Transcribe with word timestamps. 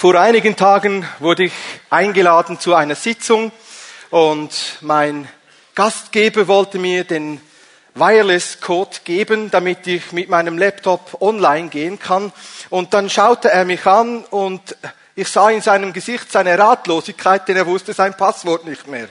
Vor 0.00 0.14
einigen 0.14 0.56
Tagen 0.56 1.06
wurde 1.18 1.44
ich 1.44 1.52
eingeladen 1.90 2.58
zu 2.58 2.74
einer 2.74 2.94
Sitzung 2.94 3.52
und 4.08 4.50
mein 4.80 5.28
Gastgeber 5.74 6.48
wollte 6.48 6.78
mir 6.78 7.04
den 7.04 7.38
Wireless 7.94 8.62
Code 8.62 8.96
geben, 9.04 9.50
damit 9.50 9.86
ich 9.86 10.12
mit 10.12 10.30
meinem 10.30 10.56
Laptop 10.56 11.20
online 11.20 11.68
gehen 11.68 11.98
kann. 11.98 12.32
Und 12.70 12.94
dann 12.94 13.10
schaute 13.10 13.50
er 13.50 13.66
mich 13.66 13.84
an 13.84 14.24
und 14.24 14.74
ich 15.16 15.28
sah 15.28 15.50
in 15.50 15.60
seinem 15.60 15.92
Gesicht 15.92 16.32
seine 16.32 16.58
Ratlosigkeit, 16.58 17.46
denn 17.46 17.58
er 17.58 17.66
wusste 17.66 17.92
sein 17.92 18.16
Passwort 18.16 18.64
nicht 18.64 18.86
mehr. 18.86 19.10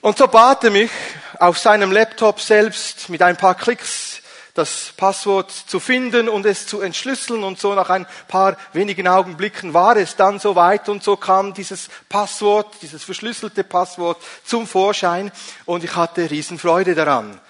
Und 0.00 0.16
so 0.16 0.28
bat 0.28 0.62
er 0.62 0.70
mich, 0.70 0.92
auf 1.40 1.58
seinem 1.58 1.90
Laptop 1.90 2.40
selbst 2.40 3.08
mit 3.08 3.20
ein 3.20 3.36
paar 3.36 3.56
Klicks 3.56 4.20
das 4.56 4.92
Passwort 4.96 5.50
zu 5.50 5.80
finden 5.80 6.28
und 6.28 6.46
es 6.46 6.66
zu 6.66 6.80
entschlüsseln. 6.80 7.44
Und 7.44 7.60
so 7.60 7.74
nach 7.74 7.90
ein 7.90 8.06
paar 8.28 8.56
wenigen 8.72 9.06
Augenblicken 9.06 9.74
war 9.74 9.96
es 9.96 10.16
dann 10.16 10.38
soweit 10.38 10.88
und 10.88 11.02
so 11.02 11.16
kam 11.16 11.52
dieses 11.54 11.88
Passwort, 12.08 12.76
dieses 12.82 13.04
verschlüsselte 13.04 13.64
Passwort 13.64 14.22
zum 14.44 14.66
Vorschein 14.66 15.30
und 15.64 15.84
ich 15.84 15.94
hatte 15.94 16.30
Riesenfreude 16.30 16.94
daran. 16.94 17.40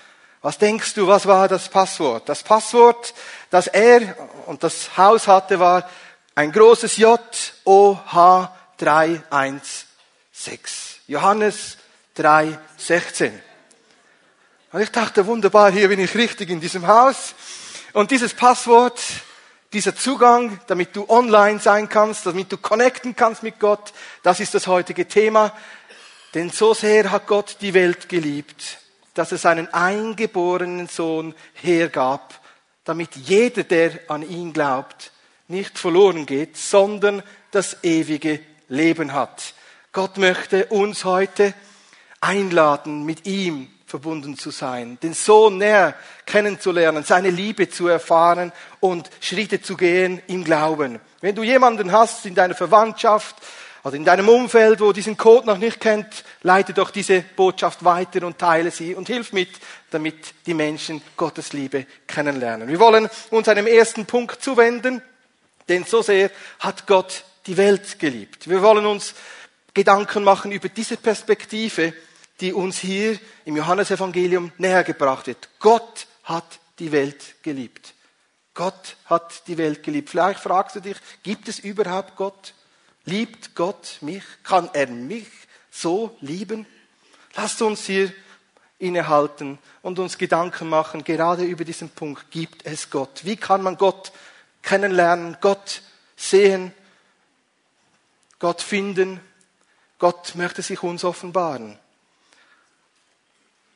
Was 0.42 0.58
denkst 0.58 0.94
du, 0.94 1.06
was 1.06 1.26
war 1.26 1.48
das 1.48 1.68
Passwort? 1.68 2.28
Das 2.28 2.42
Passwort, 2.42 3.14
das 3.50 3.66
er 3.66 4.16
und 4.46 4.62
das 4.62 4.96
Haus 4.96 5.26
hatte, 5.26 5.58
war 5.58 5.88
ein 6.34 6.52
großes 6.52 6.96
J 6.98 7.20
O 7.64 7.98
H 8.06 8.54
316. 8.78 9.86
Johannes 11.08 11.78
316. 12.14 13.45
Und 14.76 14.82
ich 14.82 14.92
dachte, 14.92 15.24
wunderbar, 15.24 15.72
hier 15.72 15.88
bin 15.88 16.00
ich 16.00 16.14
richtig 16.14 16.50
in 16.50 16.60
diesem 16.60 16.86
Haus. 16.86 17.34
Und 17.94 18.10
dieses 18.10 18.34
Passwort, 18.34 19.00
dieser 19.72 19.96
Zugang, 19.96 20.60
damit 20.66 20.94
du 20.94 21.08
online 21.08 21.60
sein 21.60 21.88
kannst, 21.88 22.26
damit 22.26 22.52
du 22.52 22.58
connecten 22.58 23.16
kannst 23.16 23.42
mit 23.42 23.58
Gott, 23.58 23.94
das 24.22 24.38
ist 24.38 24.52
das 24.54 24.66
heutige 24.66 25.08
Thema. 25.08 25.54
Denn 26.34 26.50
so 26.50 26.74
sehr 26.74 27.10
hat 27.10 27.26
Gott 27.26 27.56
die 27.62 27.72
Welt 27.72 28.10
geliebt, 28.10 28.80
dass 29.14 29.32
er 29.32 29.38
seinen 29.38 29.72
eingeborenen 29.72 30.88
Sohn 30.88 31.34
hergab, 31.54 32.38
damit 32.84 33.16
jeder, 33.16 33.62
der 33.62 33.92
an 34.08 34.28
ihn 34.28 34.52
glaubt, 34.52 35.10
nicht 35.48 35.78
verloren 35.78 36.26
geht, 36.26 36.58
sondern 36.58 37.22
das 37.50 37.82
ewige 37.82 38.40
Leben 38.68 39.14
hat. 39.14 39.54
Gott 39.92 40.18
möchte 40.18 40.66
uns 40.66 41.06
heute 41.06 41.54
einladen, 42.20 43.06
mit 43.06 43.24
ihm 43.24 43.70
verbunden 43.86 44.36
zu 44.36 44.50
sein, 44.50 44.98
den 45.02 45.14
Sohn 45.14 45.58
näher 45.58 45.94
kennenzulernen, 46.26 47.04
seine 47.04 47.30
Liebe 47.30 47.68
zu 47.68 47.86
erfahren 47.86 48.52
und 48.80 49.08
Schritte 49.20 49.62
zu 49.62 49.76
gehen 49.76 50.20
im 50.26 50.44
Glauben. 50.44 50.98
Wenn 51.20 51.34
du 51.34 51.42
jemanden 51.42 51.92
hast 51.92 52.26
in 52.26 52.34
deiner 52.34 52.54
Verwandtschaft, 52.54 53.36
oder 53.86 53.94
in 53.94 54.04
deinem 54.04 54.28
Umfeld, 54.28 54.80
wo 54.80 54.92
diesen 54.92 55.16
Code 55.16 55.46
noch 55.46 55.58
nicht 55.58 55.78
kennt, 55.78 56.24
leite 56.42 56.72
doch 56.72 56.90
diese 56.90 57.20
Botschaft 57.20 57.84
weiter 57.84 58.26
und 58.26 58.36
teile 58.36 58.72
sie 58.72 58.96
und 58.96 59.06
hilf 59.06 59.32
mit, 59.32 59.50
damit 59.92 60.34
die 60.44 60.54
Menschen 60.54 61.00
Gottes 61.16 61.52
Liebe 61.52 61.86
kennenlernen. 62.08 62.66
Wir 62.66 62.80
wollen 62.80 63.08
uns 63.30 63.48
einem 63.48 63.68
ersten 63.68 64.04
Punkt 64.04 64.42
zuwenden, 64.42 65.02
denn 65.68 65.84
so 65.84 66.02
sehr 66.02 66.32
hat 66.58 66.88
Gott 66.88 67.22
die 67.46 67.56
Welt 67.56 68.00
geliebt. 68.00 68.50
Wir 68.50 68.60
wollen 68.60 68.86
uns 68.86 69.14
Gedanken 69.72 70.24
machen 70.24 70.50
über 70.50 70.68
diese 70.68 70.96
Perspektive, 70.96 71.92
die 72.40 72.52
uns 72.52 72.78
hier 72.78 73.18
im 73.44 73.56
Johannesevangelium 73.56 74.52
näher 74.58 74.84
gebracht 74.84 75.26
wird. 75.26 75.48
Gott 75.58 76.06
hat 76.24 76.58
die 76.78 76.92
Welt 76.92 77.36
geliebt. 77.42 77.94
Gott 78.54 78.96
hat 79.06 79.46
die 79.48 79.58
Welt 79.58 79.82
geliebt. 79.82 80.10
Vielleicht 80.10 80.40
fragst 80.40 80.76
du 80.76 80.80
dich, 80.80 80.96
gibt 81.22 81.48
es 81.48 81.58
überhaupt 81.58 82.16
Gott? 82.16 82.54
Liebt 83.04 83.54
Gott 83.54 83.98
mich? 84.00 84.24
Kann 84.42 84.70
er 84.72 84.88
mich 84.88 85.28
so 85.70 86.16
lieben? 86.20 86.66
Lasst 87.34 87.60
uns 87.62 87.84
hier 87.84 88.12
innehalten 88.78 89.58
und 89.82 89.98
uns 89.98 90.18
Gedanken 90.18 90.68
machen, 90.68 91.04
gerade 91.04 91.44
über 91.44 91.64
diesen 91.64 91.88
Punkt, 91.88 92.30
gibt 92.30 92.66
es 92.66 92.90
Gott? 92.90 93.24
Wie 93.24 93.36
kann 93.36 93.62
man 93.62 93.76
Gott 93.76 94.12
kennenlernen, 94.62 95.36
Gott 95.40 95.82
sehen, 96.16 96.72
Gott 98.38 98.60
finden? 98.60 99.20
Gott 99.98 100.34
möchte 100.34 100.62
sich 100.62 100.82
uns 100.82 101.04
offenbaren. 101.04 101.78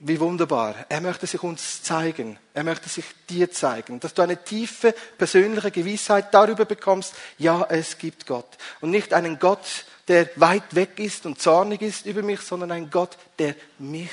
Wie 0.03 0.19
wunderbar. 0.19 0.87
Er 0.88 1.03
möchte 1.03 1.27
sich 1.27 1.43
uns 1.43 1.83
zeigen. 1.83 2.38
Er 2.55 2.65
möchte 2.65 2.88
sich 2.88 3.05
dir 3.28 3.50
zeigen. 3.53 4.00
Dass 4.00 4.15
du 4.15 4.22
eine 4.22 4.43
tiefe 4.43 4.94
persönliche 5.19 5.71
Gewissheit 5.71 6.33
darüber 6.33 6.65
bekommst, 6.65 7.15
ja, 7.37 7.66
es 7.69 7.99
gibt 7.99 8.27
Gott. 8.27 8.49
Und 8.81 8.91
nicht 8.91 9.12
einen 9.12 9.38
Gott, 9.38 9.84
der 10.09 10.31
weit 10.37 10.75
weg 10.75 10.99
ist 10.99 11.27
und 11.27 11.38
zornig 11.41 11.83
ist 11.83 12.06
über 12.06 12.22
mich, 12.22 12.41
sondern 12.41 12.72
ein 12.72 12.91
Gott, 12.91 13.19
der 13.38 13.55
mich 13.78 14.11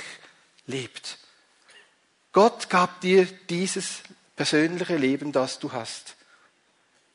liebt. 0.65 1.19
Gott 2.33 2.69
gab 2.69 2.99
dir 2.99 3.25
dieses 3.49 4.01
persönliche 4.35 4.97
Leben, 4.97 5.31
das 5.31 5.57
du 5.57 5.71
hast. 5.71 6.17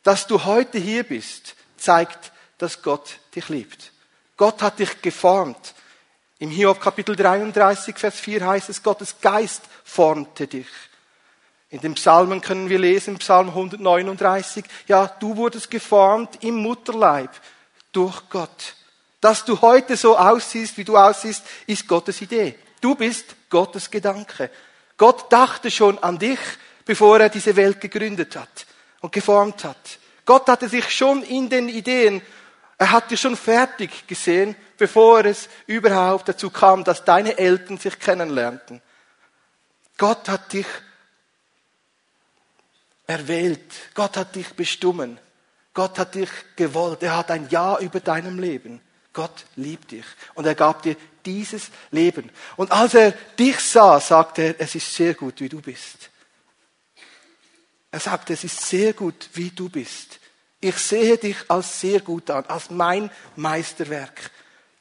Dass 0.03 0.27
du 0.27 0.45
heute 0.45 0.79
hier 0.79 1.03
bist, 1.05 1.57
zeigt, 1.77 2.33
dass 2.57 2.81
Gott 2.81 3.19
dich 3.35 3.51
liebt. 3.51 3.93
Gott 4.39 4.63
hat 4.63 4.79
dich 4.79 5.03
geformt. 5.03 5.75
Im 6.43 6.51
Hiob 6.51 6.81
Kapitel 6.81 7.15
33, 7.15 7.97
Vers 7.97 8.17
4 8.17 8.45
heißt 8.45 8.69
es, 8.69 8.83
Gottes 8.83 9.21
Geist 9.21 9.63
formte 9.85 10.49
dich. 10.49 10.67
In 11.71 11.81
den 11.81 11.95
Psalmen 11.95 12.41
können 12.41 12.69
wir 12.69 12.81
lesen, 12.81 13.17
Psalm 13.19 13.51
139, 13.51 14.65
ja, 14.89 15.07
du 15.21 15.37
wurdest 15.37 15.71
geformt 15.71 16.43
im 16.43 16.57
Mutterleib 16.57 17.31
durch 17.93 18.29
Gott. 18.29 18.75
Dass 19.21 19.45
du 19.45 19.61
heute 19.61 19.97
so 19.97 20.19
aussiehst, 20.19 20.77
wie 20.79 20.83
du 20.83 20.97
aussiehst, 20.97 21.45
ist 21.69 21.87
Gottes 21.87 22.21
Idee. 22.21 22.59
Du 22.81 22.97
bist 22.97 23.37
Gottes 23.49 23.89
Gedanke. 23.89 24.51
Gott 24.97 25.33
dachte 25.33 25.71
schon 25.71 25.97
an 25.99 26.19
dich, 26.19 26.41
bevor 26.85 27.21
er 27.21 27.29
diese 27.29 27.55
Welt 27.55 27.81
gegründet 27.81 28.35
hat 28.35 28.67
und 29.01 29.13
geformt 29.13 29.63
hat. 29.63 30.01
Gott 30.25 30.49
hatte 30.49 30.69
sich 30.69 30.91
schon 30.91 31.23
in 31.23 31.49
den 31.49 31.69
Ideen, 31.69 32.21
er 32.79 32.91
hat 32.91 33.13
dich 33.13 33.21
schon 33.21 33.37
fertig 33.37 34.09
gesehen, 34.09 34.57
bevor 34.83 35.25
es 35.25 35.49
überhaupt 35.69 36.29
dazu 36.29 36.51
kam, 36.51 36.83
dass 36.83 37.05
deine 37.05 37.39
Eltern 37.39 37.79
sich 37.79 38.01
kennenlernten. 38.01 38.83
Gott 39.97 40.29
hat 40.29 40.53
dich 40.53 40.67
erwählt. 43.07 43.73
Gott 43.95 44.17
hat 44.17 44.35
dich 44.35 44.49
bestimmt. 44.55 45.21
Gott 45.73 46.01
hat 46.01 46.17
dich 46.17 46.31
gewollt. 46.57 47.05
Er 47.05 47.17
hat 47.17 47.31
ein 47.31 47.49
Ja 47.49 47.79
über 47.79 48.01
deinem 48.01 48.41
Leben. 48.41 48.81
Gott 49.13 49.45
liebt 49.55 49.93
dich. 49.93 50.05
Und 50.35 50.47
er 50.47 50.57
gab 50.57 50.83
dir 50.83 50.97
dieses 51.25 51.71
Leben. 51.93 52.29
Und 52.57 52.73
als 52.73 52.95
er 52.95 53.13
dich 53.39 53.61
sah, 53.61 54.01
sagte 54.01 54.43
er, 54.43 54.55
es 54.59 54.75
ist 54.75 54.93
sehr 54.93 55.15
gut, 55.15 55.39
wie 55.39 55.49
du 55.49 55.61
bist. 55.61 56.11
Er 57.93 58.01
sagte, 58.01 58.33
es 58.33 58.43
ist 58.43 58.61
sehr 58.61 58.95
gut, 58.95 59.31
wie 59.35 59.51
du 59.51 59.69
bist. 59.69 60.19
Ich 60.61 60.77
sehe 60.79 61.19
dich 61.19 61.37
als 61.47 61.81
sehr 61.81 62.01
gut 62.01 62.31
an, 62.31 62.45
als 62.47 62.69
mein 62.69 63.13
Meisterwerk. 63.37 64.33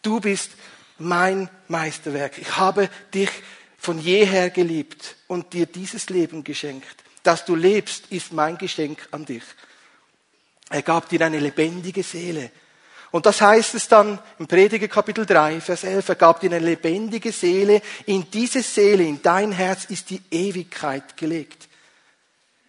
Du 0.01 0.19
bist 0.19 0.51
mein 0.97 1.49
Meisterwerk. 1.67 2.37
Ich 2.37 2.57
habe 2.57 2.89
dich 3.13 3.29
von 3.77 3.99
jeher 3.99 4.49
geliebt 4.49 5.15
und 5.27 5.53
dir 5.53 5.65
dieses 5.65 6.09
Leben 6.09 6.43
geschenkt. 6.43 7.03
Dass 7.23 7.45
du 7.45 7.55
lebst, 7.55 8.11
ist 8.11 8.33
mein 8.33 8.57
Geschenk 8.57 9.07
an 9.11 9.25
dich. 9.25 9.43
Er 10.69 10.81
gab 10.81 11.09
dir 11.09 11.21
eine 11.21 11.39
lebendige 11.39 12.03
Seele. 12.03 12.51
Und 13.11 13.25
das 13.25 13.41
heißt 13.41 13.75
es 13.75 13.87
dann 13.89 14.19
im 14.39 14.47
Prediger 14.47 14.87
Kapitel 14.87 15.25
3, 15.25 15.59
Vers 15.59 15.83
11, 15.83 16.09
er 16.09 16.15
gab 16.15 16.39
dir 16.39 16.49
eine 16.49 16.59
lebendige 16.59 17.33
Seele. 17.33 17.81
In 18.05 18.31
diese 18.31 18.61
Seele, 18.61 19.03
in 19.03 19.21
dein 19.21 19.51
Herz 19.51 19.85
ist 19.85 20.09
die 20.09 20.21
Ewigkeit 20.31 21.17
gelegt. 21.17 21.67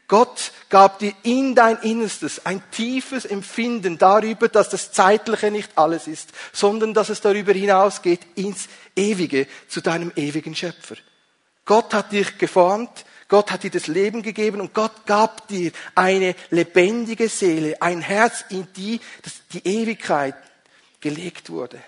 Gott 0.08 0.52
gab 0.68 0.98
dir 0.98 1.14
in 1.22 1.54
dein 1.54 1.78
Innerstes 1.78 2.44
ein 2.44 2.62
tiefes 2.70 3.24
Empfinden 3.24 3.96
darüber, 3.98 4.48
dass 4.48 4.68
das 4.68 4.92
Zeitliche 4.92 5.50
nicht 5.50 5.70
alles 5.76 6.06
ist, 6.06 6.30
sondern 6.52 6.92
dass 6.92 7.08
es 7.08 7.20
darüber 7.20 7.52
hinausgeht 7.52 8.20
ins 8.34 8.68
Ewige, 8.94 9.46
zu 9.68 9.80
deinem 9.80 10.12
ewigen 10.16 10.54
Schöpfer. 10.54 10.96
Gott 11.64 11.94
hat 11.94 12.12
dich 12.12 12.36
geformt, 12.38 13.04
Gott 13.28 13.50
hat 13.50 13.62
dir 13.62 13.70
das 13.70 13.86
Leben 13.86 14.22
gegeben 14.22 14.60
und 14.60 14.74
Gott 14.74 15.06
gab 15.06 15.48
dir 15.48 15.72
eine 15.94 16.34
lebendige 16.50 17.30
Seele, 17.30 17.80
ein 17.80 18.02
Herz, 18.02 18.44
in 18.50 18.68
die 18.76 19.00
die 19.54 19.66
Ewigkeit 19.66 20.34
gelegt 21.00 21.48
wurde. 21.48 21.80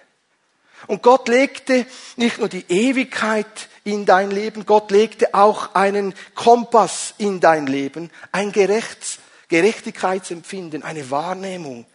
Und 0.87 1.03
Gott 1.03 1.29
legte 1.29 1.87
nicht 2.17 2.39
nur 2.39 2.49
die 2.49 2.65
Ewigkeit 2.69 3.69
in 3.85 4.07
dein 4.07 4.31
Leben, 4.31 4.67
Gott 4.67 4.91
legte 4.91 5.35
auch 5.35 5.75
einen 5.75 6.15
Kompass 6.35 7.15
in 7.19 7.41
dein 7.41 7.67
Leben, 7.67 8.11
ein 8.33 8.51
Gerechts, 8.51 9.19
Gerechtigkeitsempfinden, 9.49 10.83
eine 10.83 11.11
Wahrnehmung. 11.11 11.87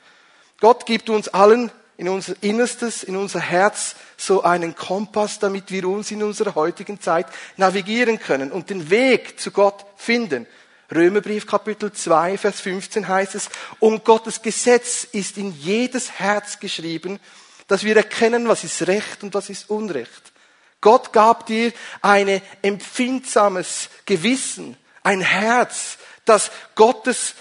Gott 0.60 0.86
gibt 0.86 1.10
uns 1.10 1.28
allen 1.30 1.72
in 1.98 2.08
unser 2.08 2.36
Innerstes, 2.42 3.04
in 3.04 3.18
unser 3.18 3.42
Herz 3.42 3.96
so 4.16 4.44
einen 4.44 4.76
Kompass, 4.76 5.40
damit 5.40 5.72
wir 5.72 5.88
uns 5.88 6.12
in 6.12 6.24
unserer 6.24 6.56
heutigen 6.56 7.02
Zeit 7.02 7.26
navigieren 7.58 8.20
können 8.20 8.52
und 8.52 8.70
den 8.70 8.90
Weg 8.90 9.40
zu 9.40 9.52
Gott 9.52 9.86
finden. 9.98 10.48
Römerbrief 10.94 11.46
Kapitel 11.46 11.92
2, 11.92 12.38
Vers 12.38 12.62
15 12.62 13.08
heißt 13.08 13.36
es, 13.36 13.50
und 13.80 14.06
Gottes 14.06 14.42
Gesetz 14.42 15.04
ist 15.12 15.38
in 15.38 15.54
jedes 15.60 16.12
Herz 16.20 16.60
geschrieben, 16.60 17.20
dass 17.68 17.84
wir 17.84 17.96
erkennen, 17.96 18.48
was 18.48 18.64
ist 18.64 18.88
Recht 18.88 19.24
und 19.24 19.34
was 19.34 19.50
ist 19.50 19.70
Unrecht. 19.70 20.32
Gott 20.82 21.12
gab 21.12 21.46
dir 21.46 21.74
ein 22.02 22.42
empfindsames 22.62 23.90
Gewissen, 24.06 24.78
ein 25.04 25.22
Herz, 25.22 25.98
das 26.26 26.52
Gottes 26.76 27.36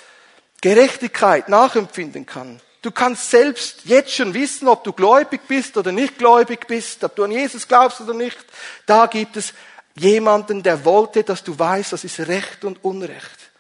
Gerechtigkeit 0.61 1.49
nachempfinden 1.49 2.27
kann. 2.27 2.61
Du 2.83 2.91
kannst 2.91 3.31
selbst 3.31 3.85
jetzt 3.85 4.13
schon 4.13 4.35
wissen, 4.35 4.69
ob 4.69 4.85
du 4.85 4.93
gläubig 4.93 5.43
bist 5.47 5.77
oder 5.77 5.93
nicht 5.93 6.19
gläubig 6.19 6.67
bist, 6.67 7.03
ob 7.05 7.17
du 7.17 7.25
an 7.25 7.33
Jesus 7.33 7.67
glaubst 7.67 8.01
oder 8.01 8.15
nicht. 8.15 8.39
Da 8.87 9.07
gibt 9.07 9.37
es 9.37 9.53
jemanden, 9.95 10.63
der 10.63 10.85
wollte, 10.85 11.25
dass 11.25 11.43
du 11.43 11.59
weißt, 11.59 11.93
was 11.93 12.05
ist 12.05 12.21
Recht 12.21 12.65
und 12.65 12.85
Unrecht. 12.85 13.51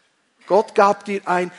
Gott 0.46 0.74
gab 0.74 1.04
dir 1.04 1.20
ein 1.26 1.50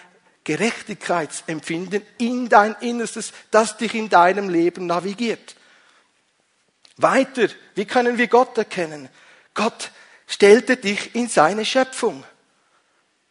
Gerechtigkeitsempfinden 0.46 2.02
in 2.18 2.50
dein 2.50 2.76
Innerstes, 2.80 3.34
das 3.52 3.78
dich 3.78 3.94
in 3.94 4.10
deinem 4.10 4.50
Leben 4.50 4.88
navigiert. 4.88 5.56
Weiter, 7.02 7.48
wie 7.76 7.86
können 7.86 8.18
wir 8.18 8.28
Gott 8.28 8.58
erkennen? 8.58 9.10
Gott 9.54 9.92
stellte 10.28 10.76
dich 10.76 11.16
in 11.16 11.30
seine 11.30 11.64
Schöpfung. 11.64 12.26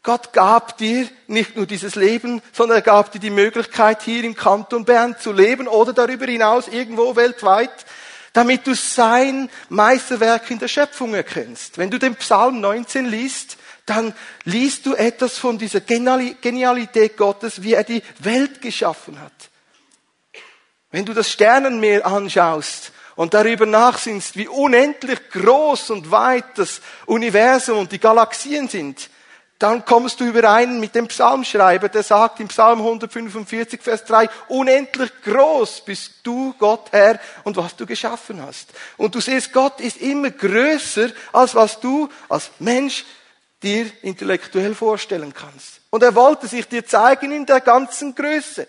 Gott 0.03 0.33
gab 0.33 0.79
dir 0.79 1.07
nicht 1.27 1.55
nur 1.55 1.67
dieses 1.67 1.95
Leben, 1.95 2.41
sondern 2.53 2.79
er 2.79 2.83
gab 2.83 3.13
dir 3.13 3.19
die 3.19 3.31
Möglichkeit, 3.31 4.03
hier 4.03 4.25
im 4.25 4.35
Kanton 4.35 4.87
Bern 4.87 5.17
zu 5.19 5.33
leben 5.33 5.69
oder 5.69 5.93
darüber 5.93 6.25
hinaus 6.25 6.67
irgendwo 6.67 7.15
weltweit, 7.15 7.85
damit 8.33 8.67
du 8.67 8.75
sein 8.75 9.51
Meisterwerk 9.69 10.51
in 10.51 10.59
der 10.59 10.69
Schöpfung 10.69 11.15
erkennst. 11.15 11.77
Wenn 11.77 11.91
du 11.91 11.99
den 11.99 12.17
Psalm 12.17 12.61
19 12.61 13.05
liest, 13.05 13.59
dann 13.85 14.15
liest 14.45 14.87
du 14.87 14.95
etwas 14.95 15.37
von 15.37 15.59
dieser 15.59 15.81
Genialität 15.81 17.19
Gottes, 17.19 17.63
wie 17.63 17.75
er 17.75 17.85
die 17.85 18.03
Welt 18.21 18.63
geschaffen 18.63 19.21
hat. 19.21 19.51
Wenn 20.91 21.05
du 21.05 21.13
das 21.13 21.31
Sternenmeer 21.31 22.07
anschaust 22.07 22.93
und 23.19 23.35
darüber 23.35 23.67
nachsinnst, 23.67 24.37
wie 24.37 24.47
unendlich 24.47 25.19
groß 25.31 25.91
und 25.91 26.13
weit 26.13 26.57
das 26.57 26.81
Universum 27.05 27.79
und 27.79 27.91
die 27.91 27.99
Galaxien 27.99 28.69
sind, 28.69 29.11
dann 29.59 29.85
kommst 29.85 30.21
du 30.21 30.25
überein 30.25 30.79
mit 30.79 30.95
dem 30.95 31.09
Psalmschreiber, 31.09 31.89
der 31.89 32.05
sagt 32.05 32.39
im 32.39 32.47
Psalm 32.47 32.79
145, 32.79 33.83
Vers 33.83 34.05
3, 34.05 34.29
unendlich 34.47 35.11
groß 35.25 35.81
bist 35.81 36.13
du, 36.23 36.55
Gott, 36.61 36.93
Herr, 36.93 37.19
und 37.43 37.57
was 37.57 37.75
du 37.75 37.87
geschaffen 37.87 38.41
hast. 38.41 38.69
Und 38.97 39.17
du 39.17 39.21
siehst, 39.21 39.53
Gott 39.53 39.81
ist 39.81 39.97
immer 39.97 40.31
größer, 40.31 41.09
als 41.33 41.57
was 41.57 41.81
du 41.81 42.09
als 42.29 42.53
Mensch 42.61 43.05
dir 43.65 43.91
intellektuell 44.03 44.77
vorstellen 44.77 45.35
kannst. 45.35 45.81
Und 45.91 46.05
er 46.05 46.15
wollte 46.15 46.47
sich 46.47 46.69
dir 46.69 46.87
zeigen 46.87 47.33
in 47.33 47.47
der 47.47 47.63
ganzen 47.63 48.15
Größe 48.15 48.69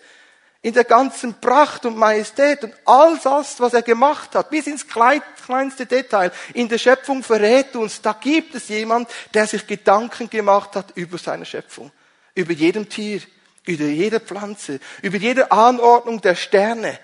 in 0.62 0.74
der 0.74 0.84
ganzen 0.84 1.40
Pracht 1.40 1.86
und 1.86 1.96
Majestät 1.96 2.62
und 2.64 2.74
all 2.84 3.18
das, 3.22 3.58
was 3.60 3.72
er 3.72 3.82
gemacht 3.82 4.34
hat, 4.34 4.50
bis 4.50 4.66
ins 4.66 4.86
kleinste 4.86 5.86
Detail 5.86 6.32
in 6.52 6.68
der 6.68 6.76
Schöpfung 6.78 7.22
verrät 7.22 7.74
uns, 7.76 8.02
da 8.02 8.12
gibt 8.12 8.54
es 8.54 8.68
jemand, 8.68 9.08
der 9.32 9.46
sich 9.46 9.66
Gedanken 9.66 10.28
gemacht 10.28 10.76
hat 10.76 10.92
über 10.96 11.16
seine 11.16 11.46
Schöpfung, 11.46 11.90
über 12.34 12.52
jedem 12.52 12.88
Tier, 12.88 13.22
über 13.64 13.84
jede 13.84 14.20
Pflanze, 14.20 14.80
über 15.00 15.16
jede 15.16 15.50
Anordnung 15.50 16.20
der 16.20 16.34
Sterne, 16.34 16.98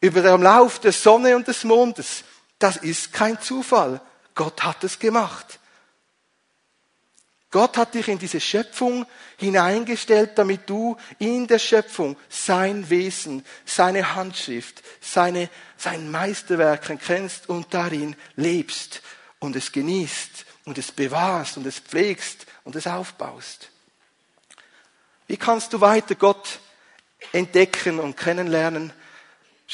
über 0.00 0.20
den 0.20 0.42
Lauf 0.42 0.80
der 0.80 0.92
Sonne 0.92 1.36
und 1.36 1.46
des 1.46 1.62
Mondes. 1.62 2.24
Das 2.58 2.76
ist 2.78 3.12
kein 3.12 3.40
Zufall. 3.40 4.00
Gott 4.34 4.62
hat 4.64 4.82
es 4.82 4.98
gemacht. 4.98 5.60
Gott 7.52 7.76
hat 7.76 7.94
dich 7.94 8.08
in 8.08 8.18
diese 8.18 8.40
Schöpfung 8.40 9.06
hineingestellt, 9.36 10.32
damit 10.36 10.68
du 10.68 10.96
in 11.18 11.46
der 11.46 11.58
Schöpfung 11.58 12.16
sein 12.30 12.88
Wesen, 12.88 13.44
seine 13.66 14.14
Handschrift, 14.14 14.82
seine, 15.02 15.50
sein 15.76 16.10
Meisterwerk 16.10 16.98
kennst 17.04 17.50
und 17.50 17.72
darin 17.74 18.16
lebst 18.36 19.02
und 19.38 19.54
es 19.54 19.70
genießt 19.70 20.46
und 20.64 20.78
es 20.78 20.90
bewahrst 20.90 21.58
und 21.58 21.66
es 21.66 21.78
pflegst 21.78 22.46
und 22.64 22.74
es 22.74 22.86
aufbaust. 22.86 23.68
Wie 25.26 25.36
kannst 25.36 25.74
du 25.74 25.80
weiter 25.82 26.14
Gott 26.14 26.58
entdecken 27.32 28.00
und 28.00 28.16
kennenlernen? 28.16 28.94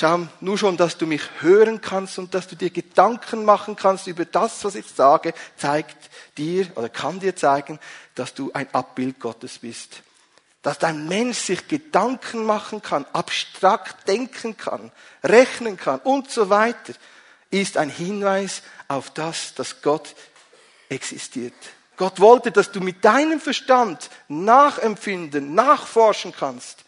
Schau, 0.01 0.29
nur 0.41 0.57
schon, 0.57 0.77
dass 0.77 0.97
du 0.97 1.09
mich 1.09 1.23
hören 1.41 1.81
kannst 1.81 2.21
und 2.21 2.33
dass 2.33 2.47
du 2.47 2.55
dir 2.55 2.71
Gedanken 2.71 3.45
machen 3.45 3.75
kannst 3.75 4.07
über 4.07 4.25
das, 4.25 4.63
was 4.65 4.77
ich 4.77 4.87
sage, 4.87 5.35
zeigt 5.57 5.97
dir 6.37 6.69
oder 6.77 6.89
kann 6.89 7.19
dir 7.19 7.35
zeigen, 7.35 7.81
dass 8.15 8.33
du 8.33 8.53
ein 8.53 8.73
Abbild 8.73 9.19
Gottes 9.19 9.59
bist. 9.59 10.05
Dass 10.63 10.79
dein 10.79 11.09
Mensch 11.09 11.39
sich 11.39 11.67
Gedanken 11.67 12.45
machen 12.45 12.81
kann, 12.81 13.07
abstrakt 13.13 14.07
denken 14.07 14.57
kann, 14.57 14.93
rechnen 15.25 15.77
kann 15.77 15.99
und 15.99 16.31
so 16.31 16.49
weiter, 16.49 16.93
ist 17.51 17.77
ein 17.77 17.91
Hinweis 17.91 18.63
auf 18.87 19.11
das, 19.11 19.55
dass 19.55 19.83
Gott 19.83 20.15
existiert. 20.91 21.55
Gott 21.97 22.21
wollte, 22.21 22.53
dass 22.53 22.71
du 22.71 22.81
mit 22.81 23.05
deinem 23.05 23.41
Verstand 23.41 24.11
nachempfinden, 24.29 25.57
nachforschen 25.57 26.33
kannst 26.39 26.85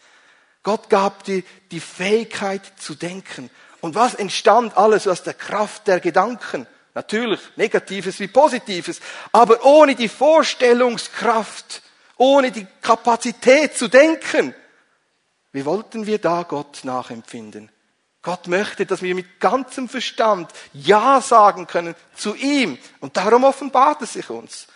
Gott 0.63 0.89
gab 0.89 1.23
dir 1.23 1.43
die 1.71 1.79
Fähigkeit 1.79 2.61
zu 2.77 2.95
denken. 2.95 3.49
Und 3.81 3.95
was 3.95 4.13
entstand 4.13 4.77
alles 4.77 5.07
aus 5.07 5.23
der 5.23 5.33
Kraft 5.33 5.87
der 5.87 5.99
Gedanken? 5.99 6.67
Natürlich 6.93 7.39
Negatives 7.55 8.19
wie 8.19 8.27
Positives, 8.27 8.99
aber 9.31 9.65
ohne 9.65 9.95
die 9.95 10.09
Vorstellungskraft, 10.09 11.81
ohne 12.17 12.51
die 12.51 12.67
Kapazität 12.81 13.75
zu 13.75 13.87
denken. 13.87 14.53
Wie 15.53 15.65
wollten 15.65 16.05
wir 16.05 16.19
da 16.19 16.43
Gott 16.43 16.81
nachempfinden? 16.83 17.71
Gott 18.21 18.47
möchte, 18.47 18.85
dass 18.85 19.01
wir 19.01 19.15
mit 19.15 19.39
ganzem 19.39 19.89
Verstand 19.89 20.51
Ja 20.73 21.21
sagen 21.21 21.65
können 21.65 21.95
zu 22.15 22.35
ihm. 22.35 22.77
Und 22.99 23.17
darum 23.17 23.43
offenbart 23.43 24.03
es 24.03 24.13
sich 24.13 24.29
uns. 24.29 24.67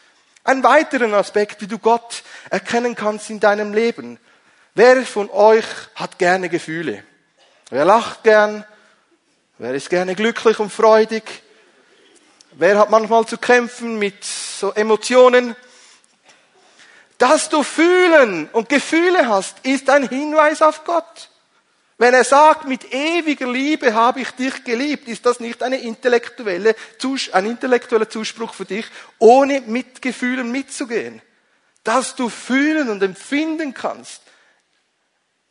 Ein 0.43 0.63
weiterer 0.63 1.13
Aspekt, 1.13 1.61
wie 1.61 1.67
du 1.67 1.77
Gott 1.77 2.23
erkennen 2.49 2.95
kannst 2.95 3.29
in 3.29 3.39
deinem 3.39 3.73
Leben. 3.73 4.19
Wer 4.77 5.06
von 5.06 5.30
euch 5.30 5.66
hat 5.95 6.19
gerne 6.19 6.50
Gefühle? 6.50 7.01
Wer 7.69 7.86
lacht 7.86 8.24
gern? 8.24 8.66
Wer 9.57 9.74
ist 9.74 9.89
gerne 9.89 10.16
glücklich 10.16 10.60
und 10.60 10.69
freudig? 10.69 11.24
Wer 12.51 12.77
hat 12.77 12.89
manchmal 12.89 13.25
zu 13.25 13.38
kämpfen 13.38 13.98
mit 13.98 14.25
so 14.25 14.74
Emotionen? 14.74 15.56
Dass 17.18 17.48
du 17.48 17.63
fühlen 17.63 18.50
und 18.51 18.68
Gefühle 18.68 19.30
hast, 19.30 19.66
ist 19.66 19.89
ein 19.89 20.10
Hinweis 20.10 20.62
auf 20.62 20.83
Gott. 20.83 21.30
Wenn 21.98 22.13
er 22.13 22.25
sagt, 22.25 22.68
mit 22.68 22.94
ewiger 22.94 23.50
Liebe 23.50 23.94
habe 23.94 24.20
ich 24.20 24.32
dich 24.32 24.65
geliebt, 24.65 25.08
ist 25.08 25.25
das 25.25 25.39
nicht 25.39 25.63
eine 25.63 25.77
intellektuelle, 25.77 26.75
ein 27.32 27.46
intellektueller 27.46 28.10
Zuspruch 28.10 28.53
für 28.53 28.65
dich, 28.65 28.86
ohne 29.20 29.62
mit 29.62 30.01
Gefühlen 30.01 30.51
mitzugehen. 30.51 31.22
Dass 31.86 32.17
du 32.17 32.27
fühlen 32.27 32.89
und 32.89 33.01
empfinden 33.01 33.74
kannst, 33.74 34.25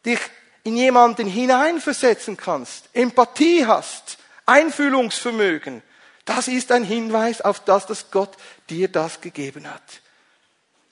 dich 0.04 0.20
in 0.64 0.76
jemanden 0.76 1.26
hineinversetzen 1.26 2.36
kannst, 2.36 2.88
Empathie 2.92 3.66
hast, 3.66 4.18
Einfühlungsvermögen, 4.46 5.82
das 6.24 6.48
ist 6.48 6.72
ein 6.72 6.84
Hinweis 6.84 7.40
auf 7.40 7.60
das, 7.60 7.86
dass 7.86 8.10
Gott 8.10 8.36
dir 8.70 8.88
das 8.88 9.20
gegeben 9.20 9.68
hat. 9.68 9.82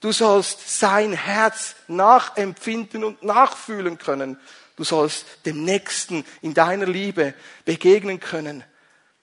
Du 0.00 0.12
sollst 0.12 0.78
sein 0.78 1.12
Herz 1.12 1.76
nachempfinden 1.86 3.04
und 3.04 3.22
nachfühlen 3.22 3.98
können. 3.98 4.38
Du 4.76 4.84
sollst 4.84 5.24
dem 5.46 5.64
Nächsten 5.64 6.24
in 6.42 6.54
deiner 6.54 6.86
Liebe 6.86 7.34
begegnen 7.64 8.18
können 8.18 8.64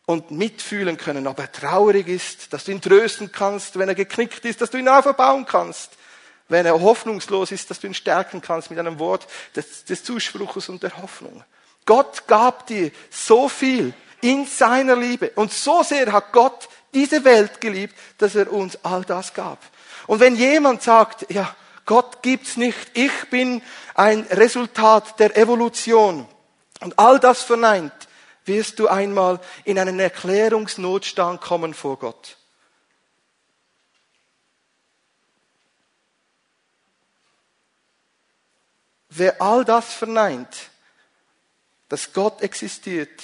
und 0.06 0.32
mitfühlen 0.32 0.98
können, 0.98 1.28
ob 1.28 1.38
er 1.40 1.52
traurig 1.52 2.08
ist, 2.08 2.54
dass 2.54 2.64
du 2.64 2.72
ihn 2.72 2.82
trösten 2.82 3.32
kannst, 3.32 3.78
wenn 3.78 3.90
er 3.90 3.96
geknickt 3.96 4.46
ist, 4.46 4.62
dass 4.62 4.72
du 4.72 4.78
ihn 4.78 4.88
auferbauen 4.88 5.46
kannst, 5.46 5.92
wenn 6.50 6.66
er 6.66 6.82
hoffnungslos 6.82 7.52
ist, 7.52 7.70
dass 7.70 7.80
du 7.80 7.88
ihn 7.88 7.94
stärken 7.94 8.42
kannst 8.42 8.70
mit 8.70 8.80
einem 8.80 9.00
Wort 9.00 9.28
des, 9.56 9.86
des 9.86 10.04
Zuspruches 10.04 10.68
und 10.68 10.84
der 10.84 10.98
Hoffnung. 11.02 11.44
Gott 11.86 12.28
gab 12.28 12.68
dir 12.68 12.92
so 13.10 13.48
viel 13.48 13.94
in 14.22 14.46
seiner 14.46 14.96
Liebe 14.96 15.32
und 15.36 15.54
so 15.54 15.82
sehr 15.84 16.12
hat 16.12 16.34
Gott 16.34 16.68
diese 16.94 17.24
Welt 17.24 17.62
geliebt, 17.62 17.96
dass 18.18 18.36
er 18.36 18.52
uns 18.52 18.78
all 18.84 19.04
das 19.04 19.34
gab. 19.34 19.60
Und 20.08 20.20
wenn 20.20 20.36
jemand 20.36 20.82
sagt, 20.82 21.32
ja, 21.32 21.56
Gott 21.86 22.22
gibt's 22.22 22.58
nicht, 22.58 22.78
ich 22.94 23.30
bin 23.30 23.62
ein 23.96 24.22
Resultat 24.32 25.20
der 25.20 25.38
Evolution 25.38 26.28
und 26.82 26.98
all 26.98 27.20
das 27.20 27.42
verneint, 27.42 27.94
wirst 28.46 28.80
du 28.80 28.88
einmal 28.88 29.40
in 29.64 29.78
einen 29.78 30.00
Erklärungsnotstand 30.00 31.42
kommen 31.42 31.74
vor 31.74 31.98
Gott. 31.98 32.39
Wer 39.10 39.42
all 39.42 39.66
das 39.66 39.94
verneint, 39.94 40.70
dass 41.90 42.14
Gott 42.14 42.42
existiert, 42.42 43.24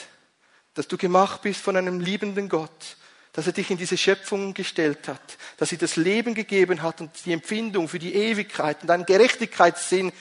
dass 0.74 0.88
du 0.88 0.98
gemacht 0.98 1.42
bist 1.44 1.62
von 1.62 1.78
einem 1.78 2.00
liebenden 2.00 2.50
Gott, 2.50 2.98
dass 3.34 3.48
er 3.48 3.54
dich 3.54 3.70
in 3.70 3.78
diese 3.78 3.98
Schöpfung 3.98 4.54
gestellt 4.54 5.08
hat, 5.08 5.38
dass 5.58 5.72
er 5.72 5.78
das 5.78 5.96
Leben 5.96 6.34
gegeben 6.34 6.82
hat 6.82 7.02
und 7.02 7.12
die 7.26 7.34
Empfindung 7.34 7.88
für 7.88 8.00
die 8.00 8.16
Ewigkeit 8.16 8.82
und 8.82 8.90
einen 8.90 9.06
Gerechtigkeitssinn, 9.06 10.12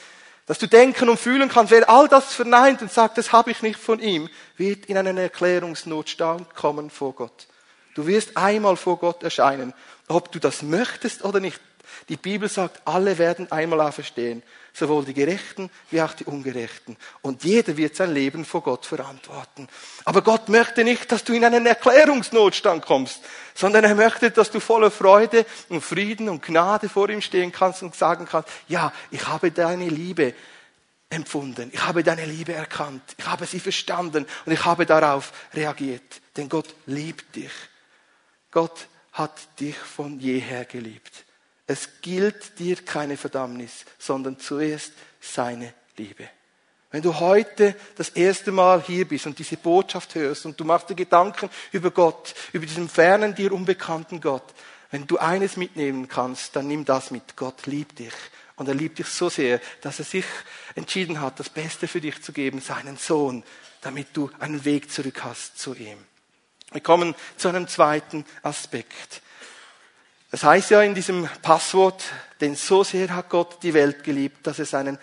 dass 0.47 0.59
du 0.59 0.67
denken 0.67 1.09
und 1.09 1.19
fühlen 1.19 1.49
kannst, 1.49 1.73
wer 1.73 1.89
all 1.89 2.09
das 2.09 2.35
verneint 2.35 2.83
und 2.83 2.93
sagt, 2.93 3.17
das 3.17 3.33
habe 3.33 3.51
ich 3.51 3.63
nicht 3.63 3.79
von 3.79 4.01
ihm, 4.01 4.29
wird 4.57 4.87
in 4.87 4.99
einen 4.99 5.17
Erklärungsnotstand 5.17 6.55
kommen 6.55 6.91
vor 6.91 7.15
Gott. 7.15 7.47
Du 7.95 8.07
wirst 8.07 8.37
einmal 8.37 8.77
vor 8.77 8.99
Gott 8.99 9.23
erscheinen, 9.23 9.73
ob 10.09 10.31
du 10.33 10.39
das 10.39 10.63
möchtest 10.63 11.25
oder 11.25 11.41
nicht. 11.41 11.61
Die 12.09 12.17
Bibel 12.17 12.49
sagt, 12.49 12.83
alle 12.85 13.19
werden 13.19 13.51
einmal 13.51 13.81
auferstehen, 13.81 14.43
sowohl 14.75 15.05
die 15.05 15.15
Gerechten 15.15 15.71
wie 15.91 16.03
auch 16.03 16.13
die 16.13 16.25
Ungerechten. 16.25 16.97
Und 17.23 17.45
jeder 17.45 17.77
wird 17.77 17.97
sein 17.97 18.13
Leben 18.13 18.45
vor 18.45 18.63
Gott 18.63 18.85
verantworten. 18.85 19.69
Aber 20.05 20.21
Gott 20.21 20.49
möchte 20.49 20.85
nicht, 20.85 21.11
dass 21.11 21.25
du 21.25 21.33
in 21.33 21.45
einen 21.45 21.65
Erklärungsnotstand 21.65 22.85
kommst, 22.85 23.21
sondern 23.55 23.85
er 23.85 23.95
möchte, 23.95 24.31
dass 24.33 24.51
du 24.51 24.61
voller 24.61 24.91
Freude 24.91 25.47
und 25.69 25.81
Frieden 25.81 26.29
und 26.29 26.43
Gnade 26.43 26.89
vor 26.89 27.09
ihm 27.09 27.21
stehen 27.23 27.53
kannst 27.53 27.83
und 27.83 27.95
sagen 27.95 28.27
kannst, 28.29 28.49
ja, 28.69 28.93
ich 29.11 29.27
habe 29.29 29.53
deine 29.53 29.89
Liebe 29.89 30.35
empfunden, 31.09 31.71
ich 31.73 31.85
habe 31.85 32.03
deine 32.03 32.27
Liebe 32.27 32.53
erkannt, 32.53 33.03
ich 33.17 33.27
habe 33.27 33.47
sie 33.47 33.61
verstanden 33.61 34.27
und 34.45 34.53
ich 34.53 34.65
habe 34.65 34.87
darauf 34.87 35.33
reagiert. 35.55 36.21
Denn 36.37 36.49
Gott 36.49 36.75
liebt 36.87 37.37
dich. 37.37 37.53
Gott 38.51 38.89
hat 39.13 39.61
dich 39.61 39.77
von 39.77 40.19
jeher 40.19 40.65
geliebt. 40.65 41.25
Es 41.67 41.89
gilt 42.03 42.59
dir 42.59 42.77
keine 42.77 43.17
Verdammnis, 43.17 43.85
sondern 43.99 44.39
zuerst 44.39 44.93
seine 45.21 45.73
Liebe. 45.97 46.29
Wenn 46.91 47.03
du 47.03 47.19
heute 47.19 47.75
das 47.97 48.11
erste 48.11 48.53
Mal 48.53 48.83
hier 48.83 49.09
bist 49.09 49.27
und 49.27 49.39
diese 49.39 49.57
Botschaft 49.57 50.15
hörst 50.15 50.47
und 50.47 50.61
du 50.61 50.65
machst 50.65 50.91
dir 50.91 50.95
Gedanken 50.95 51.51
über 51.73 51.91
Gott, 51.91 52.35
über 52.53 52.67
diesen 52.67 52.89
fernen, 52.89 53.35
dir 53.35 53.53
unbekannten 53.53 54.21
Gott, 54.21 54.45
wenn 54.93 55.07
du 55.07 55.19
eines 55.19 55.57
mitnehmen 55.57 56.07
kannst, 56.07 56.55
dann 56.55 56.69
nimm 56.69 56.85
das 56.85 57.11
mit. 57.11 57.35
Gott 57.35 57.67
liebt 57.67 57.99
dich. 57.99 58.13
Und 58.55 58.69
er 58.69 58.75
liebt 58.75 59.01
dich 59.01 59.09
so 59.09 59.29
sehr, 59.29 59.61
dass 59.81 59.99
er 59.99 60.05
sich 60.05 60.27
entschieden 60.77 61.21
hat, 61.21 61.41
das 61.41 61.49
Beste 61.49 61.89
für 61.89 62.01
dich 62.01 62.23
zu 62.23 62.33
geben, 62.33 62.61
seinen 62.61 62.97
Sohn, 62.97 63.43
damit 63.81 64.09
du 64.13 64.31
einen 64.39 64.65
Weg 64.65 64.93
zurück 64.93 65.25
hast 65.25 65.59
zu 65.59 65.75
ihm. 65.75 65.99
Wir 66.71 66.81
kommen 66.81 67.17
zu 67.37 67.49
einem 67.49 67.67
zweiten 67.67 68.25
Aspekt. 68.43 69.21
Das 70.35 70.43
heißt 70.43 70.71
ja 70.71 70.83
in 70.83 70.97
diesem 70.97 71.29
Passwort, 71.43 72.03
denn 72.41 72.57
so 72.57 72.83
sehr 72.83 73.15
hat 73.15 73.31
Gott 73.31 73.63
die 73.63 73.73
Welt 73.73 74.03
geliebt, 74.03 74.45
dass 74.45 74.59
er 74.59 74.65
seinen 74.65 74.99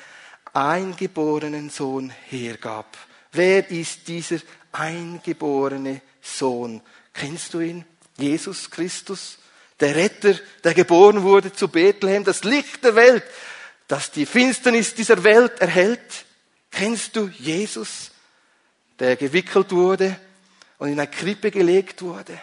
eingeborenen 0.51 1.69
Sohn 1.69 2.09
hergab. 2.09 2.97
Wer 3.31 3.71
ist 3.71 4.09
dieser 4.09 4.39
eingeborene 4.73 6.01
Sohn? 6.21 6.81
Kennst 7.13 7.53
du 7.53 7.61
ihn? 7.61 7.85
Jesus 8.17 8.69
Christus, 8.69 9.37
der 9.79 9.95
Retter, 9.95 10.35
der 10.65 10.73
geboren 10.73 11.23
wurde 11.23 11.53
zu 11.53 11.69
Bethlehem, 11.69 12.25
das 12.25 12.43
Licht 12.43 12.83
der 12.83 12.95
Welt, 12.95 13.23
das 13.87 14.11
die 14.11 14.25
Finsternis 14.25 14.95
dieser 14.95 15.23
Welt 15.23 15.61
erhält. 15.61 16.25
Kennst 16.71 17.15
du 17.15 17.29
Jesus, 17.39 18.11
der 18.99 19.15
gewickelt 19.15 19.71
wurde 19.71 20.13
und 20.77 20.89
in 20.89 20.99
eine 20.99 21.09
Krippe 21.09 21.51
gelegt 21.51 22.01
wurde? 22.01 22.37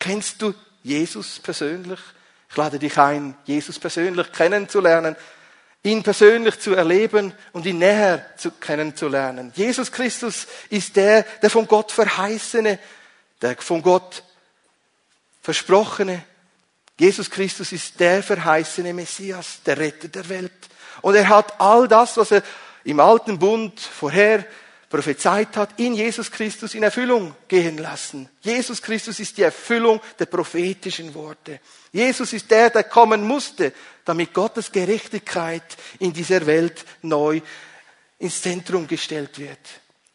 Kennst 0.00 0.42
du 0.42 0.54
Jesus 0.82 1.38
persönlich? 1.38 2.00
Ich 2.48 2.56
lade 2.56 2.78
dich 2.78 2.96
ein, 2.98 3.36
Jesus 3.44 3.78
persönlich 3.78 4.32
kennenzulernen, 4.32 5.16
ihn 5.82 6.02
persönlich 6.02 6.58
zu 6.58 6.74
erleben 6.74 7.32
und 7.52 7.66
ihn 7.66 7.78
näher 7.78 8.26
zu 8.36 8.50
kennenzulernen. 8.50 9.52
Jesus 9.54 9.92
Christus 9.92 10.46
ist 10.68 10.96
der, 10.96 11.22
der 11.42 11.50
von 11.50 11.66
Gott 11.66 11.92
verheißene, 11.92 12.78
der 13.40 13.56
von 13.56 13.82
Gott 13.82 14.22
versprochene. 15.42 16.24
Jesus 16.98 17.30
Christus 17.30 17.72
ist 17.72 18.00
der 18.00 18.22
verheißene 18.22 18.92
Messias, 18.94 19.60
der 19.64 19.78
Retter 19.78 20.08
der 20.08 20.28
Welt. 20.28 20.52
Und 21.02 21.14
er 21.14 21.28
hat 21.28 21.60
all 21.60 21.86
das, 21.86 22.16
was 22.16 22.32
er 22.32 22.42
im 22.84 23.00
alten 23.00 23.38
Bund 23.38 23.78
vorher 23.78 24.44
prophezeit 24.88 25.56
hat, 25.56 25.78
in 25.78 25.94
Jesus 25.94 26.30
Christus 26.30 26.74
in 26.74 26.82
Erfüllung 26.82 27.34
gehen 27.48 27.78
lassen. 27.78 28.28
Jesus 28.40 28.80
Christus 28.80 29.20
ist 29.20 29.36
die 29.36 29.42
Erfüllung 29.42 30.00
der 30.18 30.26
prophetischen 30.26 31.12
Worte. 31.14 31.60
Jesus 31.96 32.34
ist 32.34 32.50
der, 32.50 32.68
der 32.68 32.84
kommen 32.84 33.22
musste, 33.22 33.72
damit 34.04 34.34
Gottes 34.34 34.70
Gerechtigkeit 34.70 35.62
in 35.98 36.12
dieser 36.12 36.44
Welt 36.44 36.84
neu 37.00 37.40
ins 38.18 38.42
Zentrum 38.42 38.86
gestellt 38.86 39.38
wird. 39.38 39.58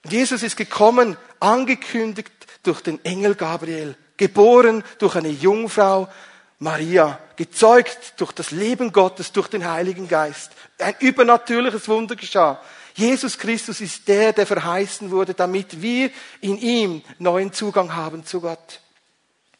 Jesus 0.08 0.44
ist 0.44 0.58
gekommen, 0.58 1.18
angekündigt 1.40 2.32
durch 2.62 2.82
den 2.82 3.04
Engel 3.04 3.34
Gabriel, 3.34 3.96
geboren 4.16 4.84
durch 5.00 5.16
eine 5.16 5.30
Jungfrau, 5.30 6.08
Maria, 6.60 7.18
gezeugt 7.36 8.14
durch 8.18 8.32
das 8.32 8.52
Leben 8.52 8.92
Gottes, 8.92 9.32
durch 9.32 9.48
den 9.48 9.68
Heiligen 9.68 10.08
Geist. 10.08 10.52
Ein 10.78 10.94
übernatürliches 11.00 11.88
Wunder 11.88 12.16
geschah. 12.16 12.62
Jesus 12.94 13.40
Christus 13.40 13.82
ist 13.82 14.08
der, 14.08 14.34
der 14.34 14.46
verheißen 14.46 15.10
wurde, 15.10 15.34
damit 15.34 15.82
wir 15.82 16.12
in 16.42 16.60
ihm 16.60 17.02
neuen 17.18 17.52
Zugang 17.52 17.96
haben 17.96 18.24
zu 18.24 18.40
Gott. 18.40 18.82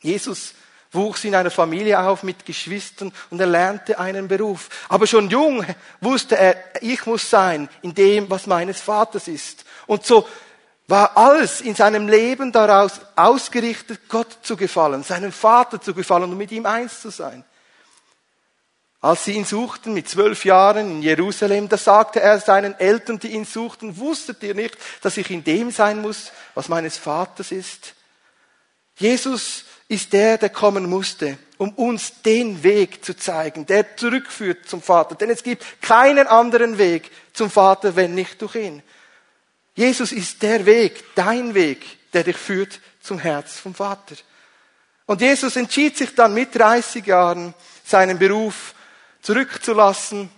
Jesus 0.02 0.54
wuchs 0.92 1.24
in 1.24 1.36
einer 1.36 1.52
Familie 1.52 2.00
auf 2.00 2.24
mit 2.24 2.46
Geschwistern 2.46 3.14
und 3.30 3.40
er 3.40 3.48
lernte 3.48 3.98
einen 3.98 4.28
Beruf. 4.28 4.70
Aber 4.90 5.08
schon 5.08 5.30
jung 5.30 5.66
wusste 6.02 6.38
er, 6.38 6.56
ich 6.82 7.06
muss 7.06 7.30
sein 7.30 7.70
in 7.82 7.94
dem, 7.94 8.30
was 8.30 8.48
meines 8.48 8.82
Vaters 8.82 9.28
ist. 9.28 9.66
Und 9.88 10.06
so 10.06 10.28
war 10.88 11.16
alles 11.16 11.62
in 11.62 11.76
seinem 11.76 12.10
Leben 12.10 12.52
daraus 12.52 13.00
ausgerichtet, 13.16 14.02
Gott 14.10 14.40
zu 14.42 14.58
gefallen, 14.58 15.04
seinem 15.04 15.32
Vater 15.32 15.80
zu 15.80 15.94
gefallen 15.94 16.32
und 16.32 16.38
mit 16.38 16.52
ihm 16.52 16.66
eins 16.66 17.02
zu 17.02 17.10
sein. 17.10 17.46
Als 19.00 19.26
sie 19.26 19.32
ihn 19.32 19.46
suchten 19.46 19.94
mit 19.94 20.08
zwölf 20.08 20.46
Jahren 20.46 20.92
in 20.92 21.02
Jerusalem, 21.02 21.68
da 21.70 21.78
sagte 21.78 22.20
er 22.20 22.40
seinen 22.40 22.80
Eltern, 22.80 23.18
die 23.18 23.30
ihn 23.30 23.46
suchten, 23.46 23.98
wusstet 23.98 24.44
ihr 24.44 24.54
nicht, 24.54 24.78
dass 25.02 25.18
ich 25.18 25.32
in 25.32 25.44
dem 25.44 25.72
sein 25.72 26.02
muss, 26.02 26.32
was 26.54 26.70
meines 26.70 26.98
Vaters 26.98 27.52
ist? 27.52 27.96
Jesus 28.98 29.64
ist 29.92 30.14
der, 30.14 30.38
der 30.38 30.50
kommen 30.50 30.90
musste, 30.90 31.38
um 31.58 31.72
uns 31.72 32.22
den 32.22 32.64
Weg 32.64 33.04
zu 33.04 33.14
zeigen, 33.14 33.66
der 33.66 33.98
zurückführt 33.98 34.70
zum 34.70 34.82
Vater. 34.82 35.16
Denn 35.16 35.30
es 35.30 35.44
gibt 35.44 35.66
keinen 35.82 36.28
anderen 36.28 36.78
Weg 36.78 37.12
zum 37.34 37.52
Vater, 37.52 37.94
wenn 37.98 38.16
nicht 38.16 38.42
durch 38.42 38.56
ihn. 38.56 38.82
Jesus 39.76 40.14
ist 40.14 40.42
der 40.44 40.66
Weg, 40.66 41.04
dein 41.16 41.54
Weg, 41.54 41.86
der 42.14 42.24
dich 42.24 42.38
führt 42.38 42.80
zum 43.02 43.20
Herz 43.20 43.60
vom 43.60 43.76
Vater. 43.76 44.16
Und 45.08 45.20
Jesus 45.20 45.58
entschied 45.58 45.98
sich 45.98 46.16
dann 46.16 46.34
mit 46.34 46.56
30 46.56 47.06
Jahren, 47.06 47.54
seinen 47.84 48.18
Beruf 48.18 48.74
zurückzulassen. 49.22 50.30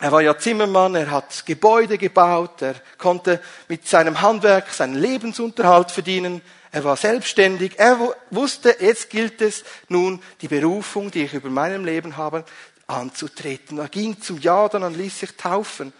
Er 0.00 0.10
war 0.10 0.22
ja 0.22 0.36
Zimmermann, 0.36 0.96
er 0.96 1.12
hat 1.12 1.46
Gebäude 1.46 1.98
gebaut, 1.98 2.62
er 2.62 2.74
konnte 2.98 3.40
mit 3.68 3.86
seinem 3.86 4.20
Handwerk 4.20 4.70
seinen 4.70 4.96
Lebensunterhalt 4.96 5.92
verdienen, 5.92 6.42
er 6.70 6.84
war 6.84 6.96
selbstständig, 6.96 7.78
er 7.78 8.14
wusste, 8.30 8.76
jetzt 8.80 9.10
gilt 9.10 9.40
es 9.40 9.64
nun, 9.88 10.22
die 10.40 10.48
Berufung, 10.48 11.10
die 11.10 11.24
ich 11.24 11.34
über 11.34 11.48
meinem 11.48 11.84
Leben 11.84 12.16
habe, 12.16 12.44
anzutreten. 12.86 13.78
Er 13.78 13.88
ging 13.88 14.20
zum 14.20 14.38
Jordan 14.38 14.82
und 14.82 14.96
ließ 14.96 15.20
sich 15.20 15.36
taufen. 15.36 15.92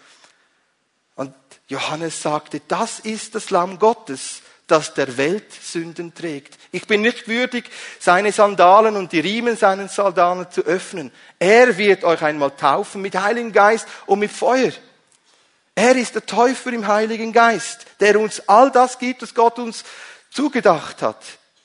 Und 1.15 1.35
Johannes 1.69 2.23
sagte, 2.23 2.61
das 2.69 3.01
ist 3.01 3.35
das 3.35 3.51
Lamm 3.51 3.79
Gottes, 3.79 4.43
das 4.67 4.95
der 4.95 5.17
Welt 5.17 5.51
Sünden 5.53 6.15
trägt. 6.15 6.59
Ich 6.73 6.87
bin 6.87 7.01
nicht 7.01 7.27
würdig, 7.29 7.71
seine 7.99 8.33
Sandalen 8.33 8.97
und 8.97 9.13
die 9.13 9.21
Riemen 9.21 9.57
seinen 9.57 9.89
Sandalen 9.89 10.51
zu 10.51 10.63
öffnen. 10.63 11.11
Er 11.39 11.77
wird 11.79 12.05
euch 12.05 12.23
einmal 12.23 12.51
taufen 12.53 13.01
mit 13.01 13.17
Heiligen 13.17 13.53
Geist 13.53 13.89
und 14.07 14.19
mit 14.19 14.31
Feuer. 14.31 14.73
Er 15.75 15.97
ist 15.97 16.15
der 16.15 16.27
Täufer 16.27 16.73
im 16.73 16.87
Heiligen 16.87 17.33
Geist, 17.33 17.87
der 18.01 18.21
uns 18.21 18.47
all 18.49 18.71
das 18.71 18.99
gibt, 18.99 19.23
was 19.23 19.35
Gott 19.35 19.59
uns 19.59 19.85
zugedacht 20.31 21.03
hat. 21.03 21.23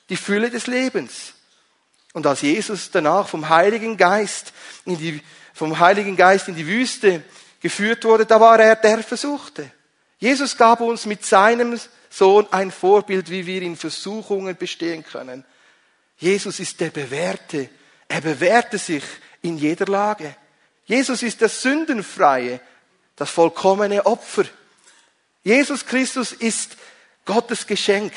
Die 0.08 0.16
Fülle 0.16 0.50
des 0.50 0.66
Lebens. 0.66 1.34
Und 2.12 2.26
als 2.26 2.42
Jesus 2.42 2.90
danach 2.90 3.28
vom 3.28 3.48
Heiligen 3.48 3.96
Geist 3.96 4.52
in 4.84 4.98
die, 4.98 5.22
vom 5.52 5.78
Heiligen 5.78 6.16
Geist 6.16 6.48
in 6.48 6.54
die 6.54 6.66
Wüste 6.66 7.24
geführt 7.60 8.04
wurde, 8.04 8.26
da 8.26 8.40
war 8.40 8.60
er 8.60 8.76
der 8.76 9.02
Versuchte. 9.02 9.70
Jesus 10.18 10.56
gab 10.56 10.80
uns 10.80 11.06
mit 11.06 11.24
seinem 11.24 11.78
Sohn 12.10 12.46
ein 12.52 12.70
Vorbild, 12.70 13.30
wie 13.30 13.46
wir 13.46 13.62
in 13.62 13.76
Versuchungen 13.76 14.56
bestehen 14.56 15.04
können. 15.04 15.44
Jesus 16.18 16.60
ist 16.60 16.80
der 16.80 16.90
Bewährte. 16.90 17.68
Er 18.06 18.20
bewährte 18.20 18.78
sich 18.78 19.02
in 19.42 19.58
jeder 19.58 19.86
Lage. 19.86 20.36
Jesus 20.86 21.22
ist 21.22 21.40
der 21.40 21.48
Sündenfreie, 21.48 22.60
das 23.16 23.30
vollkommene 23.30 24.06
Opfer. 24.06 24.44
Jesus 25.42 25.84
Christus 25.84 26.32
ist 26.32 26.76
Gottes 27.24 27.66
Geschenk 27.66 28.12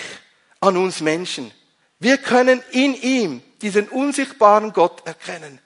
an 0.59 0.77
uns 0.77 1.01
Menschen. 1.01 1.51
Wir 1.99 2.17
können 2.17 2.63
in 2.71 2.93
ihm 2.95 3.41
diesen 3.61 3.87
unsichtbaren 3.89 4.73
Gott 4.73 5.05
erkennen. 5.05 5.59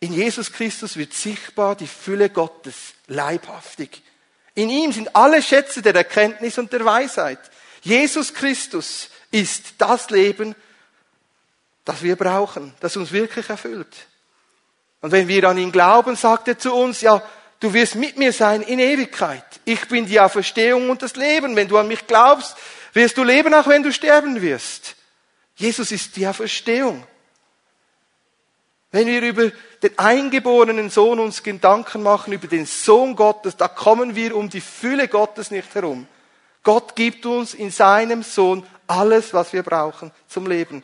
In 0.00 0.12
Jesus 0.12 0.52
Christus 0.52 0.96
wird 0.96 1.14
sichtbar 1.14 1.74
die 1.74 1.86
Fülle 1.86 2.30
Gottes 2.30 2.94
leibhaftig. 3.06 4.02
In 4.54 4.70
ihm 4.70 4.92
sind 4.92 5.14
alle 5.14 5.42
Schätze 5.42 5.82
der 5.82 5.94
Erkenntnis 5.94 6.58
und 6.58 6.72
der 6.72 6.84
Weisheit. 6.84 7.38
Jesus 7.82 8.32
Christus 8.32 9.10
ist 9.30 9.74
das 9.78 10.10
Leben 10.10 10.54
das 11.86 12.02
wir 12.02 12.16
brauchen, 12.16 12.74
das 12.80 12.96
uns 12.96 13.12
wirklich 13.12 13.48
erfüllt. 13.48 14.08
Und 15.00 15.12
wenn 15.12 15.28
wir 15.28 15.44
an 15.44 15.56
ihn 15.56 15.72
glauben, 15.72 16.16
sagt 16.16 16.48
er 16.48 16.58
zu 16.58 16.74
uns, 16.74 17.00
ja, 17.00 17.22
du 17.60 17.72
wirst 17.72 17.94
mit 17.94 18.18
mir 18.18 18.32
sein 18.32 18.60
in 18.60 18.80
Ewigkeit. 18.80 19.44
Ich 19.64 19.86
bin 19.88 20.04
die 20.04 20.18
Auferstehung 20.18 20.90
und 20.90 21.00
das 21.00 21.14
Leben. 21.14 21.54
Wenn 21.54 21.68
du 21.68 21.78
an 21.78 21.86
mich 21.86 22.06
glaubst, 22.08 22.56
wirst 22.96 23.16
du 23.16 23.22
leben, 23.22 23.54
auch 23.54 23.68
wenn 23.68 23.82
du 23.82 23.92
sterben 23.92 24.42
wirst. 24.42 24.96
Jesus 25.54 25.92
ist 25.92 26.16
die 26.16 26.26
Auferstehung. 26.26 27.06
Wenn 28.90 29.06
wir 29.06 29.20
über 29.22 29.50
den 29.82 29.98
eingeborenen 29.98 30.90
Sohn 30.90 31.20
uns 31.20 31.42
Gedanken 31.42 32.02
machen, 32.02 32.32
über 32.32 32.46
den 32.46 32.66
Sohn 32.66 33.14
Gottes, 33.14 33.56
da 33.56 33.68
kommen 33.68 34.16
wir 34.16 34.34
um 34.34 34.48
die 34.48 34.60
Fülle 34.60 35.08
Gottes 35.08 35.50
nicht 35.50 35.74
herum. 35.74 36.08
Gott 36.62 36.96
gibt 36.96 37.26
uns 37.26 37.54
in 37.54 37.70
seinem 37.70 38.22
Sohn 38.22 38.66
alles, 38.86 39.34
was 39.34 39.52
wir 39.52 39.62
brauchen 39.62 40.10
zum 40.26 40.46
Leben. 40.46 40.82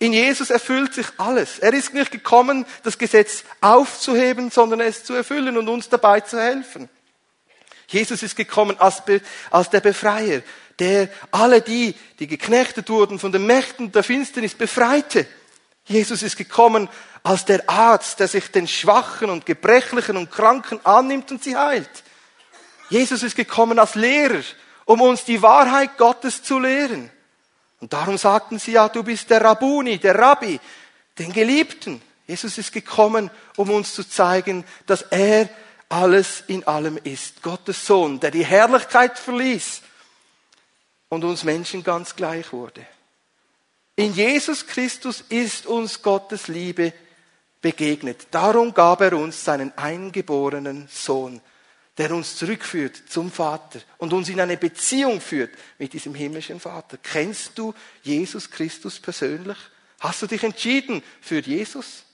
In 0.00 0.12
Jesus 0.12 0.50
erfüllt 0.50 0.94
sich 0.94 1.06
alles. 1.18 1.58
Er 1.58 1.72
ist 1.72 1.94
nicht 1.94 2.10
gekommen, 2.10 2.66
das 2.82 2.98
Gesetz 2.98 3.44
aufzuheben, 3.60 4.50
sondern 4.50 4.80
es 4.80 5.04
zu 5.04 5.14
erfüllen 5.14 5.56
und 5.56 5.68
uns 5.68 5.88
dabei 5.88 6.20
zu 6.20 6.40
helfen. 6.40 6.88
Jesus 7.88 8.22
ist 8.22 8.36
gekommen 8.36 8.78
als, 8.78 9.02
als 9.50 9.70
der 9.70 9.80
Befreier, 9.80 10.42
der 10.78 11.08
alle 11.30 11.60
die, 11.60 11.94
die 12.18 12.26
geknechtet 12.26 12.90
wurden 12.90 13.18
von 13.18 13.32
den 13.32 13.46
Mächten 13.46 13.90
der 13.90 14.04
Finsternis, 14.04 14.54
befreite. 14.54 15.26
Jesus 15.84 16.22
ist 16.22 16.36
gekommen 16.36 16.88
als 17.22 17.46
der 17.46 17.68
Arzt, 17.68 18.20
der 18.20 18.28
sich 18.28 18.50
den 18.50 18.68
Schwachen 18.68 19.30
und 19.30 19.46
Gebrechlichen 19.46 20.16
und 20.16 20.30
Kranken 20.30 20.80
annimmt 20.84 21.30
und 21.32 21.42
sie 21.42 21.56
heilt. 21.56 21.90
Jesus 22.90 23.22
ist 23.22 23.36
gekommen 23.36 23.78
als 23.78 23.94
Lehrer, 23.94 24.42
um 24.84 25.00
uns 25.00 25.24
die 25.24 25.42
Wahrheit 25.42 25.96
Gottes 25.96 26.42
zu 26.42 26.58
lehren. 26.58 27.10
Und 27.80 27.92
darum 27.92 28.18
sagten 28.18 28.58
sie 28.58 28.72
ja, 28.72 28.88
du 28.88 29.02
bist 29.02 29.30
der 29.30 29.42
Rabbuni, 29.42 29.98
der 29.98 30.18
Rabbi, 30.18 30.60
den 31.18 31.32
Geliebten. 31.32 32.02
Jesus 32.26 32.58
ist 32.58 32.72
gekommen, 32.72 33.30
um 33.56 33.70
uns 33.70 33.94
zu 33.94 34.04
zeigen, 34.04 34.64
dass 34.86 35.02
er 35.02 35.48
alles 35.88 36.44
in 36.46 36.66
allem 36.66 36.98
ist. 37.02 37.42
Gottes 37.42 37.86
Sohn, 37.86 38.20
der 38.20 38.30
die 38.30 38.44
Herrlichkeit 38.44 39.18
verließ 39.18 39.82
und 41.08 41.24
uns 41.24 41.44
Menschen 41.44 41.82
ganz 41.82 42.14
gleich 42.14 42.52
wurde. 42.52 42.86
In 43.96 44.12
Jesus 44.12 44.66
Christus 44.66 45.24
ist 45.28 45.66
uns 45.66 46.02
Gottes 46.02 46.48
Liebe 46.48 46.92
begegnet. 47.60 48.28
Darum 48.30 48.72
gab 48.72 49.00
er 49.00 49.14
uns 49.14 49.44
seinen 49.44 49.76
eingeborenen 49.76 50.88
Sohn, 50.88 51.40
der 51.96 52.12
uns 52.12 52.36
zurückführt 52.36 53.02
zum 53.08 53.32
Vater 53.32 53.80
und 53.96 54.12
uns 54.12 54.28
in 54.28 54.40
eine 54.40 54.56
Beziehung 54.56 55.20
führt 55.20 55.50
mit 55.78 55.92
diesem 55.92 56.14
himmlischen 56.14 56.60
Vater. 56.60 56.96
Kennst 57.02 57.58
du 57.58 57.74
Jesus 58.02 58.48
Christus 58.50 59.00
persönlich? 59.00 59.58
Hast 59.98 60.22
du 60.22 60.28
dich 60.28 60.44
entschieden 60.44 61.02
für 61.20 61.40
Jesus? 61.40 62.04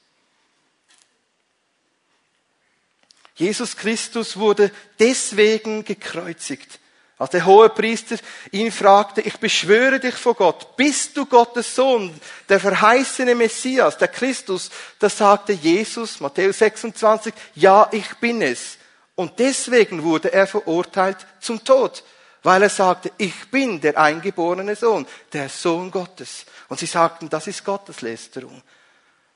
Jesus 3.35 3.77
Christus 3.77 4.37
wurde 4.37 4.71
deswegen 4.99 5.85
gekreuzigt. 5.85 6.79
Als 7.17 7.31
der 7.31 7.47
hohe 7.47 7.69
Priester 7.69 8.17
ihn 8.51 8.73
fragte, 8.73 9.21
ich 9.21 9.37
beschwöre 9.39 10.01
dich 10.01 10.15
vor 10.15 10.35
Gott, 10.35 10.77
bist 10.77 11.17
du 11.17 11.27
Gottes 11.27 11.75
Sohn, 11.75 12.13
der 12.49 12.59
verheißene 12.59 13.35
Messias, 13.37 13.97
der 13.99 14.09
Christus, 14.09 14.71
da 14.99 15.09
sagte 15.09 15.53
Jesus, 15.53 16.21
Matthäus 16.21 16.59
26, 16.59 17.33
ja, 17.55 17.89
ich 17.93 18.15
bin 18.17 18.43
es. 18.43 18.79
Und 19.15 19.39
deswegen 19.39 20.03
wurde 20.03 20.33
er 20.33 20.49
verurteilt 20.49 21.19
zum 21.39 21.63
Tod, 21.63 22.03
weil 22.43 22.63
er 22.65 22.69
sagte, 22.69 23.13
ich 23.17 23.49
bin 23.49 23.81
der 23.81 23.97
eingeborene 23.97 24.75
Sohn, 24.75 25.07
der 25.33 25.49
Sohn 25.49 25.93
Gottes. 25.93 26.45
Und 26.69 26.81
sie 26.81 26.87
sagten, 26.87 27.29
das 27.29 27.47
ist 27.47 27.65
Gotteslästerung. 27.65 28.61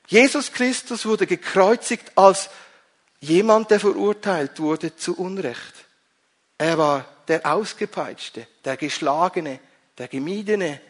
Jesus 0.07 0.51
Christus 0.51 1.05
wurde 1.05 1.27
gekreuzigt 1.27 2.11
als 2.15 2.49
jemand, 3.19 3.71
der 3.71 3.79
verurteilt 3.79 4.59
wurde 4.59 4.95
zu 4.95 5.17
Unrecht. 5.17 5.73
Er 6.57 6.77
war 6.77 7.05
der 7.27 7.45
Ausgepeitschte, 7.45 8.47
der 8.65 8.77
Geschlagene, 8.77 9.59
der 9.97 10.07
Gemiedene, 10.07 10.81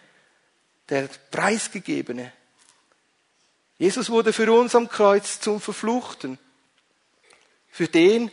der 0.90 1.08
Preisgegebene. 1.32 2.32
Jesus 3.78 4.10
wurde 4.10 4.34
für 4.34 4.52
uns 4.52 4.76
am 4.76 4.90
Kreuz 4.90 5.40
zum 5.40 5.62
Verfluchten, 5.62 6.38
für 7.70 7.88
den, 7.88 8.32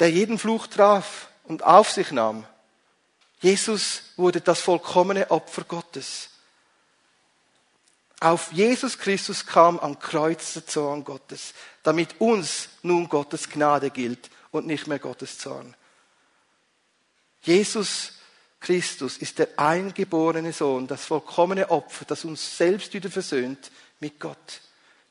der 0.00 0.10
jeden 0.10 0.38
Fluch 0.38 0.66
traf 0.66 1.28
und 1.44 1.62
auf 1.64 1.90
sich 1.90 2.10
nahm. 2.10 2.46
Jesus 3.40 4.02
wurde 4.16 4.40
das 4.40 4.60
vollkommene 4.60 5.30
Opfer 5.30 5.64
Gottes. 5.64 6.30
Auf 8.20 8.52
Jesus 8.52 8.98
Christus 8.98 9.46
kam 9.46 9.78
am 9.78 9.98
Kreuz 9.98 10.54
der 10.54 10.66
Zorn 10.66 11.04
Gottes, 11.04 11.54
damit 11.84 12.20
uns 12.20 12.68
nun 12.82 13.08
Gottes 13.08 13.48
Gnade 13.48 13.90
gilt 13.90 14.30
und 14.50 14.66
nicht 14.66 14.88
mehr 14.88 14.98
Gottes 14.98 15.38
Zorn. 15.38 15.76
Jesus 17.42 18.14
Christus 18.60 19.18
ist 19.18 19.38
der 19.38 19.48
eingeborene 19.56 20.52
Sohn, 20.52 20.88
das 20.88 21.04
vollkommene 21.04 21.70
Opfer, 21.70 22.04
das 22.06 22.24
uns 22.24 22.56
selbst 22.56 22.92
wieder 22.92 23.10
versöhnt 23.10 23.70
mit 24.00 24.18
Gott. 24.18 24.62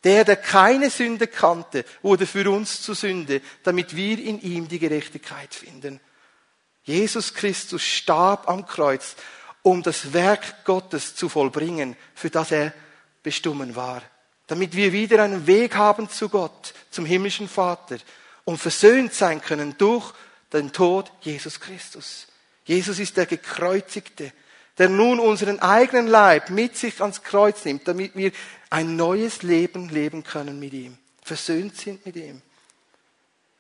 Der, 0.04 0.26
der 0.26 0.36
keine 0.36 0.90
Sünde 0.90 1.28
kannte, 1.28 1.86
wurde 2.02 2.26
für 2.26 2.50
uns 2.52 2.82
zur 2.82 2.96
Sünde, 2.96 3.42
damit 3.64 3.96
wir 3.96 4.20
in 4.20 4.42
ihm 4.42 4.68
die 4.68 4.80
Gerechtigkeit 4.80 5.54
finden. 5.54 6.02
Jesus 6.84 7.34
Christus 7.34 7.84
starb 7.84 8.50
am 8.50 8.66
Kreuz, 8.66 9.16
um 9.64 9.82
das 9.82 10.14
Werk 10.14 10.66
Gottes 10.66 11.16
zu 11.16 11.30
vollbringen, 11.30 11.96
für 12.14 12.30
das 12.30 12.52
er 12.52 12.74
bestimmt 13.28 13.76
war. 13.76 14.02
Damit 14.48 14.74
wir 14.74 14.94
wieder 14.94 15.22
einen 15.22 15.48
Weg 15.48 15.76
haben 15.76 16.10
zu 16.10 16.30
Gott, 16.30 16.74
zum 16.92 17.06
himmlischen 17.06 17.50
Vater 17.50 17.98
und 18.46 18.58
versöhnt 18.58 19.14
sein 19.14 19.42
können 19.42 19.76
durch 19.78 20.14
den 20.54 20.72
Tod 20.72 21.12
Jesus 21.20 21.60
Christus. 21.60 22.28
Jesus 22.64 23.00
ist 23.00 23.18
der 23.18 23.26
Gekreuzigte, 23.26 24.32
der 24.78 24.88
nun 24.88 25.20
unseren 25.20 25.60
eigenen 25.60 26.08
Leib 26.08 26.50
mit 26.52 26.78
sich 26.78 27.02
ans 27.02 27.22
Kreuz 27.22 27.66
nimmt, 27.66 27.86
damit 27.86 28.16
wir 28.16 28.32
ein 28.70 28.96
neues 28.96 29.44
Leben 29.44 29.90
leben 29.90 30.24
können 30.24 30.58
mit 30.58 30.72
ihm, 30.72 30.98
versöhnt 31.22 31.76
sind 31.76 32.06
mit 32.06 32.16
ihm. 32.16 32.42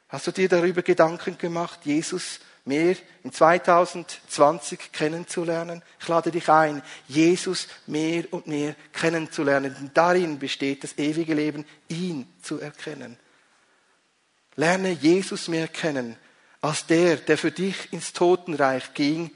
Hast 0.08 0.28
du 0.28 0.32
dir 0.32 0.48
darüber 0.48 0.82
Gedanken 0.82 1.38
gemacht, 1.38 1.82
Jesus 1.84 2.40
mehr 2.68 2.96
in 3.24 3.32
2020 3.32 4.92
kennenzulernen? 4.92 5.82
Ich 6.00 6.08
lade 6.08 6.32
dich 6.32 6.50
ein, 6.50 6.84
Jesus 7.08 7.68
mehr 7.88 8.26
und 8.32 8.48
mehr 8.48 8.76
kennenzulernen. 8.94 9.76
Denn 9.78 9.92
darin 9.94 10.38
besteht 10.38 10.84
das 10.84 10.98
ewige 10.98 11.34
Leben, 11.34 11.66
ihn 11.88 12.28
zu 12.42 12.60
erkennen. 12.60 13.18
Lerne 14.56 14.92
Jesus 14.92 15.48
mehr 15.48 15.68
kennen 15.68 16.18
als 16.62 16.86
der, 16.86 17.18
der 17.18 17.38
für 17.38 17.52
dich 17.52 17.94
ins 17.94 18.14
Totenreich 18.14 18.94
ging, 18.94 19.32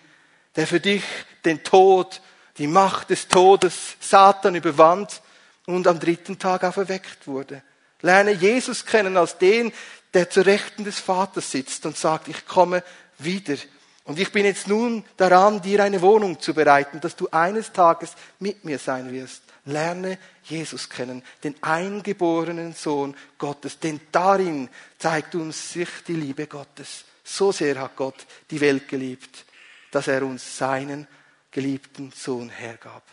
der 0.55 0.67
für 0.67 0.79
dich 0.79 1.03
den 1.45 1.63
Tod, 1.63 2.21
die 2.57 2.67
Macht 2.67 3.09
des 3.09 3.27
Todes, 3.27 3.95
Satan 3.99 4.55
überwand 4.55 5.21
und 5.65 5.87
am 5.87 5.99
dritten 5.99 6.39
Tag 6.39 6.63
auferweckt 6.63 7.27
wurde. 7.27 7.63
Lerne 8.01 8.31
Jesus 8.31 8.85
kennen 8.85 9.15
als 9.15 9.37
den, 9.37 9.71
der 10.13 10.29
zur 10.29 10.45
Rechten 10.45 10.83
des 10.83 10.99
Vaters 10.99 11.51
sitzt 11.51 11.85
und 11.85 11.97
sagt, 11.97 12.27
ich 12.27 12.45
komme 12.45 12.83
wieder. 13.23 13.55
Und 14.03 14.19
ich 14.19 14.31
bin 14.31 14.45
jetzt 14.45 14.67
nun 14.67 15.03
daran, 15.17 15.61
dir 15.61 15.83
eine 15.83 16.01
Wohnung 16.01 16.39
zu 16.39 16.53
bereiten, 16.53 16.99
dass 16.99 17.15
du 17.15 17.27
eines 17.29 17.71
Tages 17.71 18.13
mit 18.39 18.65
mir 18.65 18.79
sein 18.79 19.11
wirst. 19.11 19.43
Lerne 19.65 20.17
Jesus 20.43 20.89
kennen, 20.89 21.21
den 21.43 21.55
eingeborenen 21.61 22.73
Sohn 22.73 23.15
Gottes, 23.37 23.79
denn 23.79 24.01
darin 24.11 24.69
zeigt 24.97 25.35
uns 25.35 25.71
sich 25.73 25.89
die 26.07 26.15
Liebe 26.15 26.47
Gottes. 26.47 27.05
So 27.23 27.51
sehr 27.51 27.79
hat 27.79 27.95
Gott 27.95 28.25
die 28.49 28.59
Welt 28.59 28.87
geliebt, 28.87 29.45
dass 29.91 30.07
er 30.07 30.23
uns 30.23 30.57
seinen 30.57 31.07
geliebten 31.51 32.11
Sohn 32.11 32.49
hergab. 32.49 33.03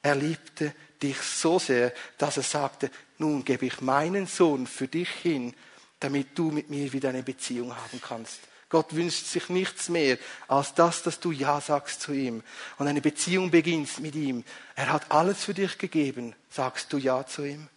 Er 0.00 0.14
liebte 0.14 0.72
dich 1.02 1.20
so 1.20 1.58
sehr, 1.58 1.92
dass 2.16 2.38
er 2.38 2.42
sagte, 2.42 2.90
nun 3.18 3.44
gebe 3.44 3.66
ich 3.66 3.80
meinen 3.80 4.26
Sohn 4.26 4.66
für 4.66 4.88
dich 4.88 5.10
hin, 5.10 5.54
damit 6.00 6.38
du 6.38 6.50
mit 6.50 6.70
mir 6.70 6.92
wieder 6.92 7.10
eine 7.10 7.22
Beziehung 7.22 7.76
haben 7.76 8.00
kannst. 8.00 8.40
Gott 8.70 8.94
wünscht 8.94 9.26
sich 9.26 9.48
nichts 9.48 9.88
mehr 9.88 10.18
als 10.46 10.74
das, 10.74 11.02
dass 11.02 11.20
du 11.20 11.32
Ja 11.32 11.60
sagst 11.60 12.02
zu 12.02 12.12
ihm 12.12 12.42
und 12.76 12.86
eine 12.86 13.00
Beziehung 13.00 13.50
beginnst 13.50 14.00
mit 14.00 14.14
ihm. 14.14 14.44
Er 14.74 14.92
hat 14.92 15.10
alles 15.10 15.44
für 15.44 15.54
dich 15.54 15.78
gegeben. 15.78 16.34
Sagst 16.50 16.92
du 16.92 16.98
Ja 16.98 17.26
zu 17.26 17.44
ihm? 17.44 17.68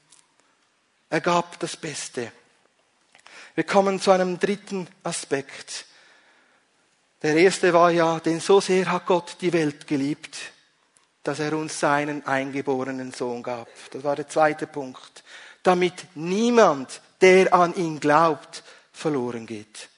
Er 1.09 1.21
gab 1.21 1.59
das 1.59 1.77
Beste. 1.77 2.31
Wir 3.55 3.63
kommen 3.63 4.01
zu 4.01 4.11
einem 4.11 4.39
dritten 4.39 4.87
Aspekt. 5.03 5.85
Der 7.21 7.35
erste 7.35 7.71
war 7.73 7.91
ja, 7.91 8.19
denn 8.19 8.39
so 8.39 8.59
sehr 8.59 8.91
hat 8.91 9.05
Gott 9.05 9.37
die 9.41 9.53
Welt 9.53 9.87
geliebt, 9.87 10.37
dass 11.23 11.39
er 11.39 11.53
uns 11.53 11.79
seinen 11.79 12.25
eingeborenen 12.25 13.11
Sohn 13.11 13.43
gab. 13.43 13.69
Das 13.91 14.03
war 14.03 14.15
der 14.15 14.27
zweite 14.27 14.67
Punkt. 14.67 15.23
Damit 15.63 16.07
niemand, 16.15 17.01
der 17.21 17.53
an 17.53 17.75
ihn 17.75 17.99
glaubt, 17.99 18.63
verloren 18.91 19.45
geht. 19.45 19.90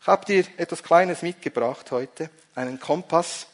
Ich 0.00 0.06
habe 0.06 0.24
dir 0.24 0.44
etwas 0.56 0.82
Kleines 0.82 1.22
mitgebracht 1.22 1.90
heute, 1.90 2.30
einen 2.54 2.78
Kompass. 2.80 3.46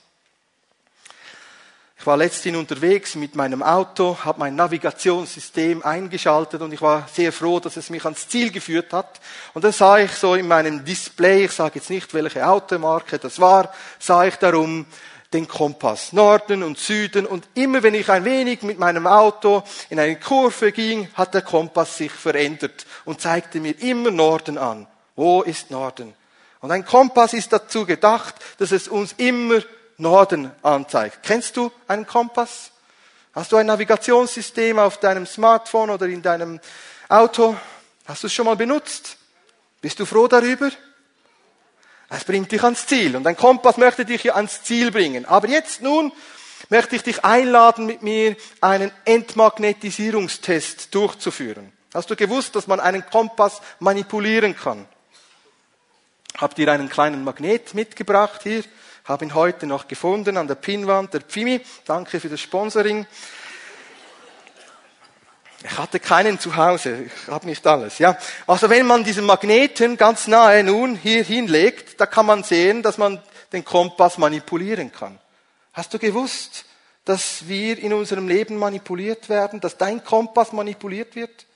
Ich 1.98 2.06
war 2.06 2.18
letztens 2.18 2.58
unterwegs 2.58 3.14
mit 3.14 3.34
meinem 3.34 3.62
Auto, 3.62 4.18
habe 4.24 4.40
mein 4.40 4.54
Navigationssystem 4.54 5.82
eingeschaltet 5.82 6.60
und 6.60 6.72
ich 6.72 6.82
war 6.82 7.08
sehr 7.10 7.32
froh, 7.32 7.60
dass 7.60 7.78
es 7.78 7.88
mich 7.88 8.04
ans 8.04 8.28
Ziel 8.28 8.52
geführt 8.52 8.92
hat. 8.92 9.20
Und 9.54 9.64
dann 9.64 9.72
sah 9.72 9.98
ich 9.98 10.12
so 10.12 10.34
in 10.34 10.46
meinem 10.46 10.84
Display, 10.84 11.46
ich 11.46 11.52
sage 11.52 11.76
jetzt 11.76 11.88
nicht, 11.88 12.12
welche 12.12 12.46
Automarke 12.46 13.18
das 13.18 13.40
war, 13.40 13.72
sah 13.98 14.26
ich 14.26 14.36
darum 14.36 14.84
den 15.32 15.48
Kompass, 15.48 16.12
Norden 16.12 16.62
und 16.62 16.78
Süden. 16.78 17.26
Und 17.26 17.48
immer 17.54 17.82
wenn 17.82 17.94
ich 17.94 18.10
ein 18.10 18.26
wenig 18.26 18.62
mit 18.62 18.78
meinem 18.78 19.06
Auto 19.06 19.62
in 19.88 19.98
eine 19.98 20.20
Kurve 20.20 20.72
ging, 20.72 21.08
hat 21.14 21.32
der 21.32 21.42
Kompass 21.42 21.96
sich 21.96 22.12
verändert 22.12 22.84
und 23.06 23.22
zeigte 23.22 23.60
mir 23.60 23.80
immer 23.80 24.10
Norden 24.10 24.58
an. 24.58 24.86
Wo 25.16 25.42
ist 25.42 25.70
Norden? 25.70 26.14
Und 26.64 26.70
ein 26.70 26.86
Kompass 26.86 27.34
ist 27.34 27.52
dazu 27.52 27.84
gedacht, 27.84 28.36
dass 28.56 28.72
es 28.72 28.88
uns 28.88 29.12
immer 29.18 29.60
Norden 29.98 30.50
anzeigt. 30.62 31.18
Kennst 31.22 31.58
du 31.58 31.70
einen 31.86 32.06
Kompass? 32.06 32.70
Hast 33.34 33.52
du 33.52 33.56
ein 33.56 33.66
Navigationssystem 33.66 34.78
auf 34.78 34.96
deinem 34.96 35.26
Smartphone 35.26 35.90
oder 35.90 36.06
in 36.06 36.22
deinem 36.22 36.58
Auto? 37.10 37.54
Hast 38.06 38.22
du 38.22 38.28
es 38.28 38.32
schon 38.32 38.46
mal 38.46 38.56
benutzt? 38.56 39.18
Bist 39.82 40.00
du 40.00 40.06
froh 40.06 40.26
darüber? 40.26 40.70
Es 42.08 42.24
bringt 42.24 42.50
dich 42.50 42.62
ans 42.62 42.86
Ziel 42.86 43.14
und 43.14 43.26
ein 43.26 43.36
Kompass 43.36 43.76
möchte 43.76 44.06
dich 44.06 44.34
ans 44.34 44.62
Ziel 44.62 44.90
bringen. 44.90 45.26
Aber 45.26 45.48
jetzt 45.48 45.82
nun 45.82 46.12
möchte 46.70 46.96
ich 46.96 47.02
dich 47.02 47.26
einladen, 47.26 47.84
mit 47.84 48.00
mir 48.00 48.36
einen 48.62 48.90
Entmagnetisierungstest 49.04 50.94
durchzuführen. 50.94 51.74
Hast 51.92 52.08
du 52.08 52.16
gewusst, 52.16 52.56
dass 52.56 52.66
man 52.66 52.80
einen 52.80 53.04
Kompass 53.04 53.60
manipulieren 53.80 54.56
kann? 54.56 54.88
Habt 56.36 56.58
ihr 56.58 56.70
einen 56.72 56.88
kleinen 56.88 57.22
Magnet 57.22 57.74
mitgebracht 57.74 58.42
hier? 58.42 58.64
Habe 59.04 59.24
ihn 59.24 59.34
heute 59.34 59.66
noch 59.66 59.86
gefunden 59.86 60.36
an 60.36 60.48
der 60.48 60.56
Pinnwand 60.56 61.14
der 61.14 61.20
Pfimi. 61.20 61.60
Danke 61.84 62.18
für 62.18 62.28
das 62.28 62.40
Sponsoring. 62.40 63.06
Ich 65.62 65.78
hatte 65.78 66.00
keinen 66.00 66.38
zu 66.40 66.56
Hause, 66.56 67.04
ich 67.06 67.28
habe 67.28 67.46
nicht 67.46 67.66
alles. 67.66 67.98
Ja, 67.98 68.18
also 68.46 68.68
wenn 68.68 68.86
man 68.86 69.04
diesen 69.04 69.24
Magneten 69.24 69.96
ganz 69.96 70.26
nahe 70.26 70.62
nun 70.62 70.96
hier 70.96 71.22
hinlegt, 71.22 72.00
da 72.00 72.06
kann 72.06 72.26
man 72.26 72.42
sehen, 72.42 72.82
dass 72.82 72.98
man 72.98 73.22
den 73.52 73.64
Kompass 73.64 74.18
manipulieren 74.18 74.92
kann. 74.92 75.18
Hast 75.72 75.94
du 75.94 75.98
gewusst, 75.98 76.66
dass 77.04 77.48
wir 77.48 77.78
in 77.78 77.94
unserem 77.94 78.28
Leben 78.28 78.58
manipuliert 78.58 79.28
werden, 79.28 79.60
dass 79.60 79.78
dein 79.78 80.04
Kompass 80.04 80.52
manipuliert 80.52 81.14
wird? 81.14 81.46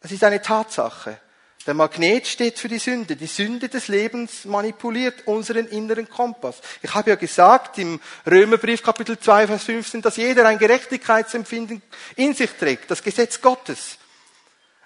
Das 0.00 0.12
ist 0.12 0.24
eine 0.24 0.40
Tatsache. 0.40 1.20
Der 1.68 1.74
Magnet 1.74 2.26
steht 2.26 2.58
für 2.58 2.68
die 2.68 2.78
Sünde. 2.78 3.14
Die 3.14 3.26
Sünde 3.26 3.68
des 3.68 3.88
Lebens 3.88 4.46
manipuliert 4.46 5.26
unseren 5.26 5.66
inneren 5.66 6.08
Kompass. 6.08 6.62
Ich 6.80 6.94
habe 6.94 7.10
ja 7.10 7.16
gesagt 7.16 7.76
im 7.76 8.00
Römerbrief 8.26 8.82
Kapitel 8.82 9.18
2, 9.18 9.48
Vers 9.48 9.64
15, 9.64 10.00
dass 10.00 10.16
jeder 10.16 10.48
ein 10.48 10.56
Gerechtigkeitsempfinden 10.56 11.82
in 12.16 12.32
sich 12.32 12.52
trägt, 12.52 12.90
das 12.90 13.02
Gesetz 13.02 13.42
Gottes. 13.42 13.98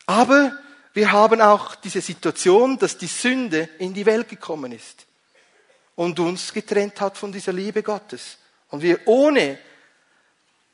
Aber 0.07 0.59
wir 0.92 1.12
haben 1.12 1.40
auch 1.40 1.77
diese 1.77 2.01
Situation, 2.01 2.77
dass 2.81 2.99
die 2.99 3.07
Sünde 3.07 3.68
in 3.79 3.95
die 3.95 4.05
Welt 4.05 4.29
gekommen 4.29 4.73
ist 4.73 5.07
und 5.95 6.18
uns 6.18 6.53
getrennt 6.53 7.01
hat 7.01 7.16
von 7.16 7.31
dieser 7.31 7.53
Liebe 7.53 7.85
Gottes. 7.85 8.38
Und 8.71 8.83
wir 8.83 8.99
ohne 9.07 9.57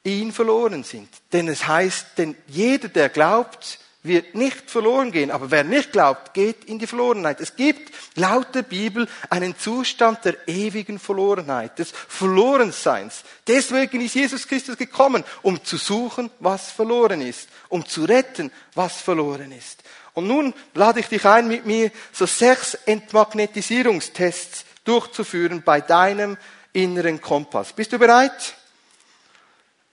ihn 0.05 0.33
verloren 0.33 0.85
sind. 0.85 1.11
Denn 1.35 1.49
es 1.49 1.67
heißt, 1.67 2.17
denn 2.17 2.35
jeder, 2.47 2.89
der 2.89 3.11
glaubt, 3.11 3.79
wird 4.03 4.35
nicht 4.35 4.71
verloren 4.71 5.13
gehen. 5.13 5.31
Aber 5.31 5.51
wer 5.51 5.65
nicht 5.65 5.93
glaubt, 5.93 6.35
geht 6.35 6.65
in 6.65 6.79
die 6.79 6.87
Verlorenheit. 6.87 7.41
Es 7.41 7.57
gibt 7.57 7.93
laut 8.15 8.55
der 8.55 8.63
Bibel 8.63 9.09
einen 9.31 9.59
Zustand 9.59 10.25
der 10.25 10.49
ewigen 10.49 10.99
Verlorenheit, 10.99 11.79
des 11.79 11.91
Verlorenseins. 11.91 13.25
Deswegen 13.47 14.01
ist 14.01 14.15
Jesus 14.15 14.47
Christus 14.47 14.77
gekommen, 14.77 15.25
um 15.43 15.63
zu 15.65 15.77
suchen, 15.77 16.31
was 16.41 16.71
verloren 16.71 17.21
ist, 17.21 17.49
um 17.69 17.87
zu 17.87 18.05
retten, 18.05 18.53
was 18.75 19.01
verloren 19.01 19.53
ist. 19.53 19.83
Und 20.15 20.27
nun 20.27 20.55
lade 20.75 21.01
ich 21.01 21.07
dich 21.07 21.25
ein, 21.25 21.49
mit 21.49 21.67
mir 21.67 21.93
so 22.13 22.27
sechs 22.27 22.75
Entmagnetisierungstests 22.75 24.65
durchzuführen 24.85 25.63
bei 25.63 25.81
deinem 25.81 26.37
inneren 26.73 27.21
Kompass. 27.21 27.73
Bist 27.73 27.93
du 27.93 27.99
bereit? 27.99 28.55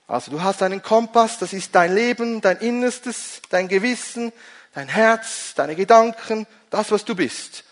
Also 0.07 0.31
du 0.31 0.43
hast 0.43 0.61
einen 0.61 0.83
Kompass, 0.83 1.39
das 1.39 1.53
ist 1.53 1.73
dein 1.73 1.95
Leben, 1.95 2.41
dein 2.41 2.57
Innerstes, 2.57 3.41
dein 3.49 3.67
Gewissen, 3.67 4.31
dein 4.73 4.87
Herz, 4.87 5.53
deine 5.55 5.75
Gedanken, 5.75 6.45
das, 6.69 6.91
was 6.91 7.05
du 7.05 7.15
bist. 7.15 7.63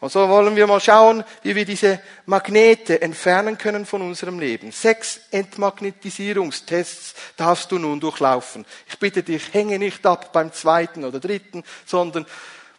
Und 0.00 0.12
so 0.12 0.28
wollen 0.28 0.54
wir 0.54 0.66
mal 0.68 0.80
schauen, 0.80 1.24
wie 1.42 1.56
wir 1.56 1.64
diese 1.64 2.00
Magnete 2.26 3.02
entfernen 3.02 3.58
können 3.58 3.84
von 3.84 4.00
unserem 4.00 4.38
Leben. 4.38 4.70
Sechs 4.70 5.20
Entmagnetisierungstests 5.32 7.14
darfst 7.36 7.72
du 7.72 7.78
nun 7.78 7.98
durchlaufen. 7.98 8.64
Ich 8.86 8.98
bitte 8.98 9.24
dich, 9.24 9.52
hänge 9.52 9.78
nicht 9.78 10.06
ab 10.06 10.32
beim 10.32 10.52
zweiten 10.52 11.04
oder 11.04 11.18
dritten, 11.18 11.64
sondern 11.84 12.26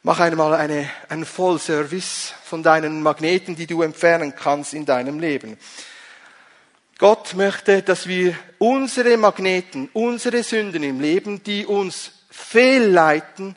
mach 0.01 0.21
einmal 0.21 0.53
eine, 0.53 0.89
einen 1.09 1.25
Vollservice 1.25 2.33
von 2.43 2.63
deinen 2.63 3.03
Magneten, 3.03 3.57
die 3.57 3.67
du 3.67 3.81
entfernen 3.81 4.33
kannst 4.33 4.73
in 4.73 4.85
deinem 4.85 5.19
Leben. 5.19 5.57
Gott 6.99 7.33
möchte, 7.33 7.81
dass 7.81 8.07
wir 8.07 8.37
unsere 8.57 9.15
Magneten, 9.15 9.89
unsere 9.93 10.43
Sünden 10.43 10.83
im 10.83 10.99
Leben, 10.99 11.41
die 11.41 11.65
uns 11.65 12.11
fehlleiten, 12.29 13.55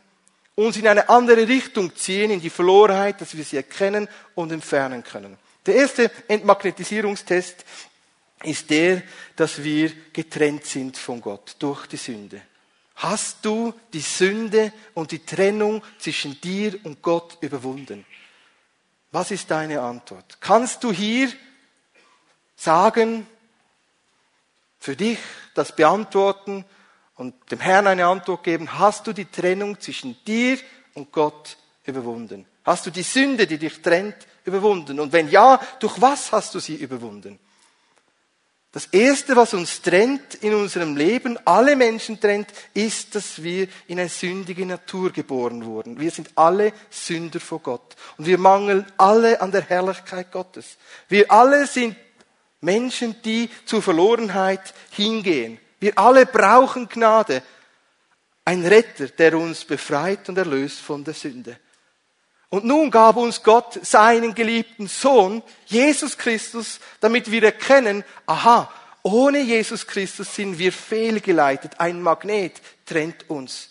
uns 0.54 0.76
in 0.76 0.86
eine 0.86 1.08
andere 1.08 1.48
Richtung 1.48 1.94
ziehen, 1.96 2.30
in 2.30 2.40
die 2.40 2.50
Verlorenheit, 2.50 3.20
dass 3.20 3.36
wir 3.36 3.42
sie 3.42 3.56
erkennen 3.56 4.08
und 4.36 4.52
entfernen 4.52 5.02
können. 5.02 5.36
Der 5.66 5.74
erste 5.74 6.08
Entmagnetisierungstest 6.28 7.64
ist 8.44 8.70
der, 8.70 9.02
dass 9.34 9.62
wir 9.62 9.90
getrennt 10.12 10.64
sind 10.64 10.96
von 10.96 11.20
Gott 11.20 11.56
durch 11.58 11.86
die 11.86 11.96
Sünde. 11.96 12.42
Hast 12.94 13.38
du 13.44 13.74
die 13.92 14.00
Sünde 14.00 14.72
und 14.94 15.10
die 15.10 15.24
Trennung 15.24 15.82
zwischen 15.98 16.40
dir 16.40 16.78
und 16.84 17.02
Gott 17.02 17.38
überwunden? 17.40 18.06
Was 19.10 19.32
ist 19.32 19.50
deine 19.50 19.80
Antwort? 19.80 20.38
Kannst 20.40 20.84
du 20.84 20.92
hier 20.92 21.28
sagen, 22.54 23.26
für 24.82 24.96
dich 24.96 25.18
das 25.54 25.76
beantworten 25.76 26.64
und 27.14 27.34
dem 27.52 27.60
Herrn 27.60 27.86
eine 27.86 28.06
Antwort 28.06 28.42
geben, 28.42 28.80
hast 28.80 29.06
du 29.06 29.12
die 29.12 29.26
Trennung 29.26 29.78
zwischen 29.78 30.16
dir 30.24 30.58
und 30.94 31.12
Gott 31.12 31.56
überwunden? 31.84 32.46
Hast 32.64 32.84
du 32.86 32.90
die 32.90 33.04
Sünde, 33.04 33.46
die 33.46 33.58
dich 33.58 33.80
trennt, 33.80 34.16
überwunden? 34.44 34.98
Und 34.98 35.12
wenn 35.12 35.30
ja, 35.30 35.60
durch 35.78 36.00
was 36.00 36.32
hast 36.32 36.56
du 36.56 36.58
sie 36.58 36.74
überwunden? 36.74 37.38
Das 38.72 38.86
Erste, 38.86 39.36
was 39.36 39.54
uns 39.54 39.82
trennt 39.82 40.34
in 40.36 40.52
unserem 40.52 40.96
Leben, 40.96 41.38
alle 41.44 41.76
Menschen 41.76 42.18
trennt, 42.18 42.48
ist, 42.74 43.14
dass 43.14 43.40
wir 43.40 43.68
in 43.86 44.00
eine 44.00 44.08
sündige 44.08 44.66
Natur 44.66 45.12
geboren 45.12 45.64
wurden. 45.64 46.00
Wir 46.00 46.10
sind 46.10 46.30
alle 46.34 46.72
Sünder 46.90 47.38
vor 47.38 47.60
Gott. 47.60 47.94
Und 48.16 48.26
wir 48.26 48.38
mangeln 48.38 48.84
alle 48.96 49.40
an 49.40 49.52
der 49.52 49.62
Herrlichkeit 49.62 50.32
Gottes. 50.32 50.76
Wir 51.08 51.30
alle 51.30 51.68
sind 51.68 51.94
Menschen, 52.62 53.20
die 53.22 53.50
zur 53.66 53.82
Verlorenheit 53.82 54.72
hingehen. 54.90 55.58
Wir 55.80 55.98
alle 55.98 56.24
brauchen 56.24 56.88
Gnade. 56.88 57.42
Ein 58.44 58.64
Retter, 58.64 59.08
der 59.08 59.36
uns 59.36 59.64
befreit 59.64 60.28
und 60.28 60.38
erlöst 60.38 60.80
von 60.80 61.04
der 61.04 61.14
Sünde. 61.14 61.56
Und 62.48 62.64
nun 62.64 62.90
gab 62.90 63.16
uns 63.16 63.42
Gott 63.42 63.78
seinen 63.82 64.34
geliebten 64.34 64.86
Sohn, 64.86 65.42
Jesus 65.66 66.18
Christus, 66.18 66.80
damit 67.00 67.30
wir 67.30 67.42
erkennen, 67.42 68.04
aha, 68.26 68.70
ohne 69.02 69.40
Jesus 69.40 69.86
Christus 69.86 70.34
sind 70.34 70.58
wir 70.58 70.72
fehlgeleitet. 70.72 71.80
Ein 71.80 72.02
Magnet 72.02 72.60
trennt 72.84 73.28
uns. 73.28 73.70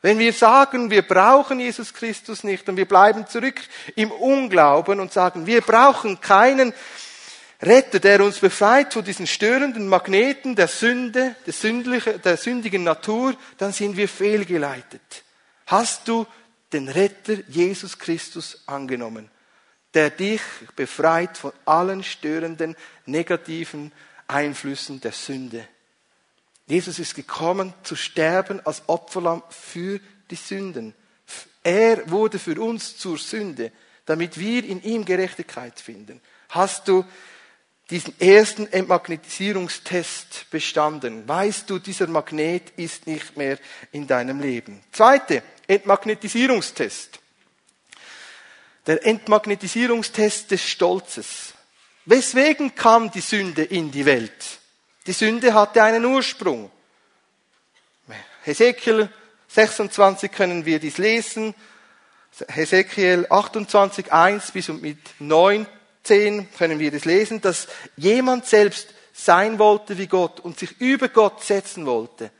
Wenn 0.00 0.18
wir 0.20 0.32
sagen, 0.32 0.90
wir 0.90 1.02
brauchen 1.02 1.58
Jesus 1.58 1.92
Christus 1.92 2.44
nicht 2.44 2.68
und 2.68 2.76
wir 2.76 2.86
bleiben 2.86 3.26
zurück 3.26 3.60
im 3.96 4.12
Unglauben 4.12 5.00
und 5.00 5.12
sagen, 5.12 5.46
wir 5.46 5.60
brauchen 5.60 6.20
keinen 6.20 6.72
Retter, 7.60 7.98
der 7.98 8.24
uns 8.24 8.38
befreit 8.38 8.92
von 8.92 9.04
diesen 9.04 9.26
störenden 9.26 9.88
Magneten 9.88 10.54
der 10.54 10.68
Sünde, 10.68 11.34
der, 11.44 12.18
der 12.18 12.36
sündigen 12.36 12.84
Natur, 12.84 13.34
dann 13.56 13.72
sind 13.72 13.96
wir 13.96 14.08
fehlgeleitet. 14.08 15.24
Hast 15.66 16.06
du 16.06 16.26
den 16.72 16.88
Retter 16.88 17.38
Jesus 17.48 17.98
Christus 17.98 18.62
angenommen, 18.66 19.28
der 19.92 20.10
dich 20.10 20.40
befreit 20.76 21.36
von 21.36 21.52
allen 21.64 22.04
störenden, 22.04 22.76
negativen 23.06 23.92
Einflüssen 24.28 25.00
der 25.00 25.12
Sünde? 25.12 25.66
Jesus 26.66 26.98
ist 27.00 27.16
gekommen 27.16 27.74
zu 27.82 27.96
sterben 27.96 28.64
als 28.64 28.82
Opferlamm 28.86 29.42
für 29.48 30.00
die 30.30 30.36
Sünden. 30.36 30.94
Er 31.64 32.08
wurde 32.10 32.38
für 32.38 32.60
uns 32.60 32.98
zur 32.98 33.18
Sünde, 33.18 33.72
damit 34.06 34.38
wir 34.38 34.64
in 34.64 34.82
ihm 34.82 35.04
Gerechtigkeit 35.04 35.80
finden. 35.80 36.20
Hast 36.50 36.86
du 36.86 37.04
diesen 37.90 38.18
ersten 38.20 38.70
Entmagnetisierungstest 38.70 40.50
bestanden. 40.50 41.26
Weißt 41.26 41.70
du, 41.70 41.78
dieser 41.78 42.06
Magnet 42.06 42.70
ist 42.76 43.06
nicht 43.06 43.36
mehr 43.36 43.58
in 43.92 44.06
deinem 44.06 44.40
Leben. 44.40 44.82
Zweite 44.92 45.42
Entmagnetisierungstest. 45.66 47.18
Der 48.86 49.06
Entmagnetisierungstest 49.06 50.50
des 50.50 50.62
Stolzes. 50.62 51.54
Weswegen 52.04 52.74
kam 52.74 53.10
die 53.10 53.20
Sünde 53.20 53.62
in 53.62 53.90
die 53.90 54.04
Welt? 54.06 54.58
Die 55.06 55.12
Sünde 55.12 55.54
hatte 55.54 55.82
einen 55.82 56.04
Ursprung. 56.04 56.70
Hesekiel 58.42 59.10
26 59.48 60.30
können 60.32 60.64
wir 60.64 60.78
dies 60.78 60.98
lesen. 60.98 61.54
Hesekiel 62.48 63.26
28, 63.28 64.12
1 64.12 64.52
bis 64.52 64.68
und 64.68 64.82
mit 64.82 64.98
19 66.08 66.48
können 66.56 66.78
wir 66.78 66.90
das 66.90 67.04
lesen, 67.04 67.40
dass 67.40 67.68
jemand 67.96 68.46
selbst 68.46 68.88
sein 69.12 69.58
wollte 69.58 69.98
wie 69.98 70.06
Gott 70.06 70.40
und 70.40 70.58
sich 70.58 70.80
über 70.80 71.08
Gott 71.08 71.42
setzen 71.42 71.86
wollte. 71.86 72.30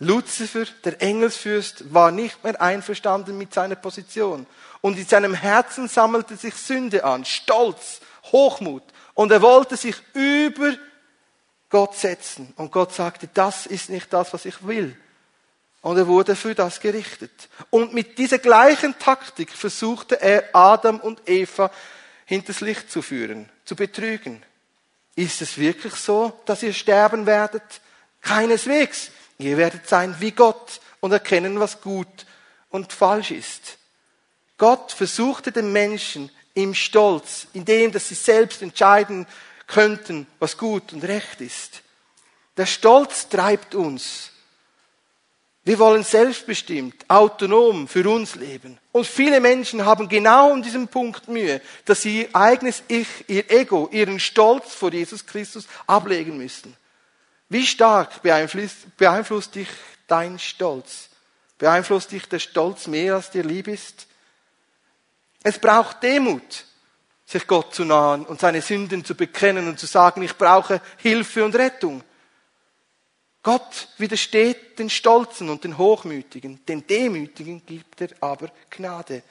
Luzifer, 0.00 0.64
der 0.84 1.02
Engelsfürst, 1.02 1.92
war 1.92 2.10
nicht 2.10 2.42
mehr 2.44 2.60
einverstanden 2.60 3.36
mit 3.36 3.52
seiner 3.52 3.74
Position. 3.74 4.46
Und 4.80 4.96
in 4.96 5.06
seinem 5.06 5.34
Herzen 5.34 5.88
sammelte 5.88 6.36
sich 6.36 6.54
Sünde 6.54 7.04
an, 7.04 7.24
Stolz, 7.24 8.00
Hochmut. 8.30 8.84
Und 9.14 9.32
er 9.32 9.42
wollte 9.42 9.76
sich 9.76 9.96
über 10.14 10.72
Gott 11.68 11.96
setzen. 11.96 12.52
Und 12.56 12.70
Gott 12.70 12.94
sagte, 12.94 13.28
das 13.34 13.66
ist 13.66 13.90
nicht 13.90 14.12
das, 14.12 14.32
was 14.32 14.44
ich 14.44 14.66
will. 14.66 14.96
Und 15.80 15.96
er 15.96 16.06
wurde 16.06 16.36
für 16.36 16.54
das 16.54 16.80
gerichtet. 16.80 17.48
Und 17.70 17.92
mit 17.92 18.18
dieser 18.18 18.38
gleichen 18.38 18.98
Taktik 18.98 19.50
versuchte 19.50 20.20
er 20.20 20.44
Adam 20.54 21.00
und 21.00 21.28
Eva 21.28 21.70
hinters 22.28 22.60
Licht 22.60 22.90
zu 22.90 23.00
führen, 23.00 23.48
zu 23.64 23.74
betrügen. 23.74 24.42
Ist 25.16 25.40
es 25.40 25.56
wirklich 25.56 25.94
so, 25.94 26.38
dass 26.44 26.62
ihr 26.62 26.74
sterben 26.74 27.24
werdet? 27.24 27.62
Keineswegs. 28.20 29.10
Ihr 29.38 29.56
werdet 29.56 29.88
sein 29.88 30.14
wie 30.18 30.32
Gott 30.32 30.82
und 31.00 31.10
erkennen, 31.10 31.58
was 31.58 31.80
gut 31.80 32.26
und 32.68 32.92
falsch 32.92 33.30
ist. 33.30 33.78
Gott 34.58 34.92
versuchte 34.92 35.52
den 35.52 35.72
Menschen 35.72 36.30
im 36.52 36.74
Stolz, 36.74 37.46
in 37.54 37.64
dem, 37.64 37.92
dass 37.92 38.08
sie 38.08 38.14
selbst 38.14 38.60
entscheiden 38.60 39.26
könnten, 39.66 40.26
was 40.38 40.58
gut 40.58 40.92
und 40.92 41.04
recht 41.04 41.40
ist. 41.40 41.80
Der 42.58 42.66
Stolz 42.66 43.30
treibt 43.30 43.74
uns. 43.74 44.32
Wir 45.68 45.78
wollen 45.80 46.02
selbstbestimmt, 46.02 47.04
autonom 47.08 47.88
für 47.88 48.08
uns 48.08 48.36
leben. 48.36 48.78
Und 48.90 49.06
viele 49.06 49.38
Menschen 49.38 49.84
haben 49.84 50.08
genau 50.08 50.54
an 50.54 50.62
diesem 50.62 50.88
Punkt 50.88 51.28
Mühe, 51.28 51.60
dass 51.84 52.00
sie 52.00 52.22
ihr 52.22 52.34
eigenes 52.34 52.82
Ich, 52.88 53.06
ihr 53.26 53.50
Ego, 53.50 53.86
ihren 53.92 54.18
Stolz 54.18 54.72
vor 54.72 54.90
Jesus 54.90 55.26
Christus 55.26 55.68
ablegen 55.86 56.38
müssen. 56.38 56.74
Wie 57.50 57.66
stark 57.66 58.22
beeinflusst, 58.22 58.96
beeinflusst 58.96 59.56
dich 59.56 59.68
dein 60.06 60.38
Stolz? 60.38 61.10
Beeinflusst 61.58 62.12
dich 62.12 62.26
der 62.26 62.38
Stolz 62.38 62.86
mehr, 62.86 63.16
als 63.16 63.30
dir 63.30 63.44
lieb 63.44 63.68
ist? 63.68 64.06
Es 65.42 65.58
braucht 65.58 66.02
Demut, 66.02 66.64
sich 67.26 67.46
Gott 67.46 67.74
zu 67.74 67.84
nahen 67.84 68.24
und 68.24 68.40
seine 68.40 68.62
Sünden 68.62 69.04
zu 69.04 69.14
bekennen 69.14 69.68
und 69.68 69.78
zu 69.78 69.84
sagen, 69.84 70.22
ich 70.22 70.34
brauche 70.34 70.80
Hilfe 70.96 71.44
und 71.44 71.54
Rettung. 71.54 72.02
Gott 73.48 73.88
widersteht 73.96 74.78
den 74.78 74.90
Stolzen 74.90 75.48
und 75.48 75.64
den 75.64 75.78
Hochmütigen, 75.78 76.62
den 76.66 76.86
Demütigen 76.86 77.64
gibt 77.64 77.98
er 78.02 78.10
aber 78.20 78.50
Gnade. 78.68 79.22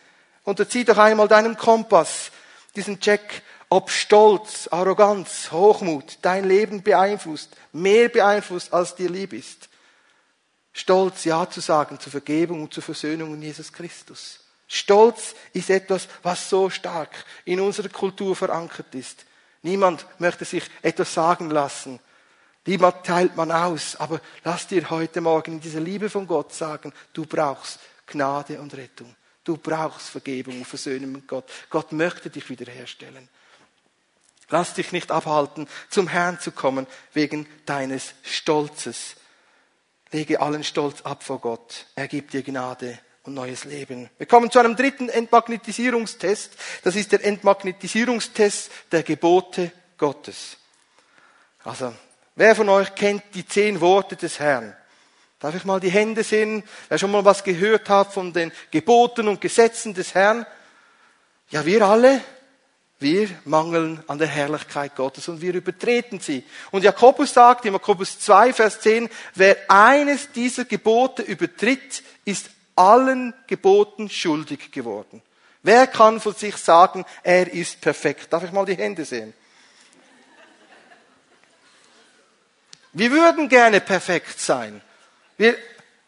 Unterzieh 0.43 0.83
doch 0.83 0.97
einmal 0.97 1.27
deinen 1.27 1.55
Kompass, 1.55 2.31
diesen 2.75 2.99
Check, 2.99 3.43
ob 3.69 3.91
Stolz, 3.91 4.69
Arroganz, 4.71 5.51
Hochmut 5.51 6.17
dein 6.23 6.45
Leben 6.45 6.81
beeinflusst, 6.81 7.51
mehr 7.73 8.09
beeinflusst, 8.09 8.73
als 8.73 8.95
dir 8.95 9.07
lieb 9.07 9.33
ist. 9.33 9.69
Stolz, 10.73 11.23
Ja 11.23 11.47
zu 11.47 11.59
sagen 11.59 11.99
zur 11.99 12.11
Vergebung 12.11 12.63
und 12.63 12.73
zur 12.73 12.81
Versöhnung 12.81 13.35
in 13.35 13.43
Jesus 13.43 13.71
Christus. 13.71 14.39
Stolz 14.67 15.35
ist 15.53 15.69
etwas, 15.69 16.07
was 16.23 16.49
so 16.49 16.71
stark 16.71 17.11
in 17.45 17.59
unserer 17.59 17.89
Kultur 17.89 18.35
verankert 18.35 18.95
ist. 18.95 19.27
Niemand 19.61 20.07
möchte 20.17 20.43
sich 20.43 20.63
etwas 20.81 21.13
sagen 21.13 21.51
lassen, 21.51 21.99
Lieber 22.67 23.01
teilt 23.01 23.37
man 23.37 23.49
aus, 23.49 23.95
aber 23.95 24.19
lass 24.43 24.67
dir 24.67 24.89
heute 24.89 25.21
Morgen 25.21 25.53
in 25.53 25.61
dieser 25.61 25.79
Liebe 25.79 26.09
von 26.09 26.27
Gott 26.27 26.53
sagen, 26.53 26.93
du 27.13 27.25
brauchst 27.25 27.79
Gnade 28.05 28.59
und 28.59 28.75
Rettung. 28.75 29.15
Du 29.45 29.55
brauchst 29.55 30.09
Vergebung 30.09 30.57
und 30.57 30.67
Versöhnung 30.67 31.13
mit 31.13 31.29
Gott. 31.29 31.49
Gott 31.69 31.93
möchte 31.93 32.29
dich 32.29 32.49
wiederherstellen. 32.49 33.29
Lass 34.49 34.73
dich 34.73 34.91
nicht 34.91 35.11
abhalten, 35.11 35.69
zum 35.89 36.09
Herrn 36.09 36.41
zu 36.41 36.51
kommen 36.51 36.87
wegen 37.13 37.47
deines 37.65 38.13
Stolzes. 38.23 39.15
Lege 40.11 40.41
allen 40.41 40.65
Stolz 40.65 41.01
ab 41.03 41.23
vor 41.23 41.39
Gott. 41.39 41.85
Er 41.95 42.09
gibt 42.09 42.33
dir 42.33 42.43
Gnade 42.43 42.99
und 43.23 43.33
neues 43.33 43.63
Leben. 43.63 44.09
Wir 44.17 44.27
kommen 44.27 44.51
zu 44.51 44.59
einem 44.59 44.75
dritten 44.75 45.07
Entmagnetisierungstest. 45.07 46.51
Das 46.83 46.97
ist 46.97 47.13
der 47.13 47.23
Entmagnetisierungstest 47.23 48.71
der 48.91 49.03
Gebote 49.03 49.71
Gottes. 49.97 50.57
Also, 51.63 51.93
Wer 52.37 52.55
von 52.55 52.69
euch 52.69 52.93
kennt 52.93 53.23
die 53.33 53.47
zehn 53.47 53.81
Worte 53.81 54.15
des 54.15 54.39
Herrn? 54.39 54.75
Darf 55.39 55.55
ich 55.55 55.65
mal 55.65 55.79
die 55.79 55.89
Hände 55.89 56.23
sehen? 56.23 56.63
Wer 56.87 56.99
schon 56.99 57.09
mal 57.09 57.25
was 57.25 57.43
gehört 57.43 57.89
hat 57.89 58.13
von 58.13 58.31
den 58.31 58.51
Geboten 58.69 59.27
und 59.27 59.41
Gesetzen 59.41 59.95
des 59.95 60.13
Herrn? 60.13 60.45
Ja, 61.49 61.65
wir 61.65 61.81
alle, 61.81 62.21
wir 62.99 63.27
mangeln 63.45 64.03
an 64.05 64.19
der 64.19 64.27
Herrlichkeit 64.27 64.95
Gottes 64.95 65.27
und 65.29 65.41
wir 65.41 65.55
übertreten 65.55 66.19
sie. 66.19 66.43
Und 66.69 66.83
Jakobus 66.83 67.33
sagt 67.33 67.65
in 67.65 67.73
Jakobus 67.73 68.19
2, 68.19 68.53
Vers 68.53 68.81
10, 68.81 69.09
wer 69.33 69.57
eines 69.67 70.31
dieser 70.31 70.65
Gebote 70.65 71.23
übertritt, 71.23 72.03
ist 72.23 72.51
allen 72.75 73.33
Geboten 73.47 74.11
schuldig 74.11 74.71
geworden. 74.71 75.23
Wer 75.63 75.87
kann 75.87 76.19
von 76.19 76.35
sich 76.35 76.55
sagen, 76.57 77.03
er 77.23 77.51
ist 77.51 77.81
perfekt? 77.81 78.31
Darf 78.31 78.43
ich 78.43 78.51
mal 78.51 78.67
die 78.67 78.77
Hände 78.77 79.05
sehen? 79.05 79.33
Wir 82.97 83.11
würden 83.11 83.47
gerne 83.47 83.79
perfekt 83.79 84.39
sein. 84.39 84.81
Wir 85.37 85.55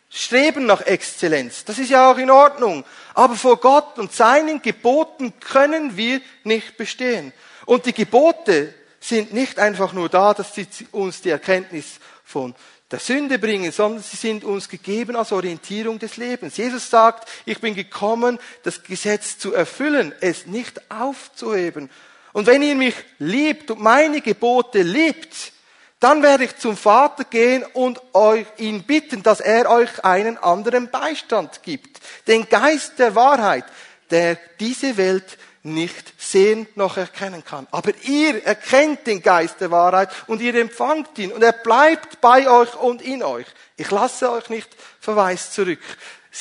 streben 0.10 0.66
nach 0.66 0.82
Exzellenz. 0.82 1.64
Das 1.64 1.78
ist 1.78 1.92
ja 1.92 2.12
auch 2.12 2.18
in 2.18 2.32
Ordnung. 2.32 2.84
Aber 3.14 3.36
vor 3.36 3.58
Gott 3.58 4.00
und 4.00 4.12
seinen 4.12 4.60
Geboten 4.64 5.34
können 5.40 5.98
wir 5.98 6.20
nicht 6.44 6.78
bestehen. 6.78 7.32
Und 7.68 7.86
die 7.86 7.94
Gebote 7.94 8.74
sind 9.00 9.34
nicht 9.34 9.60
einfach 9.60 9.94
nur 9.94 10.10
da, 10.10 10.34
dass 10.34 10.56
sie 10.56 10.68
uns 10.92 11.22
die 11.22 11.30
Erkenntnis 11.30 12.00
von 12.24 12.56
der 12.90 12.98
Sünde 12.98 13.38
bringen, 13.38 13.72
sondern 13.72 14.02
sie 14.02 14.18
sind 14.18 14.44
uns 14.44 14.68
gegeben 14.68 15.16
als 15.16 15.32
Orientierung 15.32 16.00
des 16.00 16.18
Lebens. 16.18 16.58
Jesus 16.58 16.90
sagt, 16.90 17.30
ich 17.46 17.62
bin 17.62 17.76
gekommen, 17.76 18.40
das 18.64 18.82
Gesetz 18.82 19.38
zu 19.38 19.54
erfüllen, 19.54 20.12
es 20.22 20.48
nicht 20.48 20.90
aufzuheben. 20.90 21.92
Und 22.34 22.48
wenn 22.48 22.64
ihr 22.64 22.74
mich 22.74 22.96
liebt 23.20 23.70
und 23.70 23.80
meine 23.80 24.22
Gebote 24.22 24.82
liebt, 24.82 25.54
dann 26.00 26.24
werde 26.24 26.46
ich 26.46 26.58
zum 26.58 26.78
Vater 26.78 27.26
gehen 27.26 27.64
und 27.74 28.02
euch 28.14 28.46
ihn 28.58 28.84
bitten, 28.84 29.22
dass 29.22 29.42
er 29.42 29.70
euch 29.70 30.04
einen 30.06 30.38
anderen 30.38 30.90
Beistand 30.90 31.62
gibt. 31.64 32.00
Den 32.28 32.48
Geist 32.48 33.00
der 33.00 33.16
Wahrheit, 33.16 33.66
der 34.10 34.38
diese 34.60 34.96
Welt 34.96 35.38
nicht 35.64 36.14
sehen 36.18 36.68
noch 36.76 36.96
erkennen 36.96 37.44
kann. 37.44 37.68
Aber 37.72 37.92
ihr 38.04 38.46
erkennt 38.46 39.08
den 39.08 39.22
Geist 39.22 39.60
der 39.60 39.72
Wahrheit 39.72 40.10
und 40.28 40.42
ihr 40.42 40.56
empfangt 40.56 41.18
ihn 41.18 41.34
und 41.34 41.44
er 41.44 41.52
bleibt 41.52 42.22
bei 42.22 42.50
euch 42.50 42.76
und 42.76 43.02
in 43.02 43.22
euch. 43.24 43.48
Ich 43.76 43.92
lasse 43.92 44.32
euch 44.32 44.50
nicht 44.50 44.70
verweist 45.02 45.54
zurück. 45.54 45.80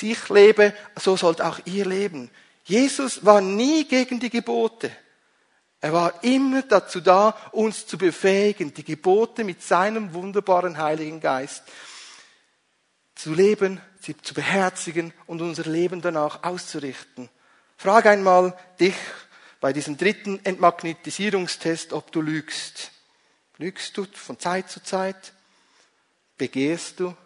Ich 0.00 0.28
lebe, 0.28 0.72
so 0.96 1.16
sollt 1.16 1.40
auch 1.40 1.58
ihr 1.64 1.84
leben. 1.84 2.30
Jesus 2.64 3.24
war 3.24 3.40
nie 3.40 3.84
gegen 3.84 4.20
die 4.20 4.30
Gebote. 4.30 4.92
Er 5.80 5.92
war 5.92 6.24
immer 6.24 6.62
dazu 6.62 7.00
da, 7.00 7.36
uns 7.52 7.86
zu 7.86 7.98
befähigen, 7.98 8.74
die 8.74 8.84
Gebote 8.84 9.44
mit 9.44 9.62
seinem 9.62 10.12
wunderbaren 10.12 10.78
Heiligen 10.78 11.20
Geist 11.20 11.62
zu 13.14 13.32
leben, 13.32 13.80
sie 14.00 14.16
zu 14.16 14.34
beherzigen 14.34 15.12
und 15.26 15.40
unser 15.40 15.64
Leben 15.64 16.00
danach 16.00 16.42
auszurichten. 16.42 17.28
Frag 17.76 18.06
einmal 18.06 18.58
dich 18.80 18.96
bei 19.60 19.72
diesem 19.72 19.96
dritten 19.96 20.44
Entmagnetisierungstest, 20.44 21.92
ob 21.92 22.10
du 22.12 22.22
lügst. 22.22 22.92
Lügst 23.56 23.96
du 23.96 24.04
von 24.04 24.38
Zeit 24.38 24.70
zu 24.70 24.82
Zeit? 24.82 25.32
Begehrst 26.36 27.00
du? 27.00 27.16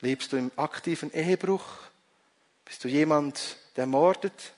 Lebst 0.00 0.32
du 0.32 0.36
im 0.36 0.50
aktiven 0.56 1.12
Ehebruch? 1.12 1.64
Bist 2.64 2.82
du 2.82 2.88
jemand, 2.88 3.56
der 3.76 3.86
mordet? 3.86 4.52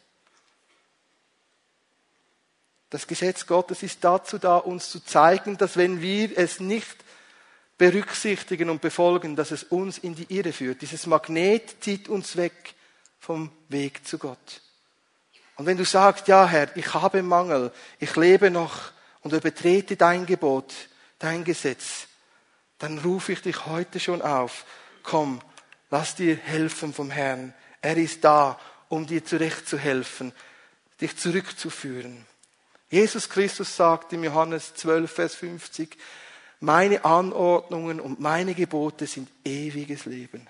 Das 2.91 3.07
Gesetz 3.07 3.47
Gottes 3.47 3.83
ist 3.83 4.03
dazu 4.03 4.39
da, 4.39 4.57
uns 4.57 4.91
zu 4.91 5.01
zeigen, 5.01 5.59
dass 5.59 5.77
wenn 5.77 6.01
wir 6.01 6.37
es 6.39 6.61
nicht 6.61 6.97
berücksichtigen 7.77 8.71
und 8.71 8.81
befolgen, 8.81 9.37
dass 9.37 9.53
es 9.53 9.63
uns 9.63 9.99
in 9.99 10.15
die 10.15 10.27
Irre 10.35 10.53
führt. 10.53 10.83
Dieses 10.83 11.07
Magnet 11.07 11.83
zieht 11.83 12.09
uns 12.09 12.37
weg 12.37 12.75
vom 13.21 13.51
Weg 13.69 14.07
zu 14.07 14.19
Gott. 14.19 14.63
Und 15.57 15.67
wenn 15.67 15.77
du 15.77 15.85
sagst, 15.85 16.29
ja 16.29 16.47
Herr, 16.47 16.77
ich 16.77 16.95
habe 16.95 17.23
Mangel, 17.23 17.73
ich 17.99 18.15
lebe 18.17 18.51
noch 18.51 18.93
und 19.23 19.33
übertrete 19.33 19.97
dein 19.97 20.27
Gebot, 20.27 20.73
dein 21.19 21.45
Gesetz, 21.45 22.09
dann 22.79 22.99
rufe 22.99 23.33
ich 23.33 23.43
dich 23.43 23.67
heute 23.67 24.01
schon 24.01 24.23
auf. 24.23 24.65
Komm, 25.03 25.41
lass 25.91 26.15
dir 26.15 26.37
helfen 26.37 26.95
vom 26.95 27.11
Herrn. 27.11 27.55
Er 27.81 27.97
ist 27.97 28.25
da, 28.25 28.59
um 28.89 29.07
dir 29.07 29.25
zurechtzuhelfen, 29.25 30.33
dich 31.01 31.17
zurückzuführen. 31.17 32.25
Jesus 32.91 33.29
Christus 33.29 33.77
sagt 33.77 34.13
im 34.13 34.25
Johannes 34.25 34.75
12, 34.75 35.11
Vers 35.11 35.35
50, 35.35 35.97
meine 36.61 37.05
Anordnungen 37.05 38.01
und 38.01 38.21
meine 38.21 38.55
Gebote 38.55 39.07
sind 39.07 39.29
ewiges 39.45 40.07
Leben. 40.07 40.49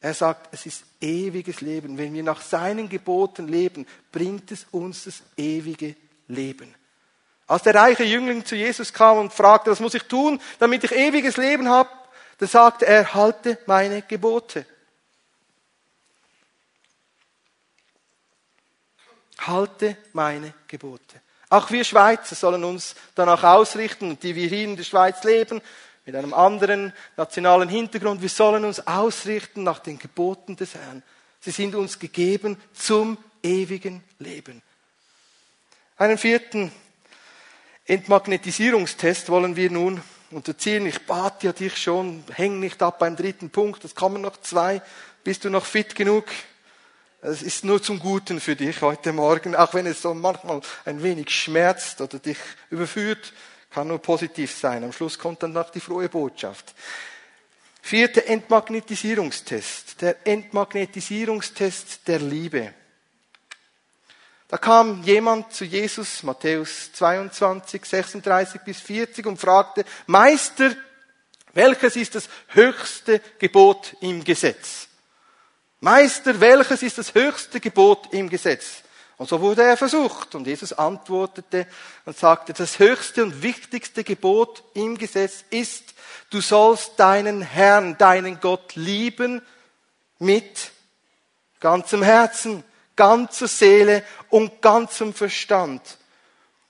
Er 0.00 0.14
sagt, 0.14 0.52
es 0.52 0.66
ist 0.66 0.84
ewiges 1.00 1.60
Leben. 1.60 1.96
Wenn 1.96 2.12
wir 2.12 2.22
nach 2.22 2.42
seinen 2.42 2.88
Geboten 2.88 3.48
leben, 3.48 3.86
bringt 4.12 4.52
es 4.52 4.66
uns 4.70 5.04
das 5.04 5.22
ewige 5.36 5.96
Leben. 6.28 6.74
Als 7.46 7.62
der 7.62 7.74
reiche 7.74 8.04
Jüngling 8.04 8.44
zu 8.44 8.56
Jesus 8.56 8.92
kam 8.92 9.18
und 9.18 9.32
fragte, 9.32 9.70
was 9.70 9.80
muss 9.80 9.94
ich 9.94 10.02
tun, 10.02 10.40
damit 10.58 10.84
ich 10.84 10.92
ewiges 10.92 11.36
Leben 11.36 11.68
habe, 11.68 11.88
dann 12.38 12.48
sagte 12.48 12.86
er, 12.86 13.14
halte 13.14 13.58
meine 13.66 14.02
Gebote. 14.02 14.66
Halte 19.38 19.96
meine 20.12 20.54
Gebote. 20.66 21.20
Auch 21.48 21.70
wir 21.70 21.84
Schweizer 21.84 22.34
sollen 22.34 22.64
uns 22.64 22.94
danach 23.14 23.44
ausrichten, 23.44 24.18
die 24.20 24.34
wir 24.34 24.48
hier 24.48 24.64
in 24.64 24.76
der 24.76 24.84
Schweiz 24.84 25.22
leben, 25.22 25.60
mit 26.04 26.14
einem 26.14 26.34
anderen 26.34 26.92
nationalen 27.16 27.68
Hintergrund, 27.68 28.22
wir 28.22 28.28
sollen 28.28 28.64
uns 28.64 28.86
ausrichten 28.86 29.64
nach 29.64 29.80
den 29.80 29.98
Geboten 29.98 30.54
des 30.56 30.74
Herrn. 30.74 31.02
Sie 31.40 31.50
sind 31.50 31.74
uns 31.74 31.98
gegeben 31.98 32.56
zum 32.72 33.18
ewigen 33.42 34.02
Leben. 34.18 34.62
Einen 35.96 36.18
vierten 36.18 36.72
Entmagnetisierungstest 37.86 39.28
wollen 39.30 39.56
wir 39.56 39.70
nun 39.70 40.00
unterziehen. 40.30 40.86
Ich 40.86 41.06
bat 41.06 41.42
ja 41.42 41.52
dich 41.52 41.76
schon, 41.76 42.24
häng 42.34 42.60
nicht 42.60 42.82
ab 42.82 42.98
beim 42.98 43.16
dritten 43.16 43.50
Punkt, 43.50 43.84
es 43.84 43.94
kommen 43.94 44.22
noch 44.22 44.36
zwei. 44.40 44.82
Bist 45.24 45.44
du 45.44 45.50
noch 45.50 45.64
fit 45.64 45.94
genug? 45.94 46.26
Es 47.28 47.42
ist 47.42 47.64
nur 47.64 47.82
zum 47.82 47.98
Guten 47.98 48.38
für 48.38 48.54
dich 48.54 48.82
heute 48.82 49.12
Morgen, 49.12 49.56
auch 49.56 49.74
wenn 49.74 49.86
es 49.86 50.00
so 50.00 50.14
manchmal 50.14 50.60
ein 50.84 51.02
wenig 51.02 51.30
schmerzt 51.30 52.00
oder 52.00 52.20
dich 52.20 52.38
überführt, 52.70 53.32
kann 53.70 53.88
nur 53.88 53.98
positiv 53.98 54.54
sein. 54.54 54.84
Am 54.84 54.92
Schluss 54.92 55.18
kommt 55.18 55.42
dann 55.42 55.52
noch 55.52 55.70
die 55.70 55.80
frohe 55.80 56.08
Botschaft. 56.08 56.72
Vierter 57.82 58.28
Entmagnetisierungstest, 58.28 60.00
der 60.02 60.24
Entmagnetisierungstest 60.24 62.06
der 62.06 62.20
Liebe. 62.20 62.72
Da 64.46 64.56
kam 64.56 65.02
jemand 65.02 65.52
zu 65.52 65.64
Jesus, 65.64 66.22
Matthäus 66.22 66.92
22, 66.92 67.84
36 67.84 68.60
bis 68.60 68.80
40 68.80 69.26
und 69.26 69.40
fragte, 69.40 69.84
Meister, 70.06 70.76
welches 71.54 71.96
ist 71.96 72.14
das 72.14 72.28
höchste 72.50 73.20
Gebot 73.40 73.96
im 74.00 74.22
Gesetz? 74.22 74.85
Meister, 75.80 76.40
welches 76.40 76.82
ist 76.82 76.98
das 76.98 77.14
höchste 77.14 77.60
Gebot 77.60 78.12
im 78.12 78.28
Gesetz? 78.28 78.82
Und 79.18 79.28
so 79.28 79.40
wurde 79.40 79.62
er 79.62 79.76
versucht. 79.76 80.34
Und 80.34 80.46
Jesus 80.46 80.72
antwortete 80.72 81.66
und 82.04 82.16
sagte, 82.16 82.52
das 82.52 82.78
höchste 82.78 83.22
und 83.22 83.42
wichtigste 83.42 84.04
Gebot 84.04 84.62
im 84.74 84.98
Gesetz 84.98 85.44
ist, 85.50 85.94
du 86.30 86.40
sollst 86.40 86.98
deinen 86.98 87.42
Herrn, 87.42 87.96
deinen 87.98 88.40
Gott 88.40 88.74
lieben 88.74 89.42
mit 90.18 90.70
ganzem 91.60 92.02
Herzen, 92.02 92.64
ganzer 92.94 93.48
Seele 93.48 94.02
und 94.30 94.60
ganzem 94.62 95.14
Verstand. 95.14 95.82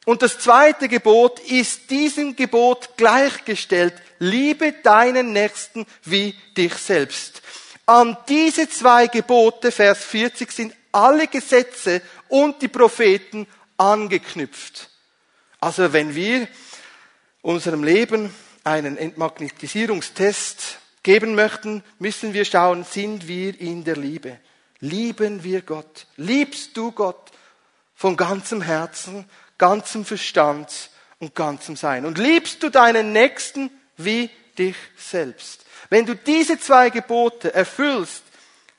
Und 0.05 0.23
das 0.23 0.39
zweite 0.39 0.89
Gebot 0.89 1.41
ist 1.41 1.91
diesem 1.91 2.37
Gebot 2.37 2.91
gleichgestellt. 2.97 3.95
Liebe 4.21 4.73
deinen 4.73 5.33
Nächsten 5.33 5.85
wie 6.05 6.33
dich 6.57 6.75
selbst. 6.75 7.43
An 7.87 8.17
diese 8.29 8.69
zwei 8.69 9.07
Gebote, 9.07 9.71
Vers 9.71 10.05
40, 10.05 10.51
sind 10.51 10.75
alle 10.93 11.29
Gesetze 11.29 12.03
und 12.29 12.61
die 12.61 12.69
Propheten 12.69 13.47
angeknüpft. 13.77 14.91
Also 15.61 15.93
wenn 15.93 16.15
wir 16.15 16.49
unserem 17.43 17.85
Leben 17.85 18.35
einen 18.65 18.97
Entmagnetisierungstest 18.97 20.79
geben 21.03 21.35
möchten, 21.35 21.85
müssen 21.99 22.35
wir 22.35 22.45
schauen, 22.45 22.85
sind 22.85 23.29
wir 23.29 23.59
in 23.61 23.85
der 23.85 23.97
Liebe? 23.97 24.39
lieben 24.81 25.43
wir 25.43 25.63
Gott? 25.63 26.07
Liebst 26.17 26.77
du 26.77 26.93
Gott 26.93 27.31
von 27.95 28.17
ganzem 28.17 28.63
Herzen, 28.63 29.29
ganzem 29.59 30.05
Verstand 30.05 30.91
und 31.19 31.35
ganzem 31.35 31.77
Sein? 31.77 32.07
Und 32.07 32.19
liebst 32.19 32.63
du 32.63 32.71
deinen 32.71 33.13
Nächsten 33.13 33.71
wie 33.97 34.31
dich 34.59 34.77
selbst? 34.97 35.65
Wenn 35.91 36.07
du 36.07 36.15
diese 36.15 36.59
zwei 36.59 36.91
Gebote 36.91 37.53
erfüllst, 37.53 38.23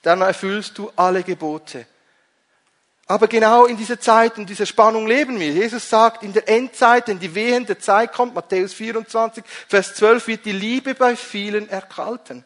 dann 0.02 0.22
erfüllst 0.22 0.78
du 0.78 0.92
alle 0.96 1.24
Gebote. 1.24 1.86
Aber 3.08 3.28
genau 3.28 3.66
in 3.66 3.78
dieser 3.78 4.00
Zeit, 4.00 4.38
in 4.38 4.46
dieser 4.46 4.66
Spannung 4.66 5.08
leben 5.08 5.40
wir. 5.40 5.50
Jesus 5.50 5.90
sagt, 5.90 6.24
in 6.24 6.34
der 6.34 6.50
Endzeit, 6.50 7.08
wenn 7.08 7.20
die 7.20 7.34
wehende 7.34 7.78
Zeit 7.78 8.12
kommt, 8.12 8.36
Matthäus 8.36 8.74
24, 8.74 9.44
Vers 9.68 9.96
12, 9.96 10.28
wird 10.28 10.46
die 10.46 10.52
Liebe 10.52 10.94
bei 10.94 11.16
vielen 11.16 11.70
erkalten 11.70 12.44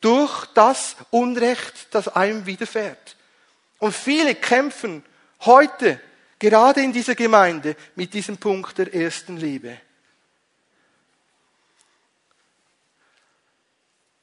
durch 0.00 0.44
das 0.52 0.96
Unrecht, 1.10 1.88
das 1.92 2.08
einem 2.08 2.44
widerfährt. 2.44 3.16
Und 3.78 3.94
viele 3.94 4.34
kämpfen 4.34 5.02
heute, 5.40 5.98
gerade 6.38 6.82
in 6.82 6.92
dieser 6.92 7.14
Gemeinde, 7.14 7.74
mit 7.96 8.12
diesem 8.12 8.36
Punkt 8.36 8.76
der 8.76 8.94
ersten 8.94 9.38
Liebe. 9.38 9.78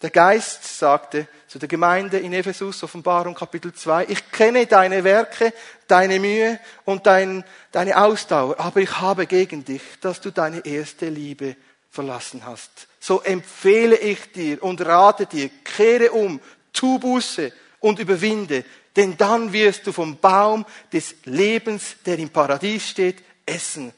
Der 0.01 0.09
Geist 0.09 0.79
sagte 0.79 1.27
zu 1.47 1.59
der 1.59 1.67
Gemeinde 1.67 2.17
in 2.17 2.33
Ephesus, 2.33 2.83
Offenbarung 2.83 3.35
Kapitel 3.35 3.71
2, 3.71 4.05
ich 4.09 4.31
kenne 4.31 4.65
deine 4.65 5.03
Werke, 5.03 5.53
deine 5.87 6.19
Mühe 6.19 6.59
und 6.85 7.05
dein, 7.05 7.43
deine 7.71 8.01
Ausdauer, 8.01 8.59
aber 8.59 8.79
ich 8.79 8.99
habe 8.99 9.27
gegen 9.27 9.63
dich, 9.63 9.83
dass 10.01 10.19
du 10.19 10.31
deine 10.31 10.65
erste 10.65 11.07
Liebe 11.09 11.55
verlassen 11.91 12.45
hast. 12.45 12.87
So 12.99 13.21
empfehle 13.21 13.95
ich 13.95 14.31
dir 14.31 14.63
und 14.63 14.81
rate 14.81 15.27
dir, 15.27 15.49
kehre 15.63 16.11
um, 16.11 16.39
tu 16.73 16.97
Buße 16.97 17.51
und 17.79 17.99
überwinde, 17.99 18.63
denn 18.95 19.17
dann 19.17 19.53
wirst 19.53 19.85
du 19.85 19.91
vom 19.91 20.17
Baum 20.17 20.65
des 20.91 21.15
Lebens, 21.25 21.97
der 22.05 22.17
im 22.17 22.29
Paradies 22.29 22.89
steht, 22.89 23.23
essen. 23.45 23.93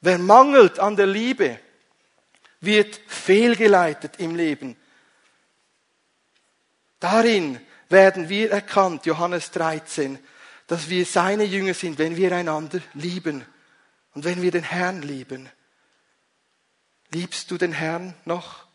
Wer 0.00 0.18
mangelt 0.18 0.78
an 0.78 0.96
der 0.96 1.06
Liebe, 1.06 1.58
wird 2.60 2.98
fehlgeleitet 3.06 4.14
im 4.18 4.34
Leben. 4.34 4.76
Darin 7.04 7.60
werden 7.90 8.30
wir 8.30 8.50
erkannt, 8.50 9.04
Johannes 9.04 9.50
13, 9.50 10.18
dass 10.66 10.88
wir 10.88 11.04
seine 11.04 11.44
Jünger 11.44 11.74
sind, 11.74 11.98
wenn 11.98 12.16
wir 12.16 12.34
einander 12.34 12.80
lieben 12.94 13.44
und 14.14 14.24
wenn 14.24 14.40
wir 14.40 14.50
den 14.50 14.62
Herrn 14.62 15.02
lieben. 15.02 15.50
Liebst 17.10 17.50
du 17.50 17.58
den 17.58 17.74
Herrn 17.74 18.14
noch? 18.24 18.66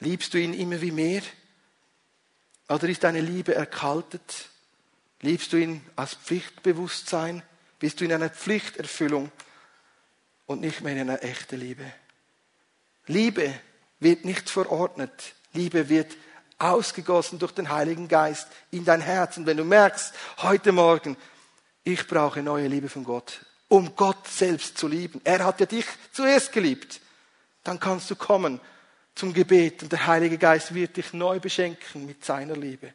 Liebst 0.00 0.34
du 0.34 0.38
ihn 0.38 0.52
immer 0.52 0.80
wie 0.80 0.90
mehr? 0.90 1.22
Oder 2.68 2.88
ist 2.88 3.04
deine 3.04 3.20
Liebe 3.20 3.54
erkaltet? 3.54 4.48
Liebst 5.20 5.52
du 5.52 5.56
ihn 5.56 5.80
aus 5.94 6.14
Pflichtbewusstsein? 6.14 7.40
Bist 7.78 8.00
du 8.00 8.04
in 8.04 8.12
einer 8.12 8.30
Pflichterfüllung 8.30 9.30
und 10.46 10.60
nicht 10.60 10.80
mehr 10.80 10.94
in 10.94 11.02
einer 11.02 11.22
echten 11.22 11.60
Liebe? 11.60 11.84
Liebe 13.06 13.54
wird 14.00 14.24
nicht 14.24 14.50
verordnet. 14.50 15.36
Liebe 15.52 15.88
wird 15.88 16.16
ausgegossen 16.60 17.38
durch 17.38 17.52
den 17.52 17.70
Heiligen 17.70 18.08
Geist 18.08 18.48
in 18.70 18.84
dein 18.84 19.00
Herz. 19.00 19.36
Und 19.36 19.46
wenn 19.46 19.56
du 19.56 19.64
merkst, 19.64 20.14
heute 20.38 20.72
Morgen, 20.72 21.16
ich 21.84 22.06
brauche 22.06 22.42
neue 22.42 22.68
Liebe 22.68 22.88
von 22.88 23.04
Gott, 23.04 23.40
um 23.68 23.96
Gott 23.96 24.28
selbst 24.28 24.78
zu 24.78 24.86
lieben. 24.86 25.20
Er 25.24 25.44
hat 25.44 25.60
ja 25.60 25.66
dich 25.66 25.86
zuerst 26.12 26.52
geliebt 26.52 27.00
dann 27.64 27.78
kannst 27.78 28.10
du 28.10 28.16
kommen 28.16 28.60
zum 29.14 29.32
Gebet 29.32 29.82
und 29.82 29.92
der 29.92 30.06
Heilige 30.06 30.38
Geist 30.38 30.74
wird 30.74 30.96
dich 30.96 31.12
neu 31.12 31.40
beschenken 31.40 32.06
mit 32.06 32.24
seiner 32.24 32.56
Liebe. 32.56 32.92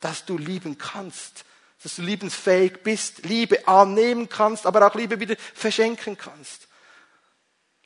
Dass 0.00 0.24
du 0.24 0.38
lieben 0.38 0.78
kannst, 0.78 1.44
dass 1.82 1.96
du 1.96 2.02
liebensfähig 2.02 2.82
bist, 2.82 3.24
Liebe 3.24 3.66
annehmen 3.66 4.28
kannst, 4.28 4.66
aber 4.66 4.86
auch 4.86 4.94
Liebe 4.94 5.18
wieder 5.18 5.36
verschenken 5.54 6.16
kannst. 6.16 6.68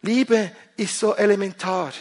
Liebe 0.02 0.52
ist 0.76 0.98
so 0.98 1.14
elementar. 1.14 1.92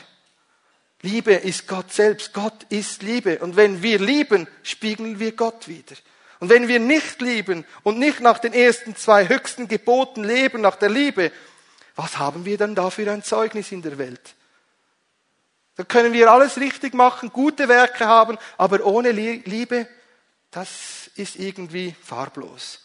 Liebe 1.02 1.34
ist 1.34 1.68
Gott 1.68 1.94
selbst. 1.94 2.34
Gott 2.34 2.66
ist 2.70 3.04
Liebe. 3.04 3.40
Und 3.40 3.56
wenn 3.56 3.84
wir 3.84 4.00
lieben, 4.00 4.48
spiegeln 4.64 5.20
wir 5.20 5.36
Gott 5.36 5.68
wieder. 5.68 5.96
Und 6.40 6.50
wenn 6.50 6.68
wir 6.68 6.80
nicht 6.80 7.22
lieben 7.22 7.66
und 7.84 8.00
nicht 8.00 8.20
nach 8.20 8.40
den 8.40 8.54
ersten 8.54 8.96
zwei 8.96 9.28
höchsten 9.28 9.68
Geboten 9.68 10.24
leben, 10.24 10.62
nach 10.62 10.76
der 10.76 10.90
Liebe, 10.90 11.32
was 11.96 12.20
haben 12.20 12.46
wir 12.46 12.58
denn 12.58 12.76
da 12.76 12.90
für 12.90 13.12
ein 13.12 13.24
Zeugnis 13.24 13.72
in 13.72 13.82
der 13.82 13.98
Welt? 13.98 14.36
Da 15.76 15.84
können 15.84 16.14
wir 16.14 16.32
alles 16.32 16.58
richtig 16.58 16.94
machen, 16.94 17.32
gute 17.32 17.68
Werke 17.68 18.06
haben, 18.06 18.38
aber 18.58 18.86
ohne 18.86 19.12
Liebe, 19.12 19.88
das 20.52 21.12
ist 21.16 21.36
irgendwie 21.36 21.96
farblos. 22.04 22.84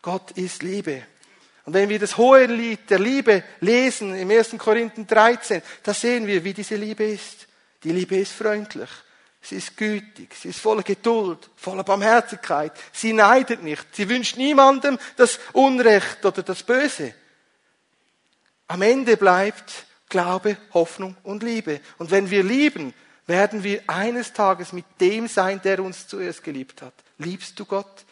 Gott 0.00 0.30
ist 0.32 0.62
Liebe. 0.62 1.02
Und 1.68 1.74
wenn 1.74 1.90
wir 1.90 1.98
das 1.98 2.16
hohe 2.16 2.46
Lied 2.46 2.88
der 2.88 2.98
Liebe 2.98 3.44
lesen 3.60 4.14
im 4.14 4.30
1. 4.30 4.56
Korinther 4.56 5.04
13, 5.04 5.60
da 5.82 5.92
sehen 5.92 6.26
wir, 6.26 6.42
wie 6.42 6.54
diese 6.54 6.76
Liebe 6.76 7.04
ist. 7.04 7.46
Die 7.84 7.90
Liebe 7.90 8.16
ist 8.16 8.32
freundlich. 8.32 8.88
Sie 9.42 9.56
ist 9.56 9.76
gütig, 9.76 10.34
sie 10.34 10.48
ist 10.48 10.60
voller 10.60 10.82
Geduld, 10.82 11.50
voller 11.56 11.84
Barmherzigkeit. 11.84 12.72
Sie 12.90 13.12
neidet 13.12 13.62
nicht, 13.62 13.84
sie 13.92 14.08
wünscht 14.08 14.38
niemandem 14.38 14.98
das 15.18 15.38
Unrecht 15.52 16.24
oder 16.24 16.42
das 16.42 16.62
Böse. 16.62 17.12
Am 18.68 18.80
Ende 18.80 19.18
bleibt 19.18 19.84
Glaube, 20.08 20.56
Hoffnung 20.72 21.18
und 21.22 21.42
Liebe. 21.42 21.82
Und 21.98 22.10
wenn 22.10 22.30
wir 22.30 22.44
lieben, 22.44 22.94
werden 23.26 23.62
wir 23.62 23.82
eines 23.88 24.32
Tages 24.32 24.72
mit 24.72 24.86
dem 25.02 25.28
sein, 25.28 25.60
der 25.62 25.80
uns 25.84 26.08
zuerst 26.08 26.42
geliebt 26.42 26.80
hat. 26.80 26.94
Liebst 27.18 27.60
du 27.60 27.66
Gott? 27.66 28.06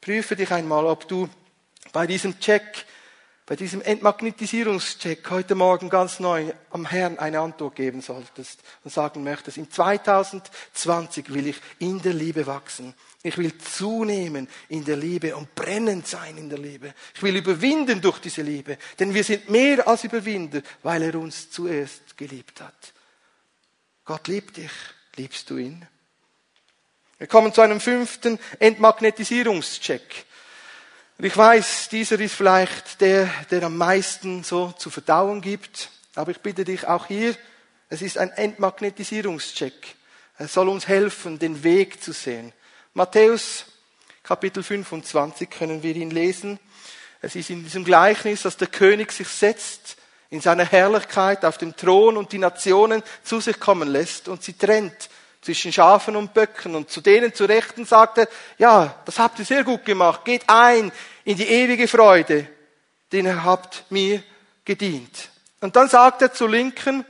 Prüfe 0.00 0.34
dich 0.34 0.50
einmal, 0.50 0.86
ob 0.86 1.06
du 1.06 1.28
bei 1.92 2.06
diesem 2.06 2.38
Check, 2.38 2.86
bei 3.46 3.56
diesem 3.56 3.82
Entmagnetisierungscheck 3.82 5.28
heute 5.30 5.54
Morgen 5.56 5.90
ganz 5.90 6.20
neu 6.20 6.52
am 6.70 6.86
Herrn 6.86 7.18
eine 7.18 7.40
Antwort 7.40 7.74
geben 7.74 8.00
solltest 8.00 8.60
und 8.84 8.92
sagen 8.92 9.24
möchtest, 9.24 9.56
in 9.58 9.70
2020 9.70 11.34
will 11.34 11.48
ich 11.48 11.56
in 11.80 12.00
der 12.00 12.14
Liebe 12.14 12.46
wachsen. 12.46 12.94
Ich 13.22 13.36
will 13.36 13.58
zunehmen 13.58 14.48
in 14.68 14.84
der 14.84 14.96
Liebe 14.96 15.34
und 15.36 15.54
brennend 15.54 16.06
sein 16.06 16.38
in 16.38 16.48
der 16.48 16.58
Liebe. 16.58 16.94
Ich 17.14 17.22
will 17.22 17.36
überwinden 17.36 18.00
durch 18.00 18.20
diese 18.20 18.42
Liebe, 18.42 18.78
denn 18.98 19.12
wir 19.12 19.24
sind 19.24 19.50
mehr 19.50 19.86
als 19.86 20.04
Überwinder, 20.04 20.62
weil 20.82 21.02
er 21.02 21.16
uns 21.16 21.50
zuerst 21.50 22.16
geliebt 22.16 22.60
hat. 22.60 22.92
Gott 24.04 24.28
liebt 24.28 24.56
dich. 24.56 24.70
Liebst 25.16 25.50
du 25.50 25.56
ihn? 25.56 25.86
Wir 27.18 27.26
kommen 27.26 27.52
zu 27.52 27.60
einem 27.60 27.80
fünften 27.80 28.38
Entmagnetisierungscheck. 28.58 30.24
Und 31.20 31.26
ich 31.26 31.36
weiß, 31.36 31.90
dieser 31.90 32.18
ist 32.18 32.34
vielleicht 32.34 33.02
der, 33.02 33.28
der 33.50 33.64
am 33.64 33.76
meisten 33.76 34.42
so 34.42 34.72
zu 34.78 34.88
verdauen 34.88 35.42
gibt. 35.42 35.90
Aber 36.14 36.30
ich 36.30 36.38
bitte 36.38 36.64
dich 36.64 36.86
auch 36.86 37.04
hier, 37.04 37.36
es 37.90 38.00
ist 38.00 38.16
ein 38.16 38.30
Entmagnetisierungscheck. 38.30 39.74
Er 40.38 40.48
soll 40.48 40.70
uns 40.70 40.88
helfen, 40.88 41.38
den 41.38 41.62
Weg 41.62 42.02
zu 42.02 42.12
sehen. 42.12 42.54
Matthäus 42.94 43.66
Kapitel 44.22 44.62
25 44.62 45.50
können 45.50 45.82
wir 45.82 45.94
ihn 45.94 46.10
lesen. 46.10 46.58
Es 47.20 47.36
ist 47.36 47.50
in 47.50 47.64
diesem 47.64 47.84
Gleichnis, 47.84 48.40
dass 48.40 48.56
der 48.56 48.68
König 48.68 49.12
sich 49.12 49.28
setzt 49.28 49.98
in 50.30 50.40
seiner 50.40 50.64
Herrlichkeit 50.64 51.44
auf 51.44 51.58
dem 51.58 51.76
Thron 51.76 52.16
und 52.16 52.32
die 52.32 52.38
Nationen 52.38 53.02
zu 53.24 53.40
sich 53.40 53.60
kommen 53.60 53.90
lässt 53.90 54.26
und 54.28 54.42
sie 54.42 54.54
trennt 54.54 55.10
zwischen 55.42 55.72
Schafen 55.72 56.16
und 56.16 56.34
Böcken 56.34 56.74
und 56.74 56.90
zu 56.90 57.00
denen 57.00 57.32
zu 57.34 57.44
Rechten 57.44 57.84
sagt 57.84 58.18
er, 58.18 58.28
ja, 58.58 58.94
das 59.06 59.18
habt 59.18 59.38
ihr 59.38 59.44
sehr 59.44 59.64
gut 59.64 59.84
gemacht, 59.84 60.24
geht 60.24 60.42
ein 60.46 60.92
in 61.24 61.36
die 61.36 61.48
ewige 61.48 61.88
Freude, 61.88 62.46
den 63.12 63.26
ihr 63.26 63.44
habt 63.44 63.84
mir 63.90 64.22
gedient. 64.64 65.30
Und 65.60 65.76
dann 65.76 65.88
sagt 65.88 66.22
er 66.22 66.32
zu 66.32 66.46
Linken, 66.46 67.04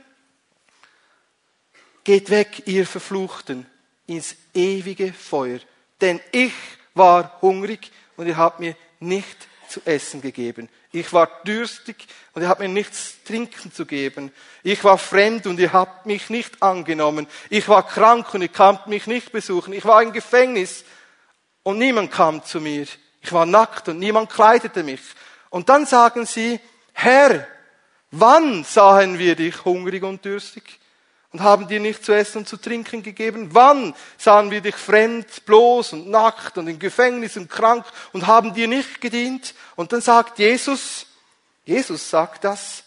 geht 2.03 2.29
weg, 2.29 2.63
ihr 2.65 2.85
Verfluchten, 2.85 3.65
ins 4.07 4.35
ewige 4.53 5.13
Feuer, 5.13 5.59
denn 6.01 6.19
ich 6.31 6.53
war 6.93 7.41
hungrig 7.41 7.91
und 8.17 8.27
ihr 8.27 8.37
habt 8.37 8.59
mir 8.59 8.75
nicht 8.99 9.47
zu 9.69 9.81
essen 9.85 10.21
gegeben. 10.21 10.69
Ich 10.91 11.13
war 11.13 11.29
dürstig 11.45 12.07
und 12.33 12.41
ihr 12.41 12.49
habt 12.49 12.59
mir 12.59 12.67
nichts 12.67 13.23
trinken 13.23 13.71
zu 13.71 13.85
geben. 13.85 14.33
Ich 14.63 14.83
war 14.83 14.97
fremd 14.97 15.47
und 15.47 15.59
ihr 15.59 15.71
habt 15.71 16.05
mich 16.05 16.29
nicht 16.29 16.61
angenommen. 16.61 17.27
Ich 17.49 17.69
war 17.69 17.87
krank 17.87 18.33
und 18.33 18.41
ihr 18.41 18.49
kamt 18.49 18.87
mich 18.87 19.07
nicht 19.07 19.31
besuchen. 19.31 19.71
Ich 19.71 19.85
war 19.85 20.03
im 20.03 20.11
Gefängnis 20.11 20.83
und 21.63 21.77
niemand 21.77 22.11
kam 22.11 22.43
zu 22.43 22.59
mir. 22.59 22.87
Ich 23.21 23.31
war 23.31 23.45
nackt 23.45 23.87
und 23.87 23.99
niemand 23.99 24.29
kleidete 24.29 24.83
mich. 24.83 25.01
Und 25.49 25.69
dann 25.69 25.85
sagen 25.85 26.25
sie, 26.25 26.59
Herr, 26.93 27.47
wann 28.11 28.63
sahen 28.63 29.19
wir 29.19 29.35
dich 29.35 29.63
hungrig 29.63 30.03
und 30.03 30.23
dürstig? 30.25 30.81
und 31.33 31.41
haben 31.41 31.67
dir 31.67 31.79
nicht 31.79 32.03
zu 32.03 32.13
essen 32.13 32.39
und 32.39 32.47
zu 32.47 32.57
trinken 32.57 33.03
gegeben? 33.03 33.49
Wann 33.51 33.93
sahen 34.17 34.51
wir 34.51 34.61
dich 34.61 34.75
fremd, 34.75 35.45
bloß 35.45 35.93
und 35.93 36.09
nackt 36.09 36.57
und 36.57 36.67
im 36.67 36.79
Gefängnis 36.79 37.37
und 37.37 37.49
krank 37.49 37.85
und 38.11 38.27
haben 38.27 38.53
dir 38.53 38.67
nicht 38.67 39.01
gedient? 39.01 39.53
Und 39.75 39.93
dann 39.93 40.01
sagt 40.01 40.39
Jesus, 40.39 41.05
Jesus 41.63 42.09
sagt 42.09 42.43
das, 42.43 42.83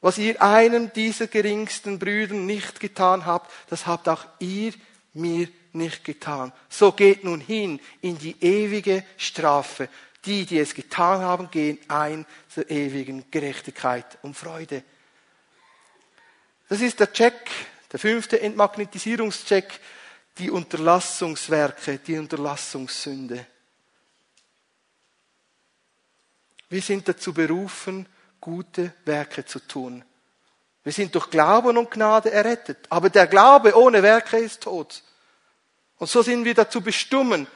was 0.00 0.18
ihr 0.18 0.40
einem 0.42 0.92
dieser 0.92 1.26
geringsten 1.26 1.98
Brüder 1.98 2.34
nicht 2.34 2.80
getan 2.80 3.24
habt, 3.24 3.50
das 3.70 3.86
habt 3.86 4.08
auch 4.08 4.24
ihr 4.38 4.72
mir 5.14 5.48
nicht 5.76 6.04
getan. 6.04 6.52
So 6.68 6.92
geht 6.92 7.24
nun 7.24 7.40
hin 7.40 7.80
in 8.00 8.18
die 8.18 8.36
ewige 8.40 9.04
Strafe. 9.16 9.88
Die, 10.24 10.44
die 10.44 10.58
es 10.58 10.74
getan 10.74 11.20
haben, 11.20 11.50
gehen 11.50 11.78
ein 11.88 12.26
zur 12.48 12.68
ewigen 12.70 13.30
Gerechtigkeit 13.30 14.18
und 14.22 14.36
Freude. 14.36 14.82
Das 16.68 16.80
ist 16.80 16.98
der 16.98 17.12
Check 17.12 17.50
der 17.92 18.00
fünfte 18.00 18.40
Entmagnetisierungscheck, 18.40 19.80
die 20.38 20.50
Unterlassungswerke, 20.50 21.98
die 21.98 22.18
Unterlassungssünde. 22.18 23.46
Wir 26.68 26.82
sind 26.82 27.08
dazu 27.08 27.32
berufen, 27.32 28.06
gute 28.40 28.92
Werke 29.04 29.44
zu 29.44 29.60
tun. 29.60 30.04
Wir 30.82 30.92
sind 30.92 31.14
durch 31.14 31.30
Glauben 31.30 31.78
und 31.78 31.90
Gnade 31.90 32.30
errettet. 32.30 32.78
Aber 32.90 33.08
der 33.08 33.26
Glaube 33.26 33.76
ohne 33.76 34.02
Werke 34.02 34.38
ist 34.38 34.62
tot. 34.62 35.02
Und 35.98 36.08
so 36.08 36.22
sind 36.22 36.44
wir 36.44 36.54
dazu 36.54 36.80
bestimmt, 36.80 37.48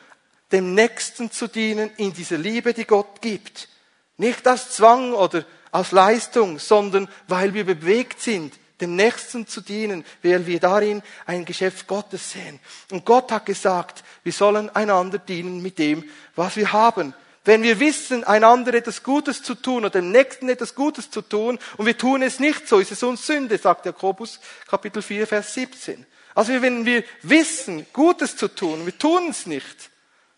dem 0.52 0.74
Nächsten 0.74 1.30
zu 1.30 1.46
dienen 1.46 1.90
in 1.96 2.12
dieser 2.12 2.38
Liebe, 2.38 2.74
die 2.74 2.86
Gott 2.86 3.20
gibt. 3.20 3.68
Nicht 4.16 4.46
aus 4.48 4.70
Zwang 4.70 5.12
oder 5.12 5.44
aus 5.70 5.92
Leistung, 5.92 6.58
sondern 6.58 7.08
weil 7.28 7.54
wir 7.54 7.64
bewegt 7.64 8.20
sind 8.20 8.54
dem 8.80 8.96
Nächsten 8.96 9.46
zu 9.46 9.60
dienen, 9.60 10.04
weil 10.22 10.46
wir 10.46 10.58
darin 10.58 11.02
ein 11.26 11.44
Geschäft 11.44 11.86
Gottes 11.86 12.32
sehen. 12.32 12.58
Und 12.90 13.04
Gott 13.04 13.30
hat 13.30 13.46
gesagt, 13.46 14.02
wir 14.22 14.32
sollen 14.32 14.70
einander 14.70 15.18
dienen 15.18 15.62
mit 15.62 15.78
dem, 15.78 16.08
was 16.34 16.56
wir 16.56 16.72
haben. 16.72 17.14
Wenn 17.44 17.62
wir 17.62 17.80
wissen, 17.80 18.24
einander 18.24 18.74
etwas 18.74 19.02
Gutes 19.02 19.42
zu 19.42 19.54
tun 19.54 19.84
oder 19.84 19.90
dem 19.90 20.12
Nächsten 20.12 20.48
etwas 20.48 20.74
Gutes 20.74 21.10
zu 21.10 21.22
tun 21.22 21.58
und 21.76 21.86
wir 21.86 21.96
tun 21.96 22.22
es 22.22 22.38
nicht, 22.38 22.68
so 22.68 22.78
ist 22.78 22.92
es 22.92 23.02
uns 23.02 23.26
Sünde, 23.26 23.56
sagt 23.56 23.86
Jakobus 23.86 24.40
Kapitel 24.68 25.02
4, 25.02 25.26
Vers 25.26 25.54
17. 25.54 26.06
Also 26.34 26.60
wenn 26.62 26.86
wir 26.86 27.04
wissen, 27.22 27.86
Gutes 27.92 28.36
zu 28.36 28.48
tun, 28.48 28.86
wir 28.86 28.96
tun 28.96 29.30
es 29.30 29.46
nicht, 29.46 29.90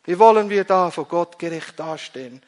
wie 0.05 0.19
wollen 0.19 0.51
wir 0.51 0.65
da 0.65 0.91
vor 0.91 1.07
Gott 1.07 1.39
gerecht 1.39 1.79
dastehen? 1.79 2.43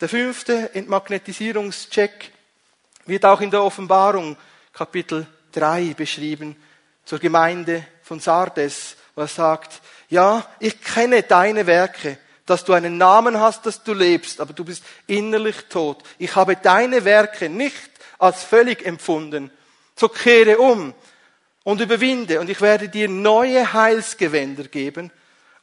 Der 0.00 0.08
fünfte 0.08 0.74
Entmagnetisierungscheck 0.74 2.32
wird 3.06 3.24
auch 3.24 3.40
in 3.40 3.50
der 3.50 3.62
Offenbarung 3.62 4.36
Kapitel 4.72 5.26
3 5.52 5.94
beschrieben 5.94 6.54
zur 7.04 7.18
Gemeinde 7.18 7.86
von 8.02 8.20
Sardes, 8.20 8.96
wo 9.14 9.22
er 9.22 9.28
sagt, 9.28 9.80
ja, 10.10 10.46
ich 10.60 10.80
kenne 10.82 11.22
deine 11.22 11.66
Werke, 11.66 12.18
dass 12.44 12.64
du 12.64 12.74
einen 12.74 12.98
Namen 12.98 13.40
hast, 13.40 13.66
dass 13.66 13.82
du 13.82 13.94
lebst, 13.94 14.40
aber 14.40 14.52
du 14.52 14.64
bist 14.64 14.84
innerlich 15.06 15.56
tot. 15.68 16.02
Ich 16.18 16.36
habe 16.36 16.56
deine 16.56 17.04
Werke 17.04 17.48
nicht 17.48 17.90
als 18.18 18.44
völlig 18.44 18.84
empfunden. 18.84 19.50
So 19.96 20.08
kehre 20.08 20.58
um 20.58 20.94
und 21.66 21.80
überwinde 21.80 22.38
und 22.38 22.48
ich 22.48 22.60
werde 22.60 22.88
dir 22.88 23.08
neue 23.08 23.72
Heilsgewänder 23.72 24.68
geben 24.68 25.10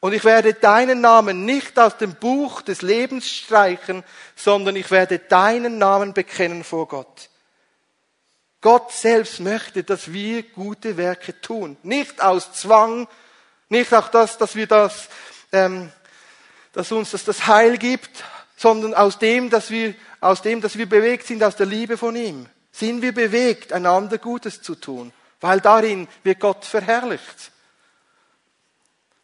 und 0.00 0.12
ich 0.12 0.22
werde 0.22 0.52
deinen 0.52 1.00
Namen 1.00 1.46
nicht 1.46 1.78
aus 1.78 1.96
dem 1.96 2.14
Buch 2.16 2.60
des 2.60 2.82
Lebens 2.82 3.26
streichen, 3.26 4.04
sondern 4.36 4.76
ich 4.76 4.90
werde 4.90 5.18
deinen 5.18 5.78
Namen 5.78 6.12
bekennen 6.12 6.62
vor 6.62 6.88
Gott. 6.88 7.30
Gott 8.60 8.92
selbst 8.92 9.40
möchte, 9.40 9.82
dass 9.82 10.12
wir 10.12 10.42
gute 10.42 10.98
Werke 10.98 11.40
tun. 11.40 11.78
Nicht 11.82 12.20
aus 12.20 12.52
Zwang, 12.52 13.08
nicht 13.70 13.94
auch 13.94 14.08
das, 14.08 14.36
dass 14.36 14.56
wir 14.56 14.66
das, 14.66 15.08
ähm, 15.52 15.90
dass 16.74 16.92
uns 16.92 17.12
das, 17.12 17.24
das 17.24 17.46
Heil 17.46 17.78
gibt, 17.78 18.24
sondern 18.58 18.92
aus 18.92 19.18
dem, 19.18 19.48
dass 19.48 19.70
wir, 19.70 19.94
aus 20.20 20.42
dem, 20.42 20.60
dass 20.60 20.76
wir 20.76 20.86
bewegt 20.86 21.26
sind, 21.26 21.42
aus 21.42 21.56
der 21.56 21.64
Liebe 21.64 21.96
von 21.96 22.14
ihm. 22.14 22.44
Sind 22.72 23.00
wir 23.00 23.14
bewegt, 23.14 23.72
einander 23.72 24.18
Gutes 24.18 24.60
zu 24.60 24.74
tun, 24.74 25.14
weil 25.44 25.60
darin 25.60 26.08
wird 26.22 26.40
Gott 26.40 26.64
verherrlicht. 26.64 27.52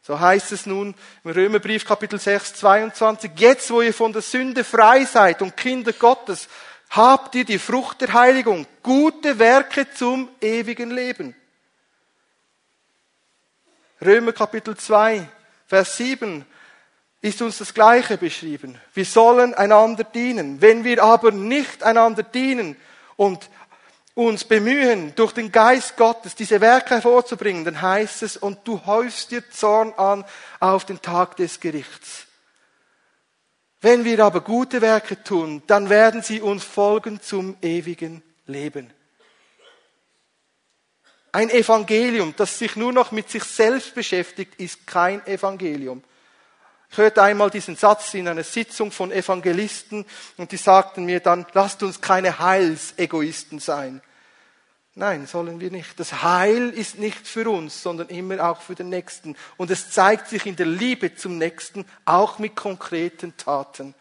So 0.02 0.20
heißt 0.20 0.52
es 0.52 0.66
nun 0.66 0.94
im 1.24 1.30
Römerbrief 1.30 1.86
Kapitel 1.86 2.18
6, 2.18 2.56
22, 2.56 3.30
jetzt 3.36 3.70
wo 3.70 3.80
ihr 3.80 3.94
von 3.94 4.12
der 4.12 4.20
Sünde 4.20 4.62
frei 4.62 5.06
seid 5.06 5.40
und 5.40 5.56
Kinder 5.56 5.94
Gottes, 5.94 6.50
habt 6.90 7.34
ihr 7.36 7.46
die 7.46 7.58
Frucht 7.58 8.02
der 8.02 8.12
Heiligung, 8.12 8.66
gute 8.82 9.38
Werke 9.38 9.90
zum 9.94 10.28
ewigen 10.42 10.90
Leben. 10.90 11.34
Römer 14.04 14.32
Kapitel 14.32 14.76
2, 14.76 15.26
Vers 15.68 15.96
7 15.96 16.44
ist 17.22 17.40
uns 17.40 17.56
das 17.56 17.72
Gleiche 17.72 18.18
beschrieben. 18.18 18.78
Wir 18.92 19.06
sollen 19.06 19.54
einander 19.54 20.04
dienen. 20.04 20.60
Wenn 20.60 20.84
wir 20.84 21.02
aber 21.02 21.30
nicht 21.30 21.82
einander 21.82 22.24
dienen 22.24 22.76
und 23.16 23.48
uns 24.26 24.44
bemühen, 24.44 25.14
durch 25.14 25.32
den 25.32 25.52
Geist 25.52 25.96
Gottes 25.96 26.34
diese 26.34 26.60
Werke 26.60 26.94
hervorzubringen, 26.94 27.64
dann 27.64 27.80
heißt 27.80 28.22
es, 28.22 28.36
und 28.36 28.58
du 28.64 28.84
häufst 28.86 29.30
dir 29.30 29.48
Zorn 29.50 29.92
an 29.94 30.24
auf 30.58 30.84
den 30.84 31.00
Tag 31.00 31.36
des 31.36 31.60
Gerichts. 31.60 32.26
Wenn 33.80 34.04
wir 34.04 34.24
aber 34.24 34.42
gute 34.42 34.82
Werke 34.82 35.22
tun, 35.22 35.62
dann 35.66 35.88
werden 35.88 36.22
sie 36.22 36.40
uns 36.40 36.64
folgen 36.64 37.20
zum 37.22 37.56
ewigen 37.62 38.22
Leben. 38.46 38.92
Ein 41.32 41.48
Evangelium, 41.48 42.34
das 42.36 42.58
sich 42.58 42.76
nur 42.76 42.92
noch 42.92 43.12
mit 43.12 43.30
sich 43.30 43.44
selbst 43.44 43.94
beschäftigt, 43.94 44.56
ist 44.56 44.86
kein 44.86 45.24
Evangelium. 45.26 46.02
Ich 46.90 46.98
hörte 46.98 47.22
einmal 47.22 47.50
diesen 47.50 47.76
Satz 47.76 48.14
in 48.14 48.26
einer 48.26 48.42
Sitzung 48.42 48.90
von 48.90 49.12
Evangelisten 49.12 50.04
und 50.36 50.50
die 50.50 50.56
sagten 50.56 51.04
mir 51.04 51.20
dann, 51.20 51.46
lasst 51.52 51.84
uns 51.84 52.00
keine 52.00 52.40
Heilsegoisten 52.40 53.60
sein. 53.60 54.02
Nein, 55.00 55.26
sollen 55.26 55.60
wir 55.60 55.70
nicht. 55.70 55.98
Das 55.98 56.22
Heil 56.22 56.68
ist 56.68 56.98
nicht 56.98 57.26
für 57.26 57.48
uns, 57.48 57.82
sondern 57.82 58.08
immer 58.08 58.46
auch 58.46 58.60
für 58.60 58.74
den 58.74 58.90
Nächsten. 58.90 59.34
Und 59.56 59.70
es 59.70 59.90
zeigt 59.90 60.28
sich 60.28 60.44
in 60.44 60.56
der 60.56 60.66
Liebe 60.66 61.14
zum 61.14 61.38
Nächsten 61.38 61.86
auch 62.04 62.38
mit 62.38 62.54
konkreten 62.54 63.34
Taten. 63.38 63.94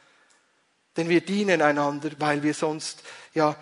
Denn 0.98 1.08
wir 1.08 1.22
dienen 1.22 1.62
einander, 1.62 2.10
weil 2.18 2.44
wir 2.44 2.54
sonst, 2.54 3.02
ja, 3.34 3.56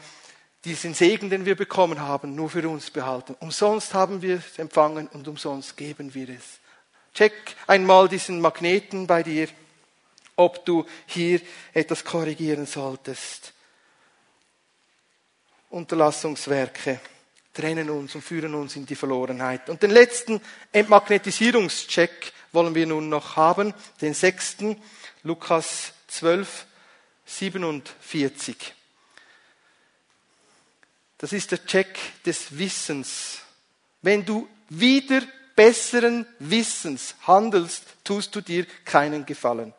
diesen 0.65 0.95
Segen, 0.95 1.29
den 1.29 1.45
wir 1.45 1.55
bekommen 1.55 2.01
haben, 2.01 2.33
nur 2.33 2.49
für 2.49 2.67
uns 2.67 2.89
behalten. 2.89 3.35
Umsonst 3.39 3.93
haben 3.93 4.23
wir 4.23 4.38
es 4.38 4.57
empfangen 4.57 5.07
und 5.07 5.27
umsonst 5.27 5.77
geben 5.77 6.15
wir 6.15 6.29
es. 6.29 6.57
Check 7.13 7.55
einmal 7.67 8.09
diesen 8.09 8.41
Magneten 8.41 9.05
bei 9.05 9.21
dir, 9.21 9.47
ob 10.35 10.65
du 10.65 10.88
hier 11.05 11.39
etwas 11.75 12.03
korrigieren 12.03 12.65
solltest. 12.65 13.53
Unterlassungswerke 15.69 16.99
trennen 17.58 17.89
uns 17.89 18.14
und 18.14 18.22
führen 18.22 18.53
uns 18.53 18.76
in 18.76 18.86
die 18.86 18.95
Verlorenheit. 18.95 19.70
Und 19.70 19.82
den 19.82 19.89
letzten 19.89 20.39
Entmagnetisierungscheck 20.72 22.32
wollen 22.51 22.76
wir 22.76 22.86
nun 22.86 23.10
noch 23.10 23.36
haben, 23.36 23.74
den 23.99 24.14
sechsten, 24.14 24.80
Lukas 25.24 25.93
12, 26.08 26.66
47. 27.26 28.74
Das 31.18 31.34
ist 31.34 31.51
der 31.51 31.66
Check 31.66 31.97
des 32.24 32.60
Wissens. 32.60 33.39
Wenn 34.03 34.24
du 34.24 34.47
wieder 34.70 35.22
besseren 35.55 36.28
Wissens 36.38 37.16
handelst, 37.26 37.84
tust 38.03 38.36
du 38.36 38.41
dir 38.41 38.68
keinen 38.86 39.26
Gefallen. 39.26 39.74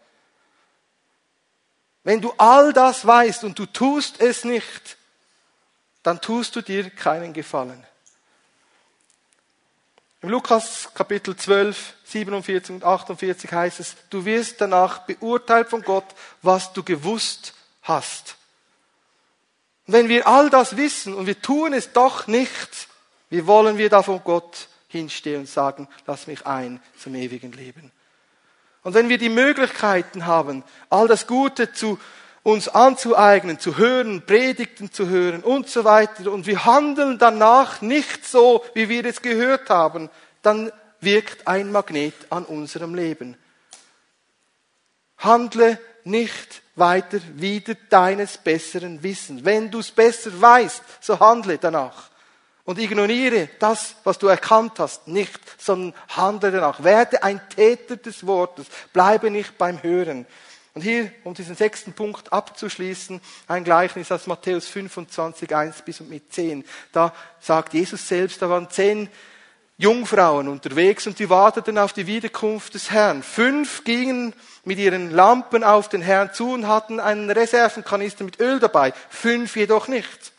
Wenn 2.02 2.20
du 2.20 2.32
all 2.38 2.72
das 2.72 3.06
weißt 3.06 3.44
und 3.44 3.56
du 3.56 3.66
tust 3.66 4.20
es 4.20 4.44
nicht, 4.44 4.96
dann 6.02 6.20
tust 6.20 6.56
du 6.56 6.62
dir 6.62 6.90
keinen 6.90 7.32
Gefallen. 7.32 7.84
Im 10.20 10.30
Lukas 10.30 10.90
Kapitel 10.94 11.36
12, 11.36 11.94
47 12.04 12.74
und 12.74 12.84
48 12.84 13.52
heißt 13.52 13.78
es, 13.78 13.96
du 14.10 14.24
wirst 14.24 14.60
danach 14.60 15.00
beurteilt 15.00 15.68
von 15.68 15.82
Gott, 15.82 16.06
was 16.42 16.72
du 16.72 16.82
gewusst 16.82 17.54
hast. 17.82 18.36
Und 19.86 19.94
wenn 19.94 20.08
wir 20.08 20.26
all 20.26 20.50
das 20.50 20.76
wissen 20.76 21.14
und 21.14 21.26
wir 21.26 21.40
tun 21.40 21.72
es 21.72 21.92
doch 21.92 22.26
nicht, 22.26 22.88
wie 23.30 23.46
wollen 23.46 23.78
wir 23.78 23.90
da 23.90 24.02
von 24.02 24.22
Gott 24.24 24.68
hinstehen 24.88 25.40
und 25.40 25.48
sagen, 25.48 25.86
lass 26.06 26.26
mich 26.26 26.46
ein 26.46 26.82
zum 26.98 27.14
ewigen 27.14 27.52
Leben. 27.52 27.92
Und 28.82 28.94
wenn 28.94 29.08
wir 29.08 29.18
die 29.18 29.28
Möglichkeiten 29.28 30.26
haben, 30.26 30.64
all 30.90 31.06
das 31.08 31.26
Gute 31.26 31.72
zu 31.72 31.98
uns 32.42 32.68
anzueignen, 32.68 33.58
zu 33.58 33.76
hören, 33.76 34.24
Predigten 34.24 34.92
zu 34.92 35.08
hören 35.08 35.42
und 35.42 35.68
so 35.68 35.84
weiter, 35.84 36.30
und 36.32 36.46
wir 36.46 36.64
handeln 36.64 37.18
danach 37.18 37.80
nicht 37.82 38.26
so, 38.26 38.64
wie 38.74 38.88
wir 38.88 39.04
es 39.04 39.22
gehört 39.22 39.70
haben, 39.70 40.08
dann 40.42 40.72
wirkt 41.00 41.46
ein 41.46 41.72
Magnet 41.72 42.14
an 42.30 42.44
unserem 42.44 42.94
Leben. 42.94 43.36
Handle 45.18 45.78
nicht 46.04 46.62
weiter 46.76 47.18
wieder 47.34 47.74
deines 47.90 48.38
besseren 48.38 49.02
Wissens. 49.02 49.44
Wenn 49.44 49.70
du 49.70 49.80
es 49.80 49.90
besser 49.90 50.40
weißt, 50.40 50.82
so 51.00 51.18
handle 51.18 51.58
danach 51.58 52.10
und 52.64 52.78
ignoriere 52.78 53.48
das, 53.58 53.96
was 54.04 54.18
du 54.18 54.28
erkannt 54.28 54.78
hast, 54.78 55.08
nicht, 55.08 55.40
sondern 55.58 55.94
handle 56.08 56.52
danach. 56.52 56.84
Werde 56.84 57.22
ein 57.22 57.40
Täter 57.48 57.96
des 57.96 58.26
Wortes. 58.26 58.66
Bleibe 58.92 59.30
nicht 59.30 59.58
beim 59.58 59.82
Hören. 59.82 60.26
Und 60.78 60.82
hier, 60.82 61.10
um 61.24 61.34
diesen 61.34 61.56
sechsten 61.56 61.92
Punkt 61.92 62.32
abzuschließen, 62.32 63.20
ein 63.48 63.64
Gleichnis 63.64 64.12
aus 64.12 64.28
Matthäus 64.28 64.68
25, 64.68 65.52
1 65.52 65.82
bis 65.82 66.00
und 66.00 66.08
mit 66.08 66.32
10. 66.32 66.64
Da 66.92 67.12
sagt 67.40 67.74
Jesus 67.74 68.06
selbst, 68.06 68.40
da 68.40 68.48
waren 68.48 68.70
zehn 68.70 69.08
Jungfrauen 69.76 70.46
unterwegs 70.46 71.08
und 71.08 71.18
die 71.18 71.28
warteten 71.28 71.78
auf 71.78 71.92
die 71.94 72.06
Wiederkunft 72.06 72.74
des 72.74 72.92
Herrn. 72.92 73.24
Fünf 73.24 73.82
gingen 73.82 74.34
mit 74.62 74.78
ihren 74.78 75.10
Lampen 75.10 75.64
auf 75.64 75.88
den 75.88 76.00
Herrn 76.00 76.32
zu 76.32 76.52
und 76.52 76.68
hatten 76.68 77.00
einen 77.00 77.28
Reservenkanister 77.28 78.22
mit 78.22 78.38
Öl 78.38 78.60
dabei. 78.60 78.92
Fünf 79.08 79.56
jedoch 79.56 79.88
nicht. 79.88 80.30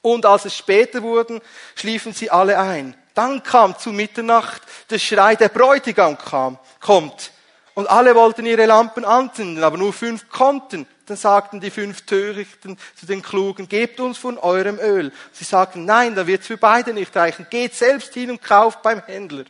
Und 0.00 0.26
als 0.26 0.44
es 0.44 0.56
später 0.56 1.02
wurden, 1.02 1.40
schliefen 1.74 2.12
sie 2.12 2.30
alle 2.30 2.56
ein. 2.56 2.96
Dann 3.14 3.42
kam 3.42 3.76
zu 3.76 3.90
Mitternacht 3.90 4.62
der 4.90 5.00
Schrei, 5.00 5.34
der 5.34 5.48
Bräutigam 5.48 6.16
kam, 6.18 6.56
kommt. 6.78 7.32
Und 7.80 7.86
alle 7.86 8.14
wollten 8.14 8.44
ihre 8.44 8.66
Lampen 8.66 9.06
anzünden, 9.06 9.64
aber 9.64 9.78
nur 9.78 9.94
fünf 9.94 10.28
konnten. 10.28 10.86
Dann 11.06 11.16
sagten 11.16 11.62
die 11.62 11.70
fünf 11.70 12.02
Törichten 12.02 12.76
zu 12.94 13.06
den 13.06 13.22
Klugen, 13.22 13.70
gebt 13.70 14.00
uns 14.00 14.18
von 14.18 14.36
eurem 14.36 14.78
Öl. 14.78 15.10
Sie 15.32 15.44
sagten, 15.44 15.86
nein, 15.86 16.14
da 16.14 16.26
wird's 16.26 16.46
für 16.46 16.58
beide 16.58 16.92
nicht 16.92 17.16
reichen. 17.16 17.46
Geht 17.48 17.74
selbst 17.74 18.12
hin 18.12 18.32
und 18.32 18.42
kauft 18.42 18.82
beim 18.82 19.02
Händler. 19.06 19.46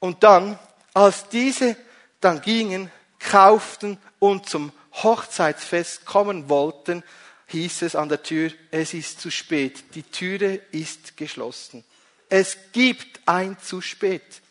Und 0.00 0.24
dann, 0.24 0.58
als 0.92 1.28
diese 1.28 1.76
dann 2.20 2.40
gingen, 2.40 2.90
kauften 3.20 3.96
und 4.18 4.48
zum 4.48 4.72
Hochzeitsfest 4.94 6.04
kommen 6.04 6.48
wollten, 6.48 7.04
hieß 7.46 7.82
es 7.82 7.94
an 7.94 8.08
der 8.08 8.24
Tür, 8.24 8.50
es 8.72 8.92
ist 8.92 9.20
zu 9.20 9.30
spät, 9.30 9.94
die 9.94 10.02
Türe 10.02 10.56
ist 10.72 11.16
geschlossen. 11.16 11.84
Es 12.28 12.58
gibt 12.72 13.20
ein 13.24 13.56
zu 13.62 13.80
spät. 13.80 14.42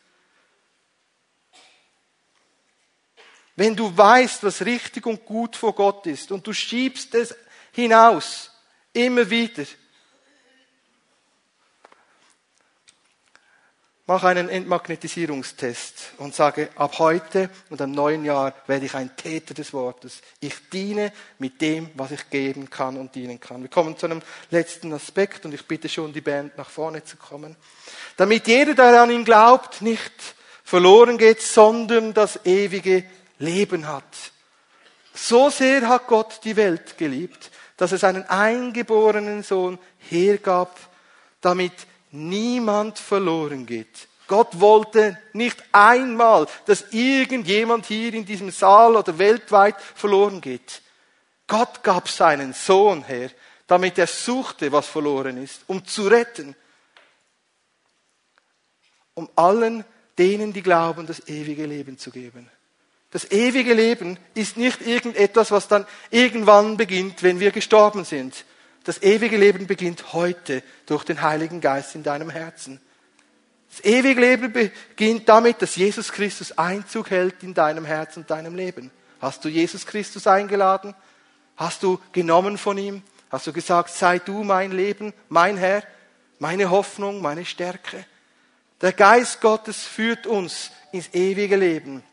Wenn 3.56 3.76
du 3.76 3.96
weißt, 3.96 4.44
was 4.44 4.66
richtig 4.66 5.06
und 5.06 5.26
gut 5.26 5.56
vor 5.56 5.74
Gott 5.74 6.06
ist 6.08 6.32
und 6.32 6.46
du 6.46 6.54
schiebst 6.54 7.16
es 7.16 7.36
hinaus, 7.72 8.52
immer 8.94 9.30
wieder, 9.30 9.64
Mach 14.08 14.24
einen 14.24 14.50
Entmagnetisierungstest 14.50 16.12
und 16.20 16.36
sage, 16.36 16.70
ab 16.76 17.00
heute 17.00 17.50
und 17.72 17.82
am 17.82 17.90
neuen 17.90 18.24
Jahr 18.24 18.54
werde 18.68 18.86
ich 18.86 18.94
ein 18.94 19.16
Täter 19.16 19.56
des 19.56 19.74
Wortes. 19.74 20.22
Ich 20.40 20.70
diene 20.70 21.12
mit 21.40 21.60
dem, 21.60 21.90
was 21.96 22.12
ich 22.12 22.30
geben 22.30 22.70
kann 22.70 22.98
und 22.98 23.16
dienen 23.16 23.40
kann. 23.40 23.64
Wir 23.64 23.70
kommen 23.70 23.98
zu 23.98 24.06
einem 24.06 24.22
letzten 24.52 24.94
Aspekt 24.94 25.44
und 25.48 25.56
ich 25.56 25.66
bitte 25.66 25.90
schon 25.90 26.14
die 26.14 26.22
Band 26.22 26.56
nach 26.56 26.70
vorne 26.70 27.04
zu 27.04 27.18
kommen. 27.18 27.56
Damit 28.16 28.48
jeder, 28.48 28.76
der 28.76 29.02
an 29.02 29.10
ihn 29.10 29.26
glaubt, 29.26 29.82
nicht 29.82 30.14
verloren 30.64 31.18
geht, 31.18 31.42
sondern 31.42 32.14
das 32.14 32.46
ewige 32.46 33.06
Leben 33.40 33.88
hat. 33.88 34.04
So 35.14 35.50
sehr 35.50 35.88
hat 35.88 36.08
Gott 36.08 36.42
die 36.44 36.56
Welt 36.56 36.98
geliebt, 36.98 37.52
dass 37.78 37.92
es 37.92 38.04
einen 38.04 38.24
eingeborenen 38.24 39.44
Sohn 39.44 39.80
hergab, 40.10 40.78
damit 41.42 41.74
niemand 42.12 43.00
verloren 43.00 43.66
geht. 43.66 44.08
Gott 44.28 44.60
wollte 44.60 45.20
nicht 45.34 45.64
einmal, 45.72 46.48
dass 46.66 46.92
irgendjemand 46.92 47.86
hier 47.86 48.14
in 48.14 48.26
diesem 48.26 48.50
Saal 48.50 48.96
oder 48.96 49.18
weltweit 49.18 49.80
verloren 49.80 50.42
geht. 50.42 50.82
Gott 51.48 51.84
gab 51.84 52.10
seinen 52.10 52.54
Sohn 52.54 53.04
her, 53.04 53.30
damit 53.68 53.98
er 53.98 54.08
suchte, 54.08 54.72
was 54.72 54.88
verloren 54.88 55.38
ist, 55.38 55.62
um 55.68 55.86
zu 55.86 56.08
retten. 56.08 56.56
Um 59.14 59.30
allen 59.36 59.86
denen, 60.18 60.54
die 60.54 60.64
glauben, 60.64 61.06
das 61.06 61.28
ewige 61.28 61.66
Leben 61.66 61.98
zu 61.98 62.10
geben. 62.10 62.50
Das 63.16 63.32
ewige 63.32 63.74
Leben 63.74 64.20
ist 64.34 64.58
nicht 64.58 64.82
irgendetwas, 64.82 65.50
was 65.50 65.70
dann 65.70 65.88
irgendwann 66.10 66.76
beginnt, 66.76 67.24
wenn 67.24 67.40
wir 67.40 67.52
gestorben 67.52 68.04
sind, 68.04 68.44
das 68.84 69.02
ewige 69.02 69.38
Leben 69.38 69.68
beginnt 69.68 70.12
heute 70.12 70.62
durch 70.86 71.06
den 71.06 71.22
Heiligen 71.22 71.62
Geist 71.62 71.96
in 71.96 72.04
deinem 72.04 72.30
Herzen. 72.30 72.82
Das 73.70 73.86
ewige 73.86 74.20
Leben 74.20 74.52
beginnt 74.52 75.30
damit, 75.30 75.62
dass 75.62 75.78
Jesus 75.78 76.12
Christus 76.12 76.58
Einzug 76.58 77.10
hält 77.10 77.42
in 77.42 77.54
deinem 77.54 77.86
Herzen 77.86 78.24
und 78.24 78.30
deinem 78.30 78.54
Leben. 78.54 78.92
Hast 79.22 79.46
du 79.46 79.48
Jesus 79.48 79.86
Christus 79.86 80.28
eingeladen? 80.28 80.94
Hast 81.56 81.84
du 81.84 82.02
genommen 82.12 82.58
von 82.58 82.78
ihm? 82.78 83.02
Hast 83.30 83.48
du 83.48 83.54
gesagt, 83.54 83.92
sei 83.92 84.20
du 84.20 84.44
mein 84.44 84.74
Leben, 84.74 85.14
mein 85.30 85.56
Herr, 85.56 85.84
meine 86.40 86.70
Hoffnung, 86.70 87.22
meine 87.22 87.46
Stärke? 87.46 88.06
Der 88.82 88.92
Geist 88.92 89.40
Gottes 89.40 89.86
führt 89.86 90.28
uns 90.28 90.72
ins 90.92 91.14
ewige 91.14 91.56
Leben. 91.56 92.04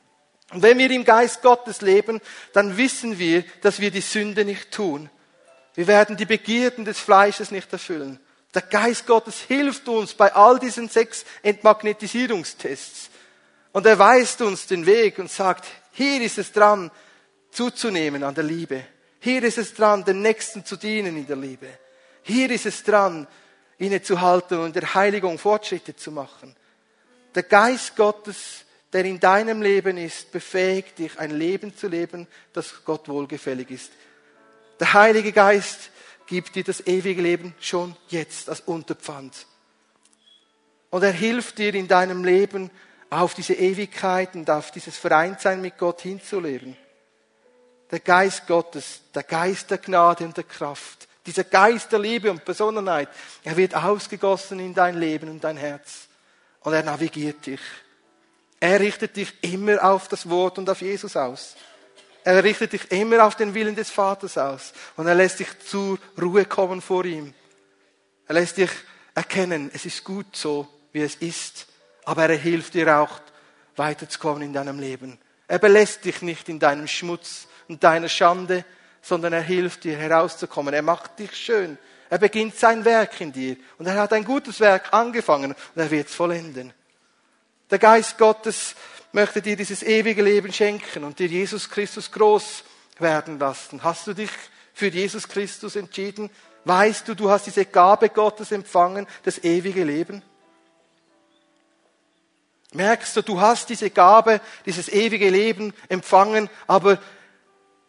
Und 0.53 0.63
wenn 0.63 0.79
wir 0.79 0.91
im 0.91 1.05
Geist 1.05 1.43
Gottes 1.43 1.81
leben, 1.81 2.21
dann 2.53 2.77
wissen 2.77 3.19
wir, 3.19 3.45
dass 3.63 3.81
wir 3.81 3.91
die 3.91 4.01
Sünde 4.01 4.45
nicht 4.45 4.71
tun. 4.71 5.09
Wir 5.75 5.87
werden 5.87 6.17
die 6.17 6.27
Begierden 6.27 6.85
des 6.85 6.99
Fleisches 6.99 7.51
nicht 7.51 7.73
erfüllen. 7.73 8.21
Der 8.55 8.63
Geist 8.63 9.07
Gottes 9.07 9.41
hilft 9.41 9.89
uns 9.89 10.13
bei 10.13 10.35
all 10.35 10.59
diesen 10.59 10.89
sechs 10.89 11.25
Entmagnetisierungstests. 11.43 13.09
Und 13.73 13.87
er 13.87 13.99
weist 13.99 14.43
uns 14.43 14.67
den 14.67 14.85
Weg 14.85 15.19
und 15.19 15.31
sagt, 15.31 15.65
hier 15.93 16.21
ist 16.21 16.37
es 16.37 16.53
dran, 16.53 16.91
zuzunehmen 17.51 18.23
an 18.23 18.35
der 18.35 18.45
Liebe. 18.45 18.85
Hier 19.21 19.43
ist 19.43 19.57
es 19.57 19.73
dran, 19.73 20.05
den 20.05 20.21
Nächsten 20.21 20.65
zu 20.65 20.77
dienen 20.77 21.17
in 21.17 21.27
der 21.27 21.37
Liebe. 21.37 21.69
Hier 22.23 22.51
ist 22.51 22.67
es 22.67 22.83
dran, 22.83 23.27
innezuhalten 23.79 24.59
und 24.59 24.77
der 24.77 24.95
Heiligung 24.95 25.39
Fortschritte 25.39 25.97
zu 25.97 26.13
machen. 26.13 26.55
Der 27.35 27.43
Geist 27.45 27.97
Gottes, 27.97 28.65
der 28.93 29.05
in 29.05 29.21
deinem 29.21 29.63
Leben 29.63 29.97
ist, 29.97 30.33
befähigt 30.33 30.99
dich, 30.99 31.19
ein 31.19 31.31
Leben 31.31 31.77
zu 31.77 31.89
leben, 31.89 32.27
das 32.53 32.85
Gott 32.85 33.09
wohlgefällig 33.09 33.71
ist. 33.71 33.93
Der 34.81 34.93
Heilige 34.93 35.33
Geist 35.33 35.91
gibt 36.27 36.55
dir 36.55 36.65
das 36.65 36.87
ewige 36.87 37.23
Leben 37.23 37.55
schon 37.61 37.97
jetzt 38.09 38.49
als 38.49 38.61
Unterpfand. 38.61 39.47
Und 40.91 41.03
er 41.03 41.13
hilft 41.13 41.59
dir 41.59 41.75
in 41.75 41.89
deinem 41.89 42.25
Leben 42.25 42.71
auf 43.09 43.35
diese 43.35 43.55
Ewigkeit 43.55 44.35
und 44.35 44.49
auf 44.51 44.71
dieses 44.71 44.97
Vereintsein 44.97 45.61
mit 45.61 45.79
Gott 45.79 46.03
hinzuleben. 46.03 46.77
Der 47.91 48.01
Geist 48.01 48.47
Gottes, 48.47 49.01
der 49.15 49.23
Geist 49.23 49.71
der 49.71 49.79
Gnade 49.79 50.25
und 50.25 50.37
der 50.37 50.45
Kraft, 50.45 51.09
dieser 51.25 51.45
Geist 51.45 51.93
der 51.93 51.99
Liebe 51.99 52.31
und 52.31 52.45
Besonnenheit, 52.45 53.09
er 53.45 53.57
wird 53.57 53.75
ausgegossen 53.75 54.61
in 54.61 54.75
dein 54.75 54.99
Leben 54.99 55.29
und 55.29 55.45
dein 55.45 55.57
Herz. 55.57 56.09
Und 56.61 56.73
er 56.73 56.83
navigiert 56.83 57.45
dich. 57.47 57.61
Er 58.63 58.79
richtet 58.79 59.17
dich 59.17 59.35
immer 59.41 59.83
auf 59.83 60.07
das 60.07 60.31
Wort 60.31 60.57
und 60.57 60.71
auf 60.71 60.83
Jesus 60.83 61.17
aus. 61.17 61.57
Er 62.23 62.45
richtet 62.45 62.73
dich 62.73 62.93
immer 62.93 63.25
auf 63.25 63.35
den 63.35 63.55
Willen 63.55 63.75
des 63.75 63.91
Vaters 63.91 64.39
aus. 64.39 64.73
Und 64.97 65.09
er 65.09 65.17
lässt 65.17 65.41
dich 65.41 65.49
zur 65.67 65.99
Ruhe 66.21 66.45
kommen 66.45 66.81
vor 66.81 67.05
ihm. 67.05 67.35
Er 68.29 68.35
lässt 68.37 68.59
dich 68.59 68.71
erkennen, 69.17 69.69
es 69.75 69.85
ist 69.85 70.05
gut 70.05 70.37
so, 70.37 70.69
wie 70.93 71.01
es 71.01 71.17
ist. 71.17 71.67
Aber 72.05 72.29
er 72.29 72.37
hilft 72.37 72.75
dir 72.75 73.01
auch, 73.01 73.19
weiterzukommen 73.75 74.43
in 74.43 74.53
deinem 74.53 74.79
Leben. 74.79 75.19
Er 75.49 75.59
belässt 75.59 76.05
dich 76.05 76.23
nicht 76.23 76.49
in 76.49 76.61
deinem 76.61 76.87
Schmutz 76.87 77.49
und 77.67 77.83
deiner 77.83 78.09
Schande, 78.09 78.65
sondern 79.01 79.33
er 79.33 79.43
hilft 79.43 79.83
dir 79.83 79.97
herauszukommen. 79.97 80.73
Er 80.73 80.83
macht 80.83 81.19
dich 81.19 81.35
schön. 81.35 81.79
Er 82.11 82.19
beginnt 82.19 82.55
sein 82.55 82.85
Werk 82.85 83.21
in 83.21 83.33
dir. 83.33 83.57
Und 83.79 83.89
er 83.89 83.97
hat 83.97 84.13
ein 84.13 84.25
gutes 84.25 84.61
Werk 84.61 84.93
angefangen 84.93 85.51
und 85.51 85.83
er 85.83 85.91
wird 85.91 86.07
es 86.07 86.15
vollenden. 86.15 86.73
Der 87.73 87.79
Geist 87.79 88.19
Gottes 88.19 88.75
möchte 89.13 89.41
dir 89.41 89.57
dieses 89.57 89.83
ewige 89.83 90.23
Leben 90.23 90.53
schenken 90.53 91.05
und 91.05 91.19
dir 91.19 91.27
Jesus 91.27 91.71
Christus 91.71 92.13
groß 92.13 92.65
werden 92.99 93.39
lassen. 93.39 93.83
Hast 93.83 94.07
du 94.07 94.13
dich 94.13 94.29
für 94.75 94.89
Jesus 94.89 95.27
Christus 95.27 95.77
entschieden? 95.77 96.29
Weißt 96.67 97.09
du, 97.09 97.15
du 97.15 97.31
hast 97.31 97.47
diese 97.47 97.65
Gabe 97.65 98.11
Gottes 98.11 98.53
empfangen, 98.53 99.07
das 99.23 99.43
ewige 99.43 99.85
Leben? 99.85 100.23
Merkst 102.75 103.17
du, 103.17 103.23
du 103.23 103.41
hast 103.41 103.71
diese 103.71 103.89
Gabe, 103.89 104.43
dieses 104.67 104.91
ewige 104.91 105.31
Leben 105.31 105.73
empfangen, 105.89 106.51
aber 106.67 107.01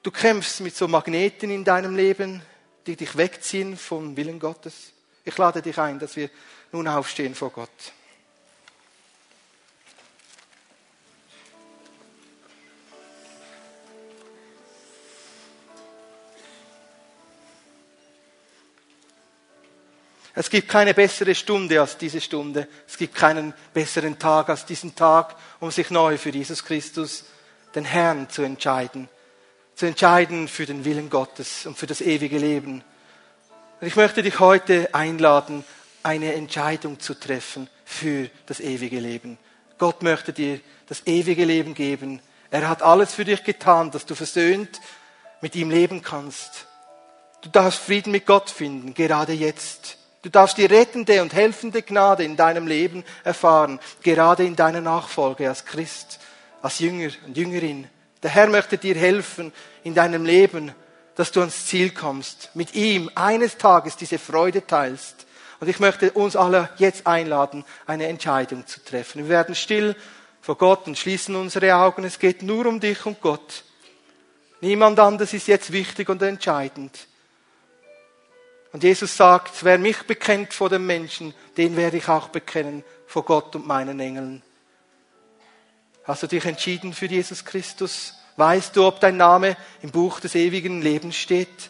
du 0.02 0.12
kämpfst 0.12 0.62
mit 0.62 0.78
so 0.78 0.88
Magneten 0.88 1.52
in 1.52 1.66
deinem 1.66 1.98
Leben, 1.98 2.42
die 2.88 2.96
dich 2.96 3.18
wegziehen 3.18 3.76
vom 3.76 4.16
Willen 4.16 4.40
Gottes. 4.40 4.94
Ich 5.26 5.38
lade 5.38 5.62
dich 5.62 5.78
ein, 5.78 6.00
dass 6.00 6.16
wir 6.16 6.30
nun 6.72 6.88
aufstehen 6.88 7.36
vor 7.36 7.50
Gott. 7.50 7.70
Es 20.36 20.50
gibt 20.50 20.68
keine 20.68 20.94
bessere 20.94 21.36
Stunde 21.36 21.80
als 21.80 21.98
diese 21.98 22.20
Stunde. 22.20 22.68
Es 22.88 22.98
gibt 22.98 23.14
keinen 23.14 23.54
besseren 23.74 24.18
Tag 24.18 24.50
als 24.50 24.66
diesen 24.66 24.96
Tag, 24.96 25.36
um 25.60 25.70
sich 25.70 25.92
neu 25.92 26.18
für 26.18 26.32
Jesus 26.32 26.66
Christus, 26.66 27.26
den 27.76 27.86
Herrn, 27.86 28.30
zu 28.30 28.42
entscheiden. 28.42 29.10
Zu 29.76 29.86
entscheiden 29.86 30.48
für 30.48 30.66
den 30.66 30.86
Willen 30.86 31.10
Gottes 31.10 31.66
und 31.66 31.78
für 31.78 31.88
das 31.88 32.02
ewige 32.02 32.40
Leben. 32.40 32.84
Und 33.80 33.88
ich 33.88 33.96
möchte 33.96 34.24
dich 34.24 34.40
heute 34.40 34.94
einladen, 34.94 35.64
eine 36.02 36.34
Entscheidung 36.34 37.00
zu 37.00 37.14
treffen 37.14 37.70
für 37.86 38.30
das 38.48 38.60
ewige 38.60 39.00
Leben. 39.00 39.38
Gott 39.78 40.02
möchte 40.02 40.34
dir 40.34 40.60
das 40.88 41.06
ewige 41.06 41.46
Leben 41.46 41.74
geben. 41.76 42.22
Er 42.50 42.68
hat 42.70 42.82
alles 42.82 43.14
für 43.14 43.26
dich 43.26 43.44
getan, 43.44 43.92
dass 43.92 44.06
du 44.06 44.16
versöhnt 44.16 44.82
mit 45.42 45.56
ihm 45.56 45.70
leben 45.70 46.02
kannst. 46.02 46.68
Du 47.42 47.50
darfst 47.50 47.80
Frieden 47.80 48.12
mit 48.12 48.26
Gott 48.26 48.50
finden, 48.50 48.94
gerade 48.94 49.34
jetzt. 49.34 49.98
Du 50.24 50.30
darfst 50.30 50.58
die 50.58 50.66
rettende 50.66 51.22
und 51.22 51.34
helfende 51.34 51.82
Gnade 51.82 52.24
in 52.24 52.38
deinem 52.38 52.66
Leben 52.66 53.04
erfahren, 53.26 53.80
gerade 54.02 54.46
in 54.46 54.56
deiner 54.56 54.80
Nachfolge 54.80 55.50
als 55.50 55.66
Christ, 55.66 56.20
als 56.62 56.80
Jünger 56.80 57.10
und 57.26 57.36
Jüngerin. 57.36 57.90
Der 58.24 58.32
Herr 58.32 58.48
möchte 58.48 58.78
dir 58.78 58.96
helfen 58.96 59.52
in 59.84 59.94
deinem 59.94 60.24
Leben, 60.26 60.74
dass 61.16 61.34
du 61.34 61.42
ans 61.42 61.66
Ziel 61.66 61.90
kommst, 61.90 62.52
mit 62.54 62.74
ihm 62.74 63.12
eines 63.16 63.58
Tages 63.58 63.98
diese 63.98 64.18
Freude 64.18 64.66
teilst. 64.66 65.28
Und 65.60 65.68
ich 65.68 65.82
möchte 65.82 66.12
uns 66.14 66.38
alle 66.38 66.70
jetzt 66.78 67.06
einladen, 67.06 67.66
eine 67.86 68.08
Entscheidung 68.08 68.66
zu 68.66 68.82
treffen. 68.82 69.24
Wir 69.24 69.30
werden 69.30 69.56
still 69.56 69.94
vor 70.40 70.58
Gott 70.58 70.88
und 70.88 70.98
schließen 70.98 71.36
unsere 71.36 71.76
Augen. 71.76 72.06
Es 72.06 72.18
geht 72.18 72.44
nur 72.44 72.66
um 72.66 72.80
dich 72.80 73.06
und 73.06 73.20
Gott. 73.20 73.66
Niemand 74.62 75.00
anderes 75.00 75.34
ist 75.34 75.48
jetzt 75.48 75.74
wichtig 75.74 76.08
und 76.08 76.22
entscheidend. 76.22 77.08
Und 78.74 78.84
Jesus 78.84 79.16
sagt, 79.16 79.64
wer 79.64 79.78
mich 79.78 80.02
bekennt 80.04 80.54
vor 80.54 80.68
den 80.68 80.86
Menschen, 80.86 81.34
den 81.58 81.78
werde 81.78 81.98
ich 81.98 82.10
auch 82.10 82.30
bekennen 82.30 82.84
vor 83.06 83.24
Gott 83.24 83.56
und 83.56 83.68
meinen 83.68 84.00
Engeln. 84.00 84.42
Hast 86.04 86.24
du 86.24 86.28
dich 86.28 86.44
entschieden 86.44 86.92
für 86.92 87.06
Jesus 87.06 87.46
Christus? 87.46 88.16
Weißt 88.36 88.76
du, 88.76 88.86
ob 88.86 89.00
dein 89.00 89.16
Name 89.16 89.56
im 89.84 89.92
Buch 89.92 90.20
des 90.20 90.34
ewigen 90.34 90.82
Lebens 90.82 91.16
steht? 91.16 91.70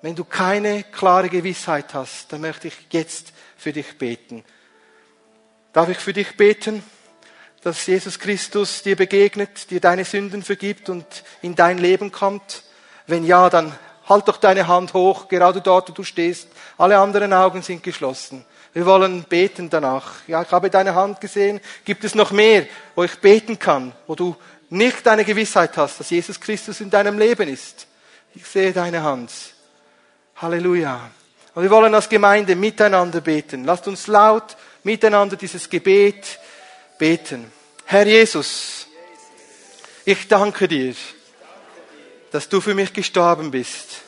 Wenn 0.00 0.14
du 0.14 0.24
keine 0.24 0.84
klare 0.84 1.28
Gewissheit 1.28 1.92
hast, 1.92 2.32
dann 2.32 2.40
möchte 2.40 2.68
ich 2.68 2.74
jetzt 2.90 3.32
für 3.56 3.72
dich 3.72 3.98
beten. 3.98 4.44
Darf 5.72 5.88
ich 5.88 5.98
für 5.98 6.12
dich 6.12 6.36
beten, 6.36 6.84
dass 7.62 7.84
Jesus 7.86 8.20
Christus 8.20 8.84
dir 8.84 8.94
begegnet, 8.94 9.70
dir 9.70 9.80
deine 9.80 10.04
Sünden 10.04 10.44
vergibt 10.44 10.88
und 10.88 11.04
in 11.42 11.56
dein 11.56 11.78
Leben 11.78 12.12
kommt? 12.12 12.62
Wenn 13.12 13.24
ja, 13.24 13.50
dann 13.50 13.70
halt 14.08 14.26
doch 14.26 14.38
deine 14.38 14.68
Hand 14.68 14.94
hoch, 14.94 15.28
gerade 15.28 15.60
dort, 15.60 15.90
wo 15.90 15.92
du 15.92 16.02
stehst. 16.02 16.48
Alle 16.78 16.96
anderen 16.96 17.34
Augen 17.34 17.60
sind 17.60 17.82
geschlossen. 17.82 18.42
Wir 18.72 18.86
wollen 18.86 19.24
beten 19.24 19.68
danach. 19.68 20.26
Ja, 20.26 20.40
ich 20.40 20.50
habe 20.50 20.70
deine 20.70 20.94
Hand 20.94 21.20
gesehen. 21.20 21.60
Gibt 21.84 22.04
es 22.04 22.14
noch 22.14 22.30
mehr, 22.30 22.64
wo 22.94 23.04
ich 23.04 23.18
beten 23.18 23.58
kann, 23.58 23.92
wo 24.06 24.14
du 24.14 24.34
nicht 24.70 25.04
deine 25.04 25.26
Gewissheit 25.26 25.76
hast, 25.76 26.00
dass 26.00 26.08
Jesus 26.08 26.40
Christus 26.40 26.80
in 26.80 26.88
deinem 26.88 27.18
Leben 27.18 27.50
ist? 27.50 27.86
Ich 28.34 28.46
sehe 28.46 28.72
deine 28.72 29.02
Hand. 29.02 29.30
Halleluja. 30.36 31.10
Und 31.54 31.64
wir 31.64 31.70
wollen 31.70 31.94
als 31.94 32.08
Gemeinde 32.08 32.56
miteinander 32.56 33.20
beten. 33.20 33.64
Lasst 33.64 33.86
uns 33.88 34.06
laut 34.06 34.56
miteinander 34.84 35.36
dieses 35.36 35.68
Gebet 35.68 36.38
beten. 36.96 37.52
Herr 37.84 38.06
Jesus, 38.06 38.86
ich 40.06 40.26
danke 40.28 40.66
dir 40.66 40.94
dass 42.32 42.48
du 42.48 42.60
für 42.62 42.74
mich 42.74 42.92
gestorben 42.92 43.50
bist. 43.50 44.00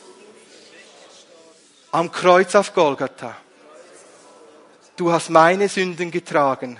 Am 1.91 2.11
Kreuz 2.11 2.55
auf 2.55 2.73
Golgatha. 2.73 3.37
Du 4.97 5.11
hast 5.11 5.29
meine 5.29 5.69
Sünden 5.69 6.09
getragen. 6.09 6.79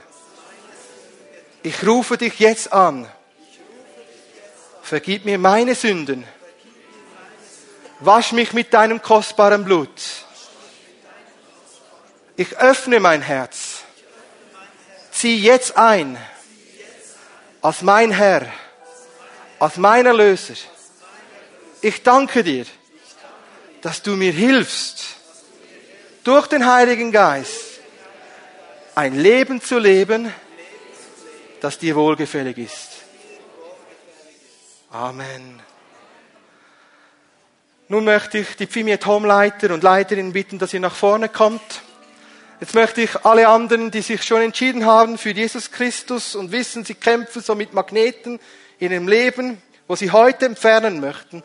Ich 1.61 1.85
rufe 1.85 2.17
dich 2.17 2.39
jetzt 2.39 2.73
an. 2.73 3.07
Vergib 4.81 5.25
mir 5.25 5.37
meine 5.37 5.75
Sünden. 5.75 6.25
Wasch 7.99 8.31
mich 8.31 8.51
mit 8.53 8.73
deinem 8.73 9.01
kostbaren 9.01 9.63
Blut. 9.63 10.01
Ich 12.35 12.57
öffne 12.57 12.99
mein 12.99 13.21
Herz. 13.21 13.83
Zieh 15.11 15.37
jetzt 15.37 15.77
ein 15.77 16.17
als 17.61 17.81
mein 17.81 18.11
Herr, 18.11 18.51
als 19.59 19.77
mein 19.77 20.05
Erlöser 20.05 20.55
ich 21.85 22.01
danke 22.01 22.43
dir, 22.43 22.65
dass 23.81 24.01
du 24.01 24.15
mir 24.15 24.31
hilfst, 24.31 25.17
durch 26.23 26.47
den 26.47 26.65
Heiligen 26.65 27.11
Geist 27.11 27.79
ein 28.95 29.19
Leben 29.19 29.61
zu 29.61 29.77
leben, 29.77 30.33
das 31.61 31.77
dir 31.77 31.95
wohlgefällig 31.95 32.57
ist. 32.57 32.89
Amen. 34.89 35.61
Nun 37.87 38.03
möchte 38.03 38.39
ich 38.39 38.55
die 38.55 38.65
Pfimiet 38.65 39.05
Home-Leiter 39.05 39.71
und 39.71 39.83
Leiterin 39.83 40.33
bitten, 40.33 40.57
dass 40.57 40.73
ihr 40.73 40.79
nach 40.79 40.95
vorne 40.95 41.29
kommt. 41.29 41.83
Jetzt 42.59 42.73
möchte 42.73 43.01
ich 43.01 43.23
alle 43.23 43.47
anderen, 43.47 43.91
die 43.91 44.01
sich 44.01 44.23
schon 44.23 44.41
entschieden 44.41 44.87
haben 44.87 45.19
für 45.19 45.29
Jesus 45.29 45.69
Christus 45.69 46.33
und 46.33 46.51
wissen, 46.51 46.83
sie 46.83 46.95
kämpfen 46.95 47.43
so 47.43 47.53
mit 47.53 47.73
Magneten 47.73 48.39
in 48.79 48.91
ihrem 48.91 49.07
Leben, 49.07 49.61
wo 49.87 49.95
sie 49.95 50.09
heute 50.09 50.47
entfernen 50.47 50.99
möchten, 50.99 51.43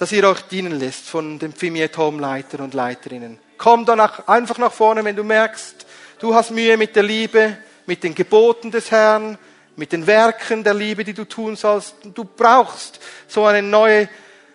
dass 0.00 0.12
ihr 0.12 0.26
euch 0.26 0.40
dienen 0.40 0.80
lässt 0.80 1.10
von 1.10 1.38
dem 1.38 1.52
Pfimiet 1.52 1.98
Home 1.98 2.22
Leiter 2.22 2.60
und 2.60 2.72
Leiterinnen. 2.72 3.38
Komm 3.58 3.84
danach 3.84 4.26
einfach 4.28 4.56
nach 4.56 4.72
vorne, 4.72 5.04
wenn 5.04 5.14
du 5.14 5.22
merkst, 5.22 5.84
du 6.20 6.34
hast 6.34 6.52
Mühe 6.52 6.78
mit 6.78 6.96
der 6.96 7.02
Liebe, 7.02 7.58
mit 7.84 8.02
den 8.02 8.14
Geboten 8.14 8.70
des 8.70 8.90
Herrn, 8.90 9.36
mit 9.76 9.92
den 9.92 10.06
Werken 10.06 10.64
der 10.64 10.72
Liebe, 10.72 11.04
die 11.04 11.12
du 11.12 11.26
tun 11.26 11.54
sollst. 11.54 11.96
Du 12.14 12.24
brauchst 12.24 12.98
so 13.28 13.44
eine 13.44 13.60
neue 13.60 14.08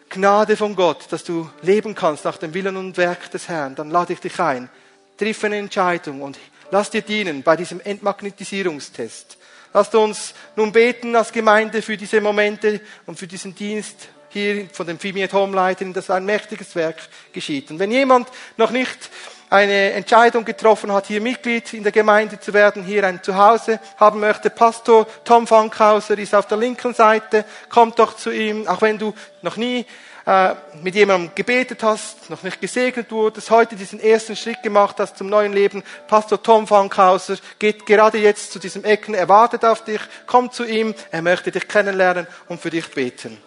Gnade 0.09 0.57
von 0.57 0.75
Gott, 0.75 1.05
dass 1.11 1.23
du 1.23 1.47
leben 1.61 1.93
kannst 1.93 2.25
nach 2.25 2.37
dem 2.37 2.51
Willen 2.55 2.75
und 2.75 2.97
Werk 2.97 3.29
des 3.29 3.47
Herrn, 3.47 3.75
dann 3.75 3.91
lade 3.91 4.13
ich 4.13 4.21
dich 4.21 4.39
ein. 4.39 4.67
Triff 5.15 5.43
eine 5.43 5.57
Entscheidung 5.57 6.23
und 6.23 6.39
lass 6.71 6.89
dir 6.89 7.03
dienen 7.03 7.43
bei 7.43 7.55
diesem 7.55 7.81
Entmagnetisierungstest. 7.81 9.37
Lasst 9.75 9.93
uns 9.93 10.33
nun 10.55 10.71
beten 10.71 11.15
als 11.15 11.31
Gemeinde 11.31 11.83
für 11.83 11.97
diese 11.97 12.19
Momente 12.19 12.81
und 13.05 13.19
für 13.19 13.27
diesen 13.27 13.53
Dienst 13.53 14.09
hier 14.35 14.67
von 14.73 14.85
dem 14.85 14.99
Fimi 14.99 15.23
at 15.23 15.31
Home 15.31 15.55
Leiterin, 15.55 15.93
dass 15.93 16.09
ein 16.09 16.25
mächtiges 16.25 16.75
Werk 16.75 16.97
geschieht. 17.31 17.71
Und 17.71 17.79
wenn 17.79 17.89
jemand 17.89 18.27
noch 18.57 18.69
nicht 18.69 19.09
eine 19.49 19.93
Entscheidung 19.93 20.43
getroffen 20.43 20.91
hat, 20.91 21.07
hier 21.07 21.21
Mitglied 21.21 21.73
in 21.73 21.83
der 21.83 21.93
Gemeinde 21.93 22.37
zu 22.37 22.53
werden, 22.53 22.83
hier 22.83 23.05
ein 23.05 23.23
Zuhause 23.23 23.79
haben 23.97 24.19
möchte, 24.19 24.49
Pastor 24.49 25.07
Tom 25.23 25.47
Fankhauser 25.47 26.17
ist 26.17 26.35
auf 26.35 26.47
der 26.47 26.57
linken 26.57 26.93
Seite, 26.93 27.45
kommt 27.69 27.97
doch 27.97 28.17
zu 28.17 28.29
ihm, 28.29 28.67
auch 28.67 28.81
wenn 28.81 28.97
du 28.97 29.13
noch 29.41 29.55
nie 29.55 29.85
äh, 30.25 30.55
mit 30.81 30.95
jemandem 30.95 31.31
gebetet 31.33 31.81
hast, 31.81 32.29
noch 32.29 32.43
nicht 32.43 32.59
gesegnet 32.59 33.11
wurdest, 33.11 33.49
heute 33.51 33.77
diesen 33.77 34.01
ersten 34.01 34.35
Schritt 34.35 34.61
gemacht 34.63 34.97
hast 34.99 35.17
zum 35.17 35.29
neuen 35.29 35.53
Leben. 35.53 35.81
Pastor 36.07 36.43
Tom 36.43 36.67
Fankhauser 36.67 37.37
geht 37.57 37.85
gerade 37.85 38.17
jetzt 38.17 38.51
zu 38.51 38.59
diesem 38.59 38.83
Ecken, 38.83 39.13
er 39.13 39.29
wartet 39.29 39.63
auf 39.63 39.85
dich, 39.85 40.01
komm 40.25 40.51
zu 40.51 40.65
ihm, 40.65 40.93
er 41.11 41.21
möchte 41.21 41.51
dich 41.51 41.69
kennenlernen 41.69 42.27
und 42.49 42.59
für 42.59 42.69
dich 42.69 42.91
beten. 42.91 43.37